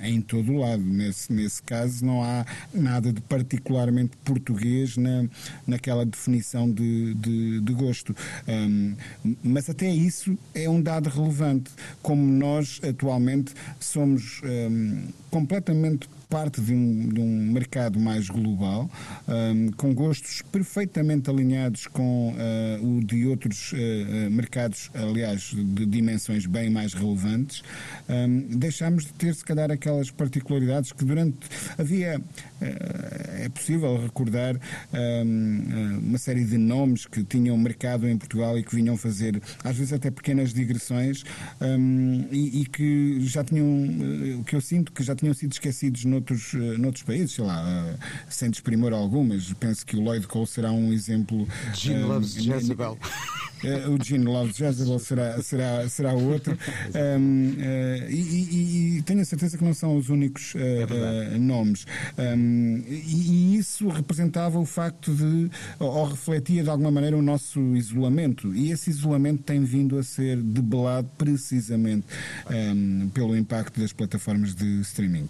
em 0.03 0.22
todo 0.22 0.51
o 0.53 0.57
lado. 0.57 0.84
Nesse, 0.84 1.32
nesse 1.32 1.62
caso, 1.62 2.05
não 2.05 2.24
há 2.24 2.45
nada 2.74 3.12
de 3.12 3.22
particularmente 3.22 4.16
português 4.24 4.97
na, 4.97 5.26
naquela 5.68 6.05
definição 6.05 6.70
de, 6.72 7.14
de 7.16 7.49
de, 7.60 7.74
gosto. 7.74 8.16
Um, 8.47 8.95
mas 9.43 9.70
até 9.70 9.89
isso 9.89 10.38
é 10.54 10.70
um 10.70 10.82
dado 10.82 11.10
relevante, 11.10 11.72
como 12.02 12.22
nós 12.22 12.80
atualmente 12.84 13.54
somos 13.80 14.41
um, 14.43 15.08
completamente 15.30 16.10
parte 16.30 16.62
de 16.62 16.74
um, 16.74 17.10
de 17.10 17.20
um 17.20 17.52
mercado 17.52 18.00
mais 18.00 18.30
global, 18.30 18.90
um, 19.28 19.72
com 19.72 19.94
gostos 19.96 20.44
perfeitamente 20.52 21.28
alinhados 21.28 21.88
com 21.88 22.34
uh, 22.34 22.98
o 22.98 23.04
de 23.04 23.26
outros 23.26 23.74
uh, 23.74 24.30
mercados, 24.30 24.92
aliás, 24.94 25.52
de 25.56 25.88
dimensões 25.88 26.46
bem 26.46 26.70
mais 26.70 26.94
relevantes, 26.94 27.64
um, 28.08 28.42
deixámos 28.58 29.06
de 29.06 29.14
ter, 29.14 29.34
se 29.34 29.44
calhar, 29.44 29.72
aquelas 29.72 30.12
particularidades 30.12 30.92
que 30.92 31.04
durante. 31.04 31.38
Havia. 31.78 32.22
Uh, 32.62 33.30
é 33.40 33.48
possível 33.48 33.98
recordar 33.98 34.60
um, 34.94 36.00
uma 36.00 36.18
série 36.18 36.44
de 36.44 36.58
nomes 36.58 37.06
que 37.06 37.24
tinham 37.24 37.58
mercado 37.58 38.06
em 38.08 38.18
Portugal 38.18 38.60
e 38.60 38.64
que 38.64 38.76
vinham 38.76 38.98
fazer, 38.98 39.42
às 39.64 39.78
vezes, 39.78 39.94
até 39.94 40.12
pequenas 40.12 40.54
digressões 40.54 41.24
e, 42.32 42.62
e, 42.62 42.66
que 42.66 43.18
já 43.22 43.46
tinham. 43.46 44.44
que 44.46 44.56
eu 44.56 44.62
sinto 44.62 44.92
que 44.92 45.02
já 45.02 45.16
tinham 45.16 45.34
sido 45.34 45.54
esquecidos 45.54 46.04
no 46.04 46.19
noutros, 46.20 46.54
eh, 46.54 46.78
noutros 46.78 47.04
países, 47.04 47.32
sei 47.32 47.46
lá, 47.46 47.64
uh, 47.64 48.00
sem 48.30 48.50
desprimor 48.50 48.94
algumas. 48.94 49.52
Penso 49.54 49.86
que 49.86 49.96
o 49.96 50.02
Lloyd 50.02 50.28
Cole 50.28 50.48
será 50.48 50.72
um 50.72 50.92
exemplo. 50.92 51.48
Gene 51.74 52.04
uh, 52.04 52.08
Loves 52.08 52.34
Jezebel. 52.34 52.98
Uh, 53.64 53.92
o 53.96 54.04
Gene 54.04 54.26
Loves 54.26 54.56
Jezebel 54.56 55.00
será, 55.00 55.42
será, 55.42 55.90
será 55.90 56.14
outro. 56.14 56.58
Um, 56.90 57.52
uh, 57.52 58.10
e, 58.12 58.98
e, 58.98 59.02
tenho 59.04 59.22
a 59.22 59.26
certeza 59.26 59.58
que 59.58 59.64
não 59.64 59.74
são 59.74 59.96
os 59.96 60.10
únicos 60.10 60.56
uh, 60.56 60.58
é 60.58 61.38
nomes. 61.38 61.86
Um, 62.18 62.84
e, 62.88 63.54
e, 63.54 63.58
isso 63.58 63.88
representava 63.90 64.60
o 64.60 64.66
facto 64.66 65.14
de, 65.14 65.50
ou 65.78 66.06
refletia 66.06 66.64
de 66.64 66.70
alguma 66.70 66.90
maneira, 66.90 67.16
o 67.16 67.22
nosso 67.22 67.60
isolamento. 67.76 68.54
E 68.56 68.72
esse 68.72 68.90
isolamento 68.90 69.44
tem 69.44 69.64
vindo 69.64 69.98
a 69.98 70.04
ser 70.04 70.38
debelado 70.38 71.10
precisamente 71.18 72.06
um, 72.50 73.10
pelo 73.10 73.38
impacto 73.38 73.80
das 73.80 73.94
plataformas 73.94 74.56
de 74.56 74.82
streaming. 74.82 75.30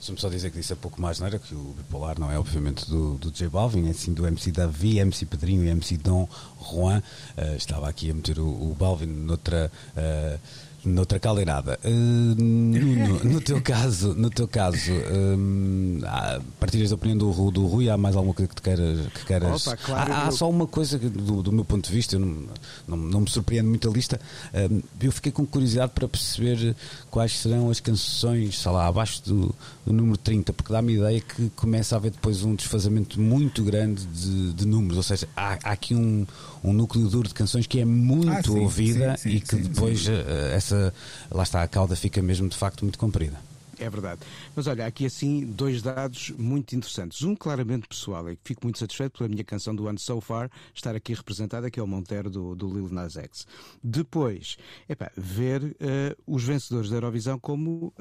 Deixa-me 0.00 0.18
só 0.18 0.30
dizer 0.30 0.50
que 0.50 0.58
disse 0.58 0.72
há 0.72 0.76
pouco 0.76 0.98
mais, 0.98 1.20
não 1.20 1.26
era? 1.26 1.38
Que 1.38 1.54
o 1.54 1.74
bipolar 1.76 2.18
não 2.18 2.32
é, 2.32 2.38
obviamente, 2.38 2.88
do, 2.88 3.18
do 3.18 3.30
J 3.30 3.50
Balvin, 3.50 3.86
é 3.86 3.92
sim 3.92 4.14
do 4.14 4.26
MC 4.26 4.50
Davi, 4.50 4.98
MC 4.98 5.26
Pedrinho 5.26 5.62
e 5.62 5.68
MC 5.68 5.98
Dom 5.98 6.26
Juan. 6.58 7.02
Uh, 7.36 7.54
estava 7.54 7.86
aqui 7.86 8.10
a 8.10 8.14
meter 8.14 8.38
o, 8.38 8.48
o 8.48 8.74
Balvin 8.78 9.08
noutra. 9.08 9.70
Uh, 9.94 10.38
noutra 10.84 11.18
caldeirada. 11.18 11.78
Uh, 11.84 12.34
no, 12.40 13.24
no, 13.24 13.40
teu 13.40 13.60
caso, 13.62 14.14
no 14.14 14.30
teu 14.30 14.48
caso, 14.48 14.92
um, 14.92 16.00
há, 16.04 16.40
partilhas 16.58 16.90
da 16.90 16.96
opinião 16.96 17.18
do, 17.18 17.50
do 17.50 17.66
Rui, 17.66 17.90
há 17.90 17.96
mais 17.96 18.16
alguma 18.16 18.34
coisa 18.34 18.48
que, 18.48 18.54
te 18.54 18.62
queiras. 18.62 19.06
Que 19.12 19.26
queiras... 19.26 19.66
Opa, 19.66 19.76
claro, 19.76 20.12
há, 20.12 20.26
há, 20.26 20.30
só 20.30 20.48
uma 20.48 20.66
coisa 20.66 20.98
que, 20.98 21.08
do, 21.08 21.42
do, 21.42 21.52
meu 21.52 21.64
ponto 21.64 21.86
de 21.86 21.94
vista, 21.94 22.18
não, 22.18 22.46
não, 22.86 22.96
não, 22.96 23.20
me 23.20 23.30
surpreende 23.30 23.68
muito 23.68 23.88
a 23.88 23.92
lista. 23.92 24.20
Um, 24.54 24.80
eu 25.00 25.12
fiquei 25.12 25.32
com 25.32 25.44
curiosidade 25.44 25.92
para 25.94 26.08
perceber 26.08 26.74
quais 27.10 27.38
serão 27.38 27.70
as 27.70 27.80
canções, 27.80 28.58
sei 28.58 28.72
lá, 28.72 28.86
abaixo 28.86 29.22
do, 29.24 29.54
do 29.90 29.96
número 29.96 30.16
30, 30.16 30.52
porque 30.52 30.72
dá-me 30.72 30.94
a 30.94 30.96
ideia 30.96 31.20
que 31.20 31.50
começa 31.50 31.94
a 31.94 31.98
haver 31.98 32.12
depois 32.12 32.42
um 32.42 32.54
desfazamento 32.54 33.20
muito 33.20 33.62
grande 33.64 34.06
de, 34.06 34.52
de 34.52 34.66
números, 34.66 34.96
ou 34.96 35.02
seja, 35.02 35.28
há, 35.36 35.58
há 35.62 35.72
aqui 35.72 35.94
um, 35.94 36.26
um 36.62 36.72
núcleo 36.72 37.08
duro 37.08 37.28
de 37.28 37.34
canções 37.34 37.66
que 37.66 37.80
é 37.80 37.84
muito 37.84 38.30
ah, 38.30 38.42
sim, 38.42 38.58
ouvida 38.58 39.16
sim, 39.16 39.30
sim, 39.30 39.36
e 39.36 39.40
que 39.40 39.56
depois 39.56 40.08
essa 40.54 40.70
essa, 40.70 40.94
lá 41.30 41.42
está, 41.42 41.62
a 41.62 41.68
cauda 41.68 41.96
fica 41.96 42.22
mesmo 42.22 42.48
de 42.48 42.56
facto 42.56 42.84
muito 42.84 42.98
comprida. 42.98 43.49
É 43.80 43.88
verdade. 43.88 44.20
Mas 44.54 44.66
olha, 44.66 44.84
aqui 44.84 45.06
assim 45.06 45.46
dois 45.46 45.80
dados 45.80 46.30
muito 46.36 46.76
interessantes. 46.76 47.22
Um 47.22 47.34
claramente 47.34 47.88
pessoal, 47.88 48.28
e 48.30 48.38
fico 48.44 48.60
muito 48.64 48.78
satisfeito 48.78 49.16
pela 49.16 49.28
minha 49.28 49.42
canção 49.42 49.74
do 49.74 49.88
ano 49.88 49.98
So 49.98 50.20
Far 50.20 50.50
estar 50.74 50.94
aqui 50.94 51.14
representada, 51.14 51.70
que 51.70 51.80
é 51.80 51.82
o 51.82 51.86
Montero 51.86 52.28
do, 52.28 52.54
do 52.54 52.68
Lil 52.68 52.90
Nas 52.90 53.16
X. 53.16 53.46
Depois, 53.82 54.58
ver 55.16 55.64
uh, 55.64 55.76
os 56.26 56.44
vencedores 56.44 56.90
da 56.90 56.96
Eurovisão 56.96 57.38
como 57.38 57.86
uh, 57.86 57.94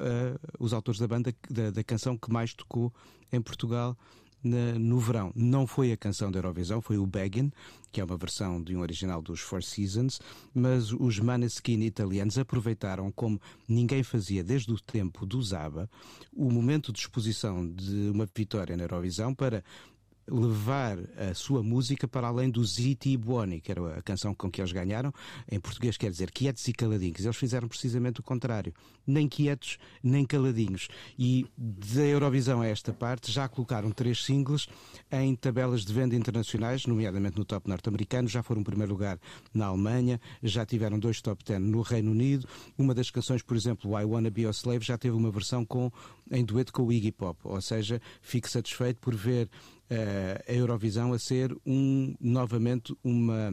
os 0.60 0.74
autores 0.74 1.00
da 1.00 1.08
banda 1.08 1.34
da, 1.50 1.72
da 1.72 1.84
canção 1.84 2.18
que 2.18 2.30
mais 2.30 2.54
tocou 2.54 2.94
em 3.32 3.42
Portugal 3.42 3.98
no 4.44 5.00
verão. 5.00 5.32
Não 5.36 5.68
foi 5.68 5.92
a 5.92 5.98
canção 5.98 6.32
da 6.32 6.40
Eurovisão, 6.40 6.82
foi 6.82 6.98
o 6.98 7.06
Beggin, 7.06 7.52
que 7.92 8.00
é 8.00 8.04
uma 8.04 8.18
versão 8.18 8.62
de 8.62 8.76
um 8.76 8.82
original 8.82 9.22
dos 9.22 9.40
Four 9.40 9.64
Seasons, 9.64 10.20
mas 10.54 10.92
os 10.92 11.20
Maneskin 11.20 11.82
italianos 11.82 12.38
aproveitaram, 12.38 13.12
como 13.12 13.42
ninguém 13.68 14.04
fazia 14.04 14.44
desde 14.44 14.72
o 14.72 14.80
tempo 14.80 15.26
do 15.26 15.42
Zaba, 15.42 15.90
o 16.34 16.52
momento 16.52 16.92
de 16.92 17.00
exposição 17.00 17.68
de 17.68 18.10
uma 18.10 18.28
vitória 18.34 18.78
na 18.78 18.84
Eurovisão 18.84 19.34
para 19.34 19.64
levar 20.30 20.98
a 21.18 21.34
sua 21.34 21.64
música 21.64 22.08
para 22.08 22.28
além 22.28 22.50
do 22.50 22.64
Ziti 22.64 23.16
Buoni, 23.18 23.60
que 23.60 23.72
era 23.72 23.98
a 23.98 24.02
canção 24.02 24.34
com 24.34 24.50
que 24.50 24.62
eles 24.62 24.72
ganharam. 24.72 25.14
Em 25.52 25.60
português 25.60 25.98
quer 25.98 26.12
dizer 26.12 26.32
quietos 26.32 26.68
e 26.68 26.74
caladinhos. 26.74 27.24
Eles 27.24 27.38
fizeram 27.38 27.68
precisamente 27.68 28.20
o 28.20 28.24
contrário. 28.24 28.74
Nem 29.06 29.28
quietos, 29.28 29.78
nem 30.04 30.26
caladinhos. 30.26 30.88
E 31.18 31.46
da 31.58 32.06
Eurovisão 32.06 32.62
a 32.62 32.68
esta 32.68 32.94
parte 32.94 33.32
já 33.32 33.48
colocaram 33.48 33.92
três 33.92 34.24
singles 34.24 34.68
em 35.12 35.36
tabelas 35.36 35.84
de 35.84 35.94
venda 35.94 36.16
internacionais, 36.16 36.86
nomeadamente 36.86 37.38
no 37.38 37.46
top 37.46 37.68
norte-americano. 37.68 38.28
Já 38.28 38.44
foram 38.44 38.64
primeiro 38.64 38.92
lugar 38.92 39.20
na 39.54 39.66
Alemanha, 39.66 40.20
já 40.44 40.66
tiveram 40.66 41.00
dois 41.00 41.22
top 41.22 41.44
ten 41.44 41.60
no 41.60 41.82
Reino 41.82 42.12
Unido. 42.12 42.48
Uma 42.78 42.94
das 42.94 43.10
canções, 43.10 43.42
por 43.42 43.58
exemplo, 43.58 44.00
I 44.00 44.06
Wanna 44.06 44.30
Be 44.30 44.42
Your 44.44 44.54
Slave, 44.54 44.86
já 44.86 44.98
teve 44.98 45.16
uma 45.16 45.32
versão 45.32 45.66
com, 45.66 45.92
em 46.32 46.46
dueto 46.46 46.72
com 46.72 46.84
o 46.84 46.92
Iggy 46.92 47.12
Pop. 47.12 47.40
Ou 47.44 47.62
seja, 47.62 48.02
fico 48.22 48.50
satisfeito 48.50 49.00
por 49.00 49.16
ver 49.16 49.50
a 50.48 50.54
Eurovisão 50.54 51.14
a 51.14 51.20
ser 51.20 51.56
um, 51.66 52.16
novamente 52.20 52.96
uma 53.04 53.52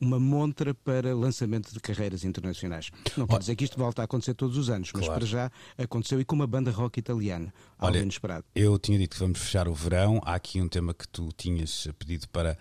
uma 0.00 0.18
montra 0.18 0.72
para 0.72 1.14
lançamento 1.14 1.72
de 1.72 1.80
carreiras 1.80 2.24
internacionais. 2.24 2.90
Não 3.16 3.26
quer 3.26 3.38
dizer 3.38 3.56
que 3.56 3.64
isto 3.64 3.76
volta 3.76 4.02
a 4.02 4.04
acontecer 4.06 4.34
todos 4.34 4.56
os 4.56 4.70
anos, 4.70 4.90
mas 4.94 5.04
claro. 5.04 5.20
para 5.20 5.26
já 5.26 5.52
aconteceu 5.76 6.20
e 6.20 6.24
com 6.24 6.34
uma 6.34 6.46
banda 6.46 6.70
rock 6.70 6.98
italiana, 6.98 7.52
algo 7.78 7.94
Olha, 7.94 8.02
inesperado. 8.02 8.44
Eu 8.54 8.78
tinha 8.78 8.98
dito 8.98 9.14
que 9.14 9.20
vamos 9.20 9.38
fechar 9.38 9.68
o 9.68 9.74
verão. 9.74 10.20
Há 10.24 10.34
aqui 10.34 10.60
um 10.60 10.68
tema 10.68 10.94
que 10.94 11.06
tu 11.06 11.28
tinhas 11.36 11.86
pedido 11.98 12.28
para, 12.28 12.56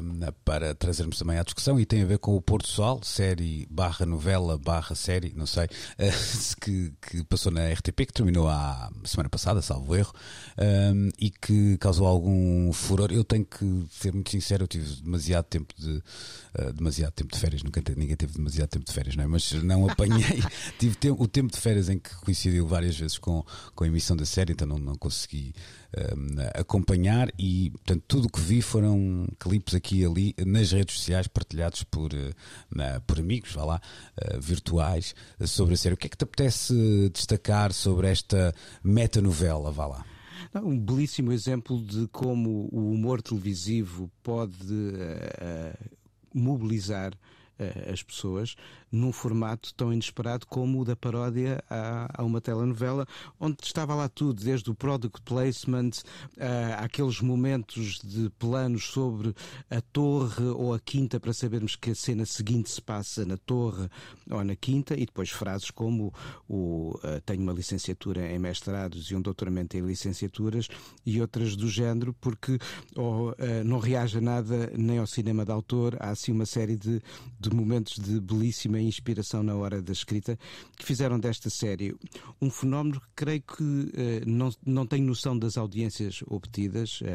um, 0.00 0.20
para 0.44 0.74
trazermos 0.74 1.18
também 1.18 1.38
à 1.38 1.42
discussão 1.42 1.78
e 1.80 1.84
tem 1.84 2.02
a 2.02 2.06
ver 2.06 2.18
com 2.18 2.36
o 2.36 2.40
Porto 2.40 2.68
Sol, 2.68 3.02
série 3.02 3.66
barra 3.70 4.06
novela 4.06 4.56
barra 4.56 4.94
série, 4.94 5.32
não 5.34 5.46
sei, 5.46 5.68
que, 6.60 6.92
que 7.02 7.24
passou 7.24 7.50
na 7.50 7.68
RTP, 7.72 8.06
que 8.06 8.12
terminou 8.12 8.48
a 8.48 8.90
semana 9.04 9.28
passada, 9.28 9.60
salvo 9.60 9.96
erro, 9.96 10.12
um, 10.58 11.08
e 11.18 11.30
que 11.30 11.76
causou 11.78 12.06
algum 12.06 12.72
furor. 12.72 13.10
Eu 13.10 13.24
tenho 13.24 13.44
que 13.44 13.86
ser 13.90 14.12
muito 14.12 14.30
sincero, 14.30 14.64
eu 14.64 14.68
tive 14.68 15.02
demasiado 15.02 15.44
tempo 15.46 15.74
de 15.76 15.96
uh, 15.96 16.75
demasiado 16.76 17.12
tempo 17.12 17.32
de 17.32 17.40
férias, 17.40 17.62
nunca 17.62 17.82
ninguém 17.96 18.16
teve 18.16 18.34
demasiado 18.34 18.68
tempo 18.68 18.84
de 18.84 18.92
férias, 18.92 19.16
não 19.16 19.24
é? 19.24 19.26
Mas 19.26 19.52
não 19.62 19.88
apanhei, 19.88 20.42
tive 20.78 20.96
o 21.10 21.26
tempo 21.26 21.52
de 21.52 21.60
férias 21.60 21.88
em 21.88 21.98
que 21.98 22.14
coincidiu 22.16 22.66
várias 22.66 22.98
vezes 22.98 23.18
com, 23.18 23.44
com 23.74 23.84
a 23.84 23.86
emissão 23.86 24.16
da 24.16 24.24
série, 24.24 24.52
então 24.52 24.66
não, 24.66 24.78
não 24.78 24.94
consegui 24.94 25.54
um, 25.96 26.60
acompanhar 26.60 27.32
e, 27.38 27.70
portanto, 27.70 28.04
tudo 28.06 28.26
o 28.26 28.30
que 28.30 28.40
vi 28.40 28.60
foram 28.60 29.26
clipes 29.38 29.74
aqui 29.74 30.00
e 30.00 30.04
ali 30.04 30.34
nas 30.46 30.72
redes 30.72 30.96
sociais 30.96 31.26
partilhados 31.26 31.82
por, 31.84 32.12
uh, 32.12 33.00
por 33.06 33.18
amigos, 33.18 33.52
vá 33.52 33.64
lá, 33.64 33.80
uh, 34.20 34.40
virtuais, 34.40 35.14
sobre 35.44 35.74
a 35.74 35.76
série. 35.76 35.94
O 35.94 35.98
que 35.98 36.06
é 36.06 36.10
que 36.10 36.16
te 36.16 36.24
apetece 36.24 36.74
destacar 37.12 37.72
sobre 37.72 38.08
esta 38.08 38.54
metanovela, 38.82 39.70
vá 39.70 39.86
lá? 39.86 40.06
Um 40.54 40.78
belíssimo 40.78 41.32
exemplo 41.32 41.82
de 41.82 42.06
como 42.08 42.68
o 42.72 42.90
humor 42.90 43.20
televisivo 43.20 44.10
pode 44.22 44.72
uh, 44.72 45.96
mobilizar 46.36 47.12
uh, 47.14 47.92
as 47.92 48.02
pessoas 48.02 48.56
num 48.90 49.12
formato 49.12 49.74
tão 49.74 49.92
inesperado 49.92 50.46
como 50.46 50.80
o 50.80 50.84
da 50.84 50.96
paródia 50.96 51.62
a, 51.68 52.22
a 52.22 52.24
uma 52.24 52.40
telenovela, 52.40 53.06
onde 53.38 53.56
estava 53.62 53.94
lá 53.94 54.08
tudo, 54.08 54.42
desde 54.42 54.70
o 54.70 54.74
product 54.74 55.22
placement, 55.22 55.90
uh, 56.36 56.78
aqueles 56.78 57.20
momentos 57.20 58.00
de 58.02 58.30
planos 58.38 58.86
sobre 58.86 59.34
a 59.70 59.80
torre 59.80 60.44
ou 60.44 60.72
a 60.72 60.80
quinta 60.80 61.18
para 61.18 61.32
sabermos 61.32 61.76
que 61.76 61.90
a 61.90 61.94
cena 61.94 62.24
seguinte 62.24 62.70
se 62.70 62.80
passa 62.80 63.24
na 63.24 63.36
torre 63.36 63.88
ou 64.30 64.42
na 64.44 64.56
quinta, 64.56 64.94
e 64.94 65.04
depois 65.04 65.30
frases 65.30 65.70
como 65.70 66.12
o 66.48 66.98
uh, 66.98 67.20
tenho 67.24 67.42
uma 67.42 67.52
licenciatura 67.52 68.30
em 68.32 68.38
mestrados 68.38 69.10
e 69.10 69.16
um 69.16 69.20
doutoramento 69.20 69.76
em 69.76 69.80
licenciaturas 69.80 70.68
e 71.04 71.20
outras 71.20 71.56
do 71.56 71.68
género, 71.68 72.14
porque 72.20 72.58
oh, 72.94 73.30
uh, 73.30 73.34
não 73.64 73.78
reage 73.78 74.18
a 74.18 74.20
nada 74.20 74.70
nem 74.76 74.98
ao 74.98 75.06
cinema 75.06 75.44
de 75.44 75.52
autor, 75.52 75.96
há 76.00 76.10
assim 76.10 76.32
uma 76.32 76.46
série 76.46 76.76
de, 76.76 77.00
de 77.38 77.50
momentos 77.50 77.98
de 77.98 78.20
belíssima 78.20 78.75
inspiração 78.80 79.42
na 79.42 79.54
hora 79.54 79.80
da 79.82 79.92
escrita, 79.92 80.38
que 80.76 80.84
fizeram 80.84 81.18
desta 81.18 81.50
série 81.50 81.94
um 82.40 82.50
fenómeno 82.50 83.00
que 83.00 83.06
creio 83.16 83.42
que 83.42 83.62
uh, 83.62 84.26
não, 84.26 84.50
não 84.64 84.86
tenho 84.86 85.06
noção 85.06 85.38
das 85.38 85.56
audiências 85.56 86.22
obtidas, 86.26 87.00
uh, 87.00 87.06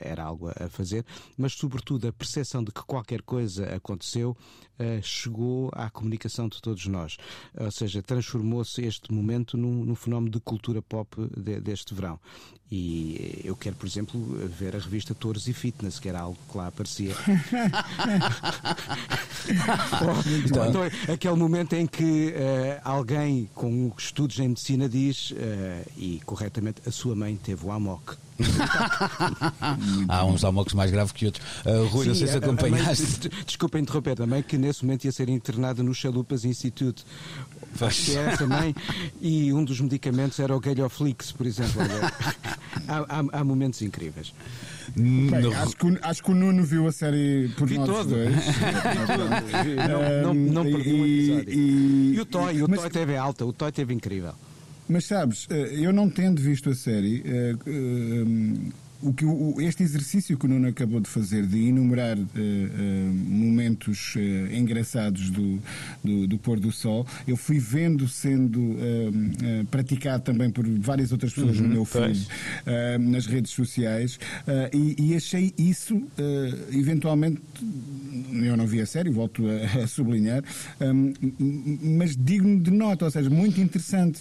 era 0.00 0.24
algo 0.24 0.48
a 0.48 0.68
fazer, 0.68 1.04
mas 1.36 1.52
sobretudo 1.54 2.08
a 2.08 2.12
percepção 2.12 2.62
de 2.62 2.72
que 2.72 2.82
qualquer 2.84 3.22
coisa 3.22 3.74
aconteceu 3.74 4.30
uh, 4.78 5.02
chegou 5.02 5.70
à 5.72 5.90
comunicação 5.90 6.48
de 6.48 6.60
todos 6.60 6.86
nós. 6.86 7.16
Ou 7.58 7.70
seja, 7.70 8.02
transformou-se 8.02 8.82
este 8.82 9.12
momento 9.12 9.56
num, 9.56 9.84
num, 9.84 9.94
fenómeno 9.94 10.32
de 10.32 10.40
cultura 10.40 10.80
pop 10.82 11.16
de, 11.36 11.60
deste 11.60 11.94
verão. 11.94 12.18
E 12.72 13.40
eu 13.42 13.56
quero, 13.56 13.74
por 13.74 13.86
exemplo, 13.86 14.20
ver 14.48 14.76
a 14.76 14.78
revista 14.78 15.12
Touros 15.12 15.48
e 15.48 15.52
Fitness, 15.52 15.98
que 15.98 16.08
era 16.08 16.20
algo 16.20 16.38
que 16.48 16.56
lá 16.56 16.68
aparecia. 16.68 17.16
então, 20.46 20.68
então, 20.68 20.82
aquele 21.08 21.34
momento 21.34 21.74
em 21.74 21.86
que 21.86 22.34
uh, 22.34 22.80
alguém 22.84 23.48
com 23.54 23.92
estudos 23.96 24.38
em 24.38 24.48
medicina 24.48 24.88
diz, 24.88 25.30
uh, 25.30 25.36
e 25.96 26.20
corretamente, 26.24 26.82
a 26.86 26.90
sua 26.90 27.14
mãe 27.14 27.36
teve 27.36 27.64
o 27.66 27.72
AMOC. 27.72 28.16
Há 30.08 30.24
uns 30.24 30.44
amocos 30.44 30.74
mais 30.74 30.90
graves 30.90 31.12
que 31.12 31.26
outros. 31.26 31.44
Uh, 31.64 31.86
Rui, 31.86 32.04
Sim, 32.04 32.08
não 32.08 32.14
sei 32.14 32.28
se 32.28 32.36
acompanhaste. 32.36 33.28
Mãe, 33.28 33.44
desculpa 33.46 33.78
interromper, 33.78 34.16
também 34.16 34.42
que 34.42 34.56
nesse 34.56 34.84
momento 34.84 35.04
ia 35.04 35.12
ser 35.12 35.28
internada 35.28 35.82
no 35.82 35.94
Chalupas 35.94 36.44
Institute. 36.44 37.04
Acho 37.80 38.04
que 38.04 38.16
era 38.16 38.32
essa 38.32 38.46
mãe. 38.46 38.74
E 39.20 39.52
um 39.52 39.64
dos 39.64 39.80
medicamentos 39.80 40.38
era 40.38 40.54
o 40.54 40.60
Galhoflix, 40.60 41.32
por 41.32 41.46
exemplo. 41.46 41.80
há, 42.88 42.98
há, 42.98 43.40
há 43.40 43.44
momentos 43.44 43.80
incríveis. 43.82 44.32
Bem, 44.96 45.30
acho, 45.54 45.76
que, 45.76 45.98
acho, 46.02 46.22
que, 46.22 46.30
o 46.30 46.34
Nuno 46.34 46.64
viu 46.64 46.86
a 46.86 46.92
série 46.92 47.48
por 47.56 47.68
Vi 47.68 47.78
nós 47.78 47.88
todo. 47.88 48.10
dois. 48.10 48.34
não, 50.24 50.34
não, 50.34 50.34
não 50.34 50.64
perdi 50.64 50.94
um 50.94 51.06
episódio. 51.06 51.52
E, 51.52 52.14
e 52.14 52.20
o 52.20 52.26
Toy, 52.26 52.62
o 52.62 52.68
mas, 52.68 52.80
Toy 52.80 52.90
teve 52.90 53.16
alta, 53.16 53.46
o 53.46 53.52
Toy 53.52 53.70
teve 53.70 53.94
incrível. 53.94 54.34
Mas 54.90 55.04
sabes, 55.04 55.46
eh, 55.48 55.86
eu 55.86 55.92
não 55.92 56.10
tendo 56.10 56.42
visto 56.42 56.68
a 56.68 56.74
série, 56.74 57.22
eh, 57.24 57.54
eh, 57.64 58.70
o 59.02 59.12
que 59.12 59.24
o, 59.24 59.60
este 59.60 59.82
exercício 59.82 60.36
que 60.36 60.46
o 60.46 60.48
Nuno 60.48 60.68
acabou 60.68 61.00
de 61.00 61.08
fazer 61.08 61.46
de 61.46 61.68
enumerar 61.68 62.18
uh, 62.18 62.22
uh, 62.22 63.14
momentos 63.14 64.14
uh, 64.16 64.54
engraçados 64.54 65.30
do, 65.30 65.58
do, 66.04 66.26
do, 66.26 66.38
pôr 66.38 66.60
do 66.60 66.70
sol, 66.70 67.06
eu 67.26 67.36
fui 67.36 67.58
vendo 67.58 68.08
sendo 68.08 68.60
praticado 69.70 70.22
também 70.22 70.50
por 70.50 70.66
várias 70.66 71.12
outras 71.12 71.32
pessoas 71.32 71.58
uhum, 71.58 71.66
no 71.66 71.68
meu 71.68 71.84
feed, 71.84 72.26
nas 73.00 73.26
redes 73.26 73.52
sociais, 73.52 74.18
e, 74.72 74.96
e, 74.98 75.16
achei 75.16 75.52
isso 75.58 76.02
eventualmente 76.72 77.40
eu 78.32 78.56
não 78.56 78.66
vi 78.66 78.80
a 78.80 78.86
série, 78.86 79.10
volto 79.10 79.44
a, 79.46 79.82
a 79.84 79.86
sublinhar, 79.86 80.42
um, 80.80 81.12
mas 81.96 82.16
digno 82.16 82.60
de 82.60 82.70
nota, 82.70 83.04
ou 83.04 83.10
seja, 83.10 83.30
muito 83.30 83.60
interessante, 83.60 84.20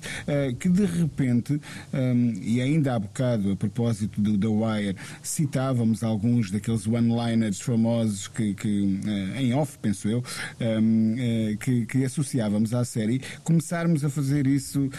que 0.60 0.70
de 0.70 0.86
repente, 0.86 1.60
um, 1.94 2.34
e 2.42 2.62
ainda 2.62 2.96
há 2.96 3.00
bocado, 3.00 3.52
a 3.52 3.56
propósito 3.56 4.22
do 4.22 4.38
The 4.38 4.48
Wire, 4.70 4.96
citávamos 5.22 6.04
alguns 6.04 6.52
daqueles 6.52 6.86
one-liners 6.88 7.60
famosos 7.60 8.28
que, 8.28 8.54
que 8.54 9.00
uh, 9.06 9.40
em 9.40 9.54
off, 9.54 9.78
penso 9.82 10.08
eu, 10.08 10.24
um, 10.60 11.14
uh, 11.14 11.58
que, 11.58 11.86
que, 11.86 12.06
associávamos 12.06 12.74
à 12.74 12.84
série, 12.86 13.22
começarmos 13.44 14.04
a 14.04 14.10
fazer 14.10 14.48
isso 14.48 14.90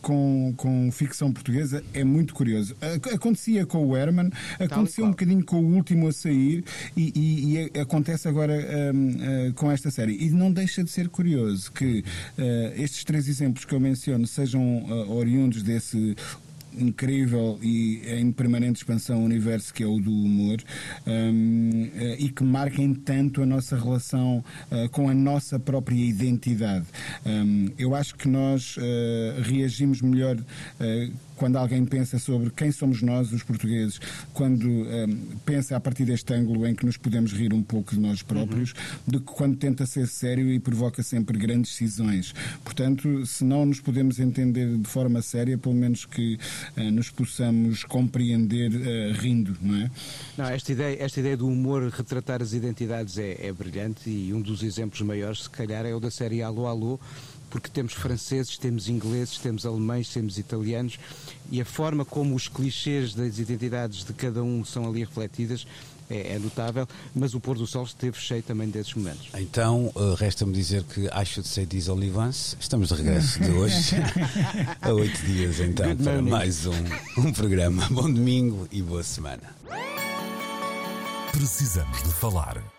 com, 0.00 0.52
com 0.56 0.90
ficção 0.92 1.32
portuguesa 1.32 1.82
é 1.92 2.04
muito 2.04 2.34
curioso. 2.34 2.76
Acontecia 3.12 3.66
com 3.66 3.86
o 3.86 3.96
Herman, 3.96 4.30
aconteceu 4.58 5.04
um 5.04 5.10
bocadinho 5.10 5.44
com 5.44 5.56
o 5.56 5.74
último 5.74 6.08
a 6.08 6.12
sair 6.12 6.64
e, 6.96 7.12
e, 7.14 7.74
e 7.74 7.80
acontece 7.80 8.28
agora 8.28 8.54
um, 8.94 9.48
uh, 9.48 9.52
com 9.54 9.70
esta 9.70 9.90
série. 9.90 10.16
E 10.24 10.30
não 10.30 10.52
deixa 10.52 10.84
de 10.84 10.90
ser 10.90 11.08
curioso 11.08 11.72
que 11.72 12.04
estes 12.76 13.04
três 13.04 13.28
exemplos 13.28 13.64
que 13.64 13.74
eu 13.74 13.80
menciono 13.80 14.26
sejam 14.26 14.84
oriundos 15.08 15.62
desse 15.62 16.16
incrível 16.78 17.58
e 17.62 18.02
em 18.06 18.32
permanente 18.32 18.78
expansão 18.78 19.24
universo 19.24 19.72
que 19.72 19.82
é 19.82 19.86
o 19.86 19.98
do 19.98 20.10
humor 20.10 20.58
um, 21.06 21.90
e 22.18 22.28
que 22.28 22.42
marquem 22.44 22.94
tanto 22.94 23.42
a 23.42 23.46
nossa 23.46 23.76
relação 23.76 24.44
uh, 24.70 24.88
com 24.90 25.08
a 25.08 25.14
nossa 25.14 25.58
própria 25.58 25.96
identidade. 25.96 26.86
Um, 27.24 27.70
eu 27.78 27.94
acho 27.94 28.14
que 28.16 28.28
nós 28.28 28.76
uh, 28.76 28.80
reagimos 29.42 30.00
melhor 30.02 30.36
uh, 30.36 31.12
quando 31.36 31.56
alguém 31.56 31.84
pensa 31.84 32.18
sobre 32.18 32.50
quem 32.50 32.70
somos 32.70 33.02
nós, 33.02 33.32
os 33.32 33.42
portugueses, 33.42 34.00
quando 34.32 34.66
um, 34.66 35.16
pensa 35.44 35.76
a 35.76 35.80
partir 35.80 36.04
deste 36.04 36.32
ângulo 36.32 36.66
em 36.66 36.74
que 36.74 36.86
nos 36.86 36.96
podemos 36.96 37.32
rir 37.32 37.52
um 37.52 37.62
pouco 37.62 37.94
de 37.94 38.00
nós 38.00 38.22
próprios, 38.22 38.72
uhum. 38.72 39.12
do 39.12 39.20
que 39.20 39.32
quando 39.32 39.56
tenta 39.56 39.86
ser 39.86 40.06
sério 40.06 40.50
e 40.50 40.58
provoca 40.58 41.02
sempre 41.02 41.38
grandes 41.38 41.72
decisões. 41.72 42.34
Portanto, 42.62 43.26
se 43.26 43.44
não 43.44 43.66
nos 43.66 43.80
podemos 43.80 44.18
entender 44.18 44.76
de 44.76 44.88
forma 44.88 45.20
séria, 45.22 45.58
pelo 45.58 45.74
menos 45.74 46.04
que 46.04 46.38
uh, 46.76 46.90
nos 46.90 47.10
possamos 47.10 47.84
compreender 47.84 48.70
uh, 48.70 49.12
rindo, 49.20 49.56
não 49.60 49.76
é? 49.76 49.90
Não, 50.36 50.44
esta 50.46 50.72
ideia, 50.72 51.02
esta 51.02 51.20
ideia 51.20 51.36
do 51.36 51.46
humor 51.46 51.88
retratar 51.90 52.42
as 52.42 52.52
identidades 52.52 53.18
é, 53.18 53.46
é 53.46 53.52
brilhante 53.52 54.08
e 54.08 54.32
um 54.32 54.40
dos 54.40 54.62
exemplos 54.62 55.00
maiores, 55.02 55.44
se 55.44 55.50
calhar, 55.50 55.84
é 55.84 55.94
o 55.94 56.00
da 56.00 56.10
série 56.10 56.42
Alô 56.42 56.66
Alô 56.66 57.00
porque 57.54 57.70
temos 57.70 57.92
franceses, 57.92 58.58
temos 58.58 58.88
ingleses, 58.88 59.38
temos 59.38 59.64
alemães, 59.64 60.08
temos 60.08 60.38
italianos 60.38 60.98
e 61.52 61.60
a 61.60 61.64
forma 61.64 62.04
como 62.04 62.34
os 62.34 62.48
clichês 62.48 63.14
das 63.14 63.38
identidades 63.38 64.04
de 64.04 64.12
cada 64.12 64.42
um 64.42 64.64
são 64.64 64.88
ali 64.88 65.04
refletidas 65.04 65.64
é, 66.10 66.34
é, 66.34 66.38
notável, 66.40 66.84
mas 67.14 67.32
o 67.32 67.38
pôr 67.38 67.56
do 67.56 67.64
sol 67.64 67.84
esteve 67.84 68.18
cheio 68.18 68.42
também 68.42 68.68
desses 68.68 68.92
momentos. 68.94 69.28
Então, 69.34 69.92
uh, 69.94 70.14
resta-me 70.14 70.52
dizer 70.52 70.82
que 70.82 71.08
acho 71.12 71.42
de 71.42 71.48
ser 71.48 71.64
diz 71.64 71.86
Olivance. 71.86 72.56
Estamos 72.58 72.88
de 72.88 72.94
regresso 72.96 73.38
de 73.38 73.52
hoje 73.52 73.94
a 74.82 74.92
oito 74.92 75.24
dias, 75.24 75.60
então, 75.60 75.86
Good 75.86 76.02
para 76.02 76.12
morning. 76.14 76.30
mais 76.30 76.66
um, 76.66 76.72
um 77.18 77.32
programa. 77.32 77.86
Bom 77.88 78.12
domingo 78.12 78.66
e 78.72 78.82
boa 78.82 79.04
semana. 79.04 79.54
Precisamos 81.30 82.02
de 82.02 82.12
falar. 82.14 82.73